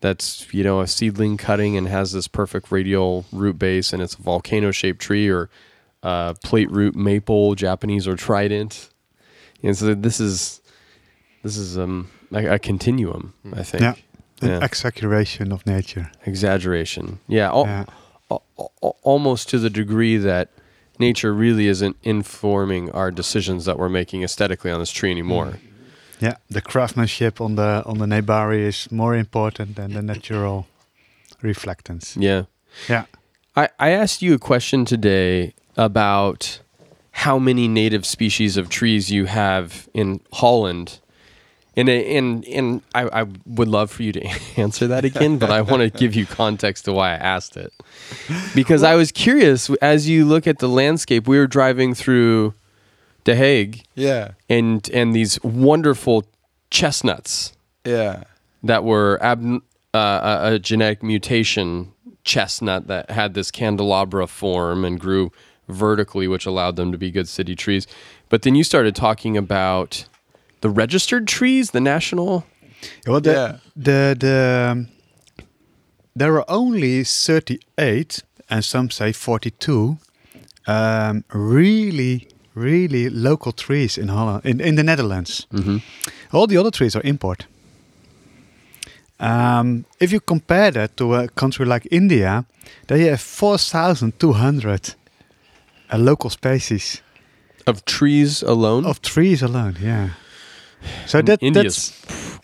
[0.02, 4.16] that's you know a seedling cutting and has this perfect radial root base and it's
[4.16, 5.50] a volcano shaped tree or
[6.04, 8.90] uh, plate root maple japanese or trident.
[9.64, 10.62] And so this is
[11.44, 13.96] this is um a, a continuum i think Yeah.
[14.42, 14.66] An Yeah.
[14.66, 16.12] exaggeration of nature.
[16.26, 17.86] exaggeration yeah, al- Yeah.
[18.32, 18.44] al-
[18.84, 20.50] al- almost to the degree that
[21.00, 25.60] nature really isn't informing our decisions that we're making aesthetically on this tree anymore mm.
[26.22, 30.66] Yeah, the craftsmanship on the on the nebari is more important than the natural
[31.44, 32.16] reflectance.
[32.20, 32.44] yeah
[32.90, 33.06] Yeah.
[33.56, 36.60] I, I asked you a question today about
[37.24, 41.00] how many native species of trees you have in Holland.
[41.78, 44.26] And, and, and I, I would love for you to
[44.58, 47.74] answer that again, but I want to give you context to why I asked it.
[48.54, 52.54] Because I was curious, as you look at the landscape, we were driving through
[53.26, 56.26] The Hague Yeah, and, and these wonderful
[56.70, 57.54] chestnuts
[57.86, 58.24] yeah,
[58.64, 59.62] that were ab-
[59.94, 61.92] uh, a, a genetic mutation
[62.24, 65.32] chestnut that had this candelabra form and grew
[65.70, 67.88] vertically, which allowed them to be good city trees.
[68.30, 70.06] But then you started talking about
[70.66, 72.44] the registered trees, the national.
[73.08, 73.58] Well, the, Yeah.
[73.84, 74.88] the the um,
[76.20, 79.98] there are only 38 and some say 42
[80.68, 85.48] um, really really local trees in Holland in, in the Netherlands.
[86.32, 87.48] All the other trees are import.
[89.20, 92.44] Um, if you compare that to a country like India,
[92.88, 94.96] they have 4,200
[95.94, 97.02] uh, local species
[97.68, 99.76] Of trees alone, of trees alone.
[99.82, 100.10] Yeah.
[101.06, 101.92] So that India's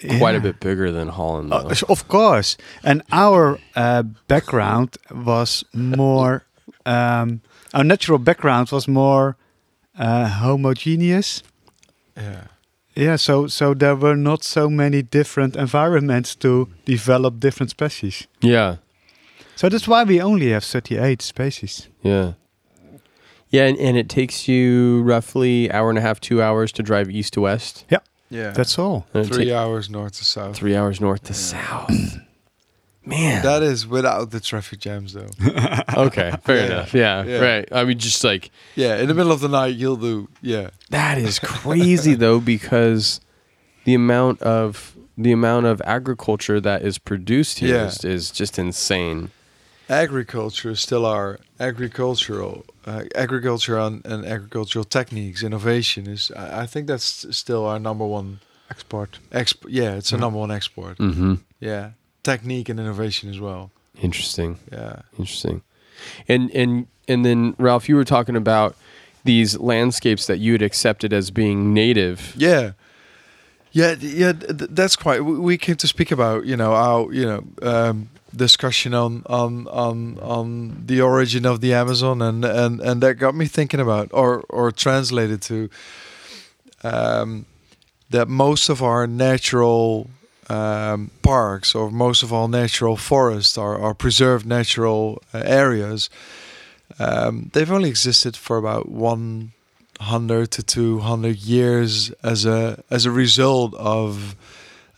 [0.01, 1.53] that's quite a bit bigger than Holland.
[1.53, 2.57] Uh, of course.
[2.83, 6.43] And our uh, background was more,
[6.85, 7.41] um,
[7.73, 9.35] our natural background was more
[9.97, 11.43] uh, homogeneous.
[12.17, 12.47] yeah.
[12.95, 18.27] Yeah, so so there were not so many different environments to develop different species.
[18.41, 18.75] yeah,
[19.55, 21.87] So that's why we only have 38 species.
[22.03, 22.33] yeah,
[23.49, 27.09] yeah, and, and it takes you roughly hour and a half, two hours to drive
[27.09, 27.85] east to west.
[27.89, 27.99] Yeah,
[28.31, 29.05] That's all.
[29.13, 30.55] And it three ta- hours north to south.
[30.55, 31.91] three hours north to south.
[33.05, 35.25] Man, That is without the traffic jams, though.
[35.97, 36.93] okay, fair Yeah, enough.
[36.93, 37.37] Yeah, yeah.
[37.39, 37.67] right.
[37.71, 40.29] I mean, just like yeah, in the middle of the night, you'll do.
[40.41, 43.19] Yeah, that is crazy though, because
[43.85, 47.85] the amount of the amount of agriculture that is produced here Yeah.
[47.87, 49.31] is, is just insane.
[49.91, 56.65] Agriculture is still our agricultural uh, agriculture and, and agricultural techniques innovation is I, I
[56.65, 58.39] think that's still our number one
[58.69, 59.19] Export.
[59.31, 61.35] export yeah it's a number one export Mm-hmm.
[61.59, 61.91] yeah
[62.23, 64.57] technique and innovation as well Interesting.
[64.71, 65.61] yeah Interesting.
[66.27, 68.75] And and and then Ralph, you were talking about
[69.25, 72.33] these landscapes that you had accepted as being native.
[72.35, 72.71] Yeah,
[73.71, 74.31] yeah, yeah.
[74.33, 75.23] th- th- that's quite.
[75.23, 79.67] We we came to speak about you know our you know um, discussion on on
[79.67, 84.09] on on the origin of the Amazon, and and and that got me thinking about
[84.11, 85.69] or or translated to
[86.83, 87.45] um,
[88.09, 90.09] that most of our natural
[90.49, 96.09] um, parks or most of our natural forests are, are preserved natural uh, areas.
[96.99, 99.53] Um, they've only existed for about one
[99.99, 104.35] hundred to two hundred years as a as a result of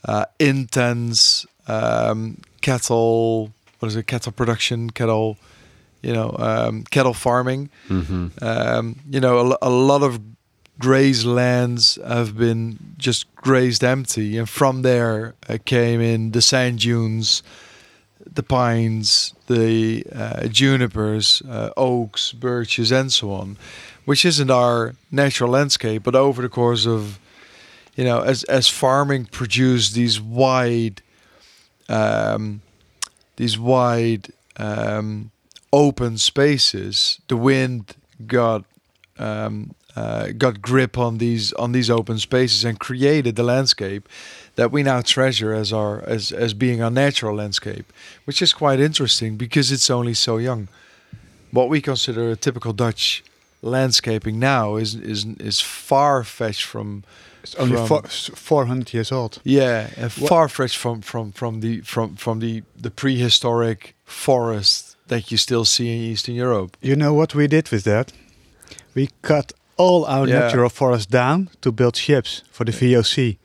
[0.04, 3.52] uh, intense um, cattle.
[3.78, 4.06] What is it?
[4.06, 5.36] Cattle production, cattle,
[6.02, 7.68] you know, um, cattle farming.
[7.88, 8.28] Mm-hmm.
[8.42, 10.20] Um, you know, a, a lot of
[10.78, 16.80] grazed lands have been just grazed empty, and from there uh, came in the sand
[16.80, 17.42] dunes,
[18.34, 23.56] the pines, the uh, junipers, uh, oaks, birches, and so on,
[24.06, 26.02] which isn't our natural landscape.
[26.02, 27.18] But over the course of,
[27.94, 31.02] you know, as as farming produced these wide,
[31.88, 32.62] um,
[33.36, 35.30] these wide um,
[35.72, 37.94] open spaces, the wind
[38.26, 38.64] got
[39.18, 44.08] um, uh, got grip on these on these open spaces and created the landscape
[44.56, 47.92] that we now treasure as our as as being our natural landscape,
[48.24, 50.68] which is quite interesting because it's only so young.
[51.50, 53.22] What we consider a typical Dutch
[53.62, 57.04] landscaping now is is is far fetched from
[57.44, 58.02] It's only From- four,
[58.36, 59.38] 400 years old.
[59.44, 64.96] yeah, and What- far fetched from from from the from from the the prehistoric forest
[65.08, 66.76] that you still see in Eastern Europe.
[66.80, 68.12] You know what we did with that?
[68.94, 70.38] We cut all our Yeah.
[70.40, 73.36] natural forest down to build ships for the VOC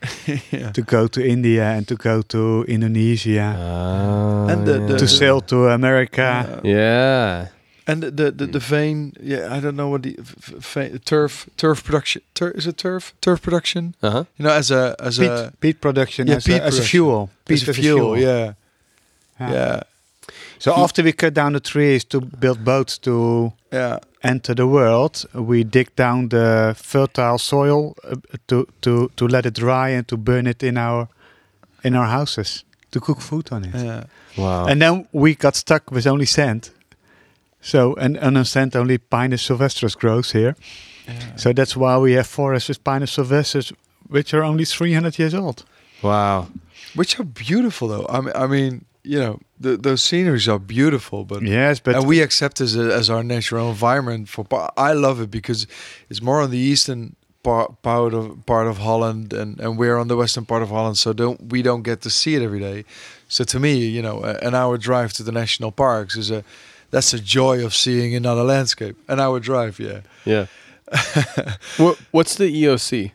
[0.51, 0.71] yeah.
[0.77, 3.55] to go to India and to go to Indonesia,
[4.49, 6.23] And the- the- to sail to America.
[6.23, 7.47] Uh, yeah.
[7.91, 10.99] And the the, the, the vein, yeah, I don't know what the f- f- vein,
[10.99, 13.93] turf turf production tur, is it turf turf production?
[14.01, 14.23] Uh huh.
[14.37, 16.77] You know, as a as peat, a peat production yeah, as, peat a, as a
[16.77, 16.85] production.
[16.89, 17.29] fuel.
[17.49, 18.53] as Peat a fuel, yeah,
[19.39, 19.51] Yeah.
[19.53, 19.79] yeah,
[20.59, 25.25] So after we cut down the trees to build boats to yeah, enter the world,
[25.33, 28.15] we dig down the fertile soil uh,
[28.47, 31.07] to to to let it dry and to burn it in our
[31.83, 33.73] in our houses to cook food on it.
[33.75, 34.03] yeah.
[34.37, 34.67] Wow.
[34.67, 36.69] And then we got stuck with only sand.
[37.61, 40.55] So and, and on sand only Pinus sylvestris grows here.
[41.35, 43.73] So that's why we have forests with Pinus sylvestris,
[44.09, 45.65] which are only 300 years old.
[46.03, 46.47] wow.
[46.95, 48.05] Which are beautiful though.
[48.09, 52.07] I mean, I mean, you know, the, those sceneries are beautiful, but Yes, but and
[52.07, 54.29] we accept as as our natural environment.
[54.29, 54.45] For
[54.77, 55.67] I love it because
[56.09, 60.07] it's more on the eastern part part of part of Holland, and and we're on
[60.07, 62.83] the western part of Holland, so don't we don't get to see it every day.
[63.27, 66.43] So to me, you know, a- an hour drive to the national parks is a
[66.91, 68.95] that's the joy of seeing another landscape.
[69.07, 70.01] An hour drive, yeah.
[70.25, 70.45] Yeah.
[71.77, 73.11] what What's the EOC?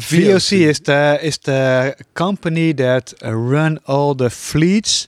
[0.00, 5.06] VOC is the is the company that uh, run all the fleets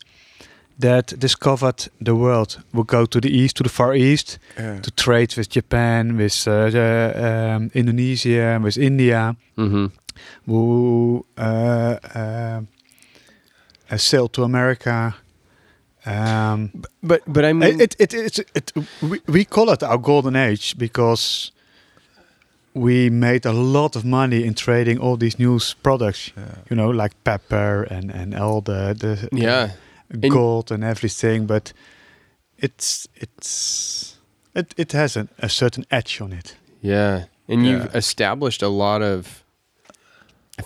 [0.78, 2.58] that discovered the world.
[2.72, 4.80] We go to the east, to the far east, Yeah.
[4.80, 7.12] to trade with Japan, with uh, the,
[7.56, 9.36] um, Indonesia, with India.
[9.56, 9.86] Mm-hmm.
[10.46, 12.60] who uh, uh,
[13.90, 15.14] uh, sail to America.
[16.06, 16.70] Um,
[17.02, 18.72] But but I mean, it, it, it, it,
[19.02, 21.52] we, we call it our golden age because
[22.74, 26.44] we made a lot of money in trading all these new products, Yeah.
[26.70, 29.70] you know, like pepper and, and all the, the yeah.
[30.08, 31.46] the gold and everything.
[31.46, 31.72] But
[32.58, 34.16] it's it's
[34.54, 36.56] it, it has an, a certain edge on it.
[36.82, 37.24] Yeah.
[37.48, 39.42] And you've established a lot of,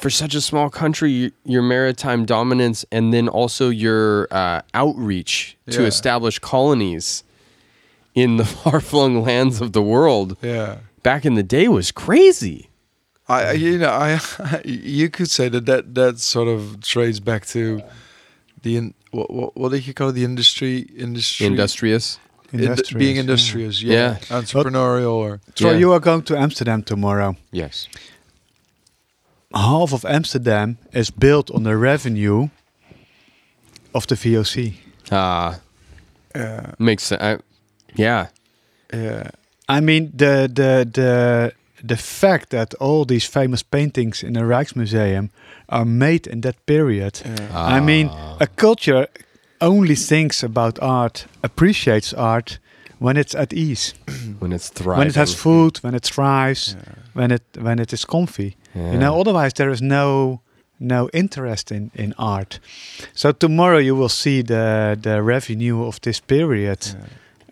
[0.01, 5.83] for such a small country, your maritime dominance and then also your uh, outreach to
[5.83, 5.89] Yeah.
[5.89, 7.25] establish colonies
[8.15, 10.79] in the far flung lands of the world Yeah.
[11.03, 12.69] back in the day was crazy.
[13.29, 14.21] I, I- you know, I,
[14.65, 17.81] you could say that that, that sort of trades back to
[18.63, 20.13] the, in, what, what, what did you call it?
[20.13, 22.19] The industry, industry, Industrious.
[22.53, 23.21] Industrious, being yeah.
[23.23, 25.79] industrious, yeah, entrepreneurial, or Troy, Yeah.
[25.79, 27.35] you are going to Amsterdam tomorrow.
[27.51, 27.89] Yes.
[29.55, 32.49] Half of Amsterdam is built on the revenue
[33.95, 34.75] of the VOC.
[35.11, 35.61] Ah,
[36.35, 37.23] yeah, makes sense.
[37.23, 37.39] I,
[37.95, 38.29] yeah.
[38.93, 39.31] yeah,
[39.69, 41.53] I mean, the the the
[41.87, 45.31] the fact that all these famous paintings in the Rijksmuseum
[45.69, 47.21] are made in that period.
[47.25, 47.77] Eh.
[47.77, 48.37] I mean, ah.
[48.41, 49.07] a culture
[49.61, 52.59] only thinks about art, appreciates art
[52.99, 53.95] when it's at ease,
[54.39, 54.99] when it's thriving.
[54.99, 56.77] when it has food, when it thrives,
[57.13, 58.57] when it when it is comfy.
[58.75, 60.41] You know, otherwise there is no
[60.79, 62.59] no interest in, in art.
[63.15, 66.97] So tomorrow you will see the the revenue of this period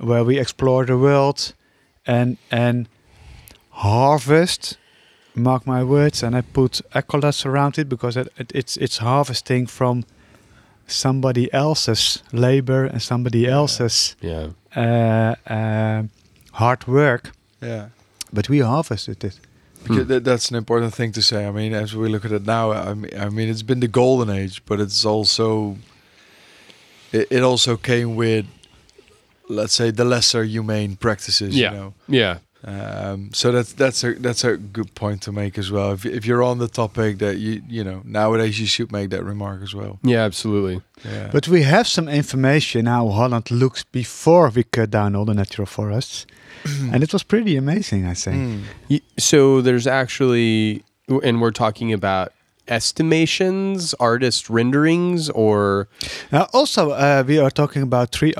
[0.00, 1.54] where we explore the world
[2.06, 2.88] and and
[3.70, 4.78] harvest
[5.34, 9.66] mark my words and I put accolades around it because it, it, it's it's harvesting
[9.66, 10.04] from
[10.86, 14.48] somebody else's labor and somebody else's Yeah.
[14.76, 16.02] uh, uh,
[16.52, 17.30] hard work
[17.62, 17.86] Yeah.
[18.32, 19.40] but we harvested it
[19.82, 20.08] Because hmm.
[20.08, 21.46] that, that's an important thing to say.
[21.46, 23.88] I mean, as we look at it now, I mean, I mean, it's been the
[23.88, 25.76] golden age, but it's also
[27.12, 28.46] it, it also came with,
[29.48, 31.56] let's say, the lesser humane practices.
[31.56, 31.70] Yeah.
[31.70, 32.38] You know, Yeah.
[32.64, 35.92] Um, so that's that's a that's a good point to make as well.
[35.92, 39.24] If if you're on the topic that you you know nowadays you should make that
[39.24, 39.98] remark as well.
[40.02, 40.80] Yeah, absolutely.
[41.04, 41.30] Yeah.
[41.32, 45.66] But we have some information how Holland looks before we cut down all the natural
[45.66, 46.26] forests.
[46.92, 48.62] and it was pretty amazing, I think.
[48.88, 49.02] Mm.
[49.18, 52.32] So there's actually, and we're talking about
[52.68, 55.88] estimations, artist renderings, or
[56.30, 58.34] Now, also, uh, we are talking about tree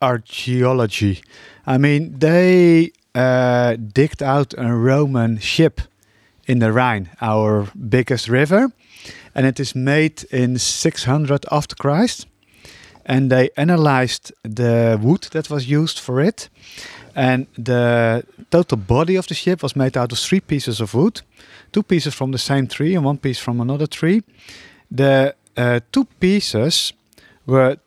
[0.00, 1.22] archaeology.
[1.66, 5.80] I mean, they uh, digged out a Roman ship
[6.46, 8.70] in the Rhine, our biggest river,
[9.34, 12.26] and it is made in 600 after Christ.
[13.04, 16.50] And they analyzed the wood that was used for it,
[17.14, 21.22] and the total body of the ship was made out of three pieces of wood,
[21.72, 24.22] two pieces from the same tree and one piece from another tree.
[24.90, 26.92] The uh, two pieces
[27.46, 27.78] were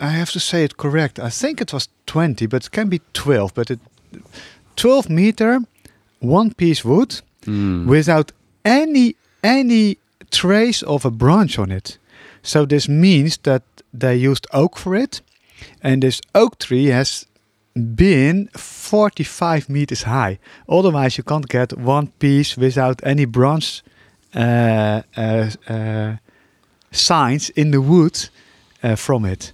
[0.00, 1.18] I have to say it correct.
[1.18, 3.54] I think it was 20, but it can be 12.
[3.54, 3.80] But it
[4.78, 5.60] 12 meter,
[6.20, 7.20] one piece wood
[7.86, 8.32] without
[8.64, 9.96] any any
[10.30, 11.98] trace of a branch on it.
[12.42, 15.22] So this means that they used oak for it,
[15.82, 17.26] and this oak tree has
[17.74, 20.38] been 45 meters high.
[20.68, 23.82] Otherwise, you can't get one piece without any branch
[24.34, 26.16] uh, uh, uh,
[26.90, 28.28] signs in the wood
[28.82, 29.52] uh, from it.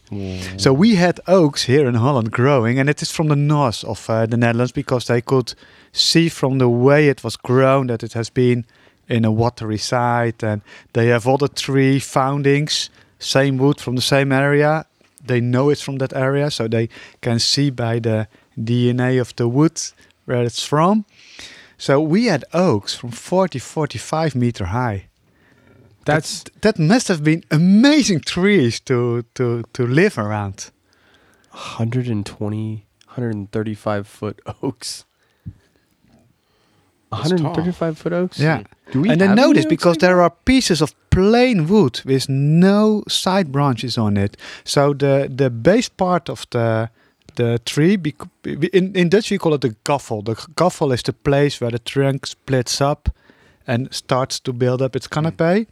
[0.56, 4.08] So we had oaks here in Holland growing, and it is from the north of
[4.08, 5.54] uh, the Netherlands because they could
[5.92, 8.64] see from the way it was grown that it has been
[9.08, 14.02] in a watery site, and they have other the tree foundings, same wood from the
[14.02, 14.86] same area.
[15.26, 16.88] They know it's from that area, so they
[17.20, 18.28] can see by the
[18.58, 19.80] DNA of the wood
[20.26, 21.04] where it's from.
[21.76, 25.08] So we had oaks from 40, 45 meter high
[26.04, 30.70] that's that must have been amazing trees to to to live around.
[31.50, 35.04] 120, 135 foot oaks.
[37.10, 38.38] 135 foot oaks.
[38.38, 38.62] Yeah.
[38.90, 43.04] Do we and I have any because there are pieces of plain wood with no
[43.08, 44.36] side branches on it.
[44.64, 46.90] So the the base part of the
[47.36, 50.24] the tree, bec- in, in Dutch we call it the gaffel.
[50.24, 53.08] The gaffel is the place where the trunk splits up
[53.66, 55.66] and starts to build up its canopy.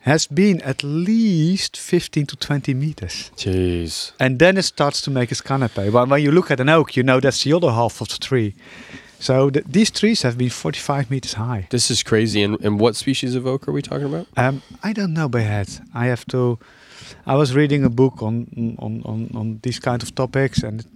[0.00, 3.30] Has been at least 15 to 20 meters.
[3.36, 4.10] Jeez.
[4.18, 5.90] and then it starts to make its canopy.
[5.90, 8.18] But when you look at an oak, you know that's the other half of the
[8.18, 8.54] tree.
[9.20, 11.68] So th- these trees have been 45 meters high.
[11.70, 12.42] This is crazy.
[12.42, 14.26] And, and what species of oak are we talking about?
[14.36, 15.68] Um, I don't know by head.
[15.94, 16.58] I have to.
[17.24, 18.48] I was reading a book on
[18.80, 20.86] on on, on these kind of topics, and it,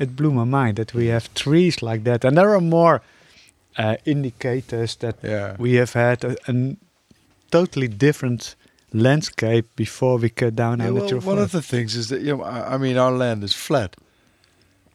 [0.00, 3.02] it blew my mind that we have trees like that, and there are more
[3.78, 5.56] uh, indicators that Yeah.
[5.58, 6.76] we have had a, a
[7.50, 8.56] totally different
[8.92, 12.20] landscape before we cut down Yeah, our well, natural one of the things is that
[12.20, 13.96] you know, I, I mean, our land is flat,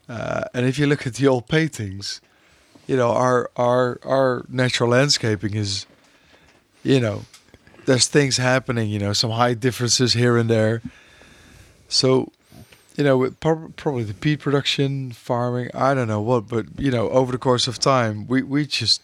[0.09, 2.21] uh, and if you look at the old paintings,
[2.87, 5.85] you know, our our our natural landscaping is,
[6.83, 7.21] you know,
[7.85, 8.89] there's things happening.
[8.89, 10.81] You know, some height differences here and there.
[11.89, 12.31] So,
[12.97, 17.31] you know, probably the peat production, farming, I don't know what, but you know, over
[17.31, 19.01] the course of time, we we just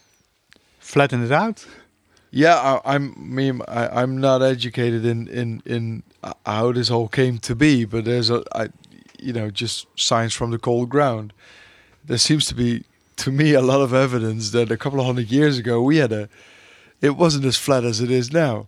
[0.80, 1.64] Flatten it out.
[2.30, 3.50] yeah, I, I'm me.
[3.66, 6.02] I, I'm not educated in in in
[6.44, 8.68] how this all came to be, but there's a, I,
[9.18, 11.32] you know, just science from the cold ground.
[12.04, 12.84] There seems to be,
[13.16, 16.12] to me, a lot of evidence that a couple of hundred years ago we had
[16.12, 16.28] a.
[17.00, 18.66] It wasn't as flat as it is now.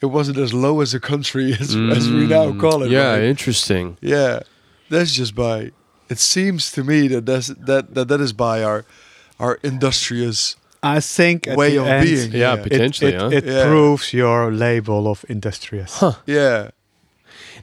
[0.00, 2.90] It wasn't as low as a country as, as we now Mm, call it.
[2.90, 3.22] Yeah, right?
[3.24, 3.96] interesting.
[4.00, 4.40] Yeah,
[4.90, 5.72] that's just by.
[6.08, 8.84] It seems to me that that's, that that that is by our
[9.40, 12.32] our industrious I think way of end, being.
[12.32, 13.12] Yeah, it, potentially.
[13.14, 13.30] it, huh?
[13.32, 13.64] it Yeah.
[13.66, 15.98] proves your label of industrious.
[15.98, 16.14] Huh.
[16.26, 16.70] Yeah.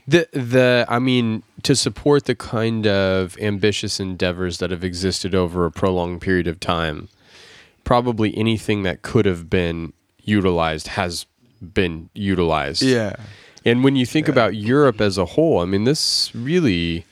[0.07, 5.65] The the I mean to support the kind of ambitious endeavors that have existed over
[5.65, 7.07] a prolonged period of time,
[7.85, 11.25] probably anything that could have been utilized has
[11.61, 12.81] been utilized.
[12.81, 13.15] Yeah.
[13.65, 17.05] And when you think about Europe as a whole, I mean, this really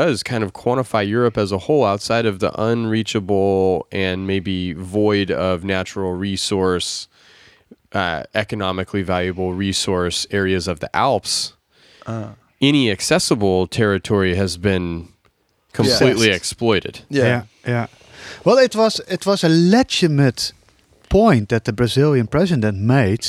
[0.00, 5.30] does kind of quantify Europe as a whole outside of the unreachable and maybe void
[5.30, 7.08] of natural resource,
[7.92, 11.52] uh, economically valuable resource areas of the Alps.
[12.60, 15.08] Any accessible territory has been
[15.72, 16.36] completely Yes.
[16.36, 16.94] exploited.
[17.10, 17.24] Yeah.
[17.24, 17.42] yeah,
[17.74, 17.86] yeah.
[18.44, 20.52] Well, it was it was a legitimate
[21.08, 23.24] point that the Brazilian president made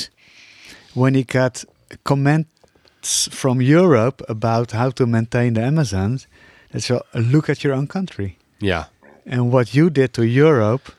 [0.94, 1.64] when he got
[2.04, 6.18] comments from Europe about how to maintain the Amazon.
[6.74, 8.84] That so look at your own country Yeah.
[9.26, 10.92] and what you did to Europe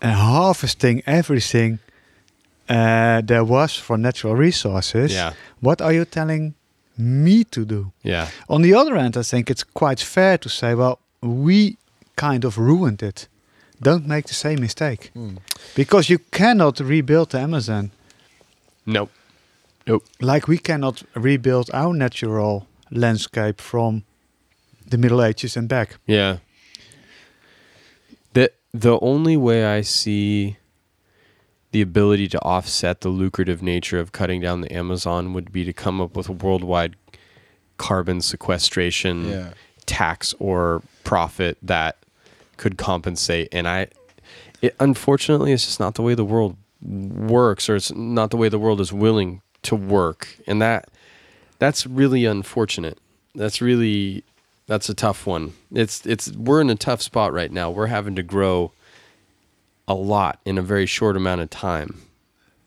[0.00, 1.78] and harvesting everything
[2.68, 5.12] uh, there was for natural resources.
[5.12, 5.32] Yeah.
[5.60, 6.54] What are you telling
[6.96, 7.92] me to do?
[8.04, 8.28] Yeah.
[8.48, 11.76] On the other hand, I think it's quite fair to say, well, we
[12.16, 13.28] kind of ruined it.
[13.82, 15.10] Don't make the same mistake.
[15.74, 17.90] Because you cannot rebuild the Amazon
[18.86, 19.10] Nope.
[19.86, 20.04] Nope.
[20.20, 24.02] like we cannot rebuild our natural landscape from
[24.90, 25.96] the Middle Ages and back.
[26.06, 26.38] Yeah.
[28.32, 30.56] The the only way I see
[31.72, 35.72] the ability to offset the lucrative nature of cutting down the Amazon would be to
[35.72, 36.96] come up with a worldwide
[37.78, 39.50] carbon sequestration Yeah.
[39.86, 41.96] tax or profit that
[42.56, 43.88] could compensate and I
[44.60, 48.48] it unfortunately it's just not the way the world works or it's not the way
[48.50, 50.90] the world is willing to work and that
[51.58, 52.98] that's really unfortunate
[53.34, 54.22] that's really
[54.70, 58.14] that's a tough one it's it's we're in a tough spot right now we're having
[58.14, 58.70] to grow
[59.88, 62.00] a lot in a very short amount of time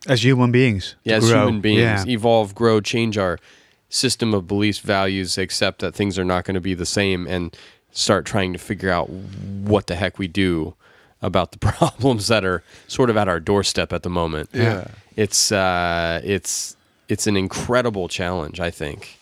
[0.06, 0.96] As human beings.
[1.06, 1.46] yeah, as grow.
[1.46, 2.14] human beings Yeah.
[2.14, 3.40] evolve grow change our
[3.88, 7.56] system of beliefs values accept that things are not going to be the same and
[7.92, 10.74] start trying to figure out what the heck we do
[11.22, 14.88] about the problems that are sort of at our doorstep at the moment Yeah.
[15.16, 16.76] it's uh it's
[17.08, 19.18] it's an incredible challenge i think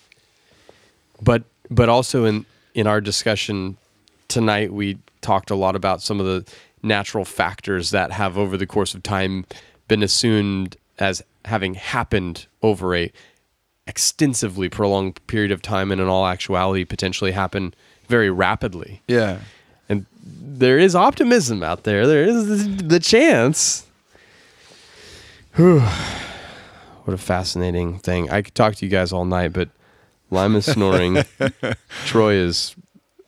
[1.21, 3.77] but but also in in our discussion
[4.27, 6.51] tonight we talked a lot about some of the
[6.83, 9.45] natural factors that have over the course of time
[9.87, 13.11] been assumed as having happened over a
[13.87, 17.73] extensively prolonged period of time and in all actuality potentially happen
[18.07, 19.39] very rapidly Yeah.
[19.89, 22.05] and there is optimism out there.
[22.05, 23.85] There is the chance.
[25.55, 25.79] Whew.
[25.79, 28.29] What a fascinating thing.
[28.29, 29.69] I could talk to you guys all night, but
[30.31, 31.23] Lime is snoring.
[32.05, 32.75] Troy is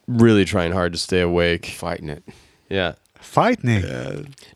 [0.07, 1.65] really trying hard to stay awake.
[1.67, 2.23] Fighting it.
[2.69, 2.93] Yeah.
[3.19, 3.85] Fight Nick.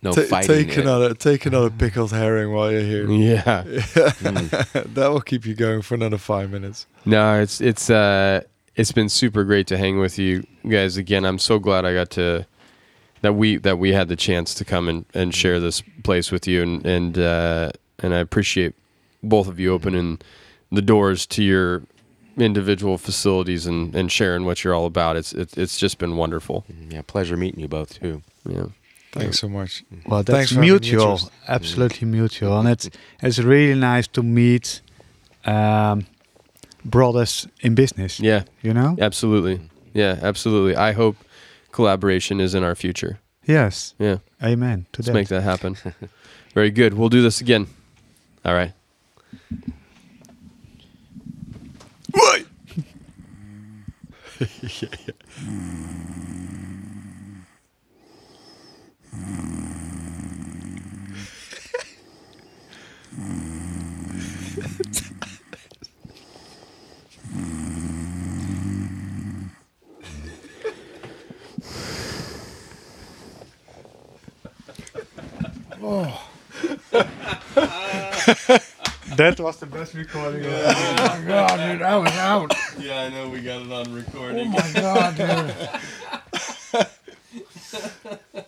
[0.02, 0.82] No, Ta- fighting take it.
[0.82, 3.10] another take another pickled herring while you're here.
[3.12, 3.64] Yeah.
[3.64, 6.86] that will keep you going for another five minutes.
[7.06, 8.42] No, it's it's uh
[8.76, 11.26] it's been super great to hang with you guys again.
[11.26, 12.46] I'm so glad I got to
[13.22, 16.46] that we that we had the chance to come and, and share this place with
[16.46, 18.76] you and and uh, and I appreciate
[19.24, 20.20] both of you opening
[20.72, 21.84] the doors to your
[22.38, 25.16] individual facilities and, and sharing what you're all about.
[25.16, 26.66] It's it's it's just been wonderful.
[26.72, 28.22] Mm, yeah, pleasure meeting you both too.
[28.48, 28.68] Yeah.
[29.12, 29.84] Thanks so much.
[29.94, 30.08] Mm.
[30.08, 31.32] Well, Thanks that's for having mutual, interest.
[31.48, 32.12] absolutely mm.
[32.12, 32.90] mutual, and it's
[33.22, 34.82] it's really nice to meet
[35.46, 36.06] um,
[36.86, 38.20] brothers in business.
[38.20, 38.96] Yeah, you know.
[39.00, 39.60] absolutely.
[39.94, 40.76] Yeah, absolutely.
[40.76, 41.16] I hope
[41.72, 43.20] collaboration is in our future.
[43.46, 43.96] Yes.
[43.98, 44.18] Yeah.
[44.44, 44.86] Amen.
[44.92, 45.14] To Let's that.
[45.14, 45.78] make that happen.
[46.54, 46.94] Very good.
[46.94, 47.68] We'll do this again.
[48.46, 48.74] All right.
[52.18, 52.42] まい。
[54.42, 54.46] い
[54.82, 55.14] やいや
[75.82, 76.28] ああ
[79.16, 80.44] That was the best recording.
[80.44, 80.74] Yeah.
[80.76, 82.54] Oh my god, dude, I was out.
[82.78, 84.48] Yeah, I know we got it on recording.
[84.48, 85.16] Oh my god,
[86.74, 88.44] dude.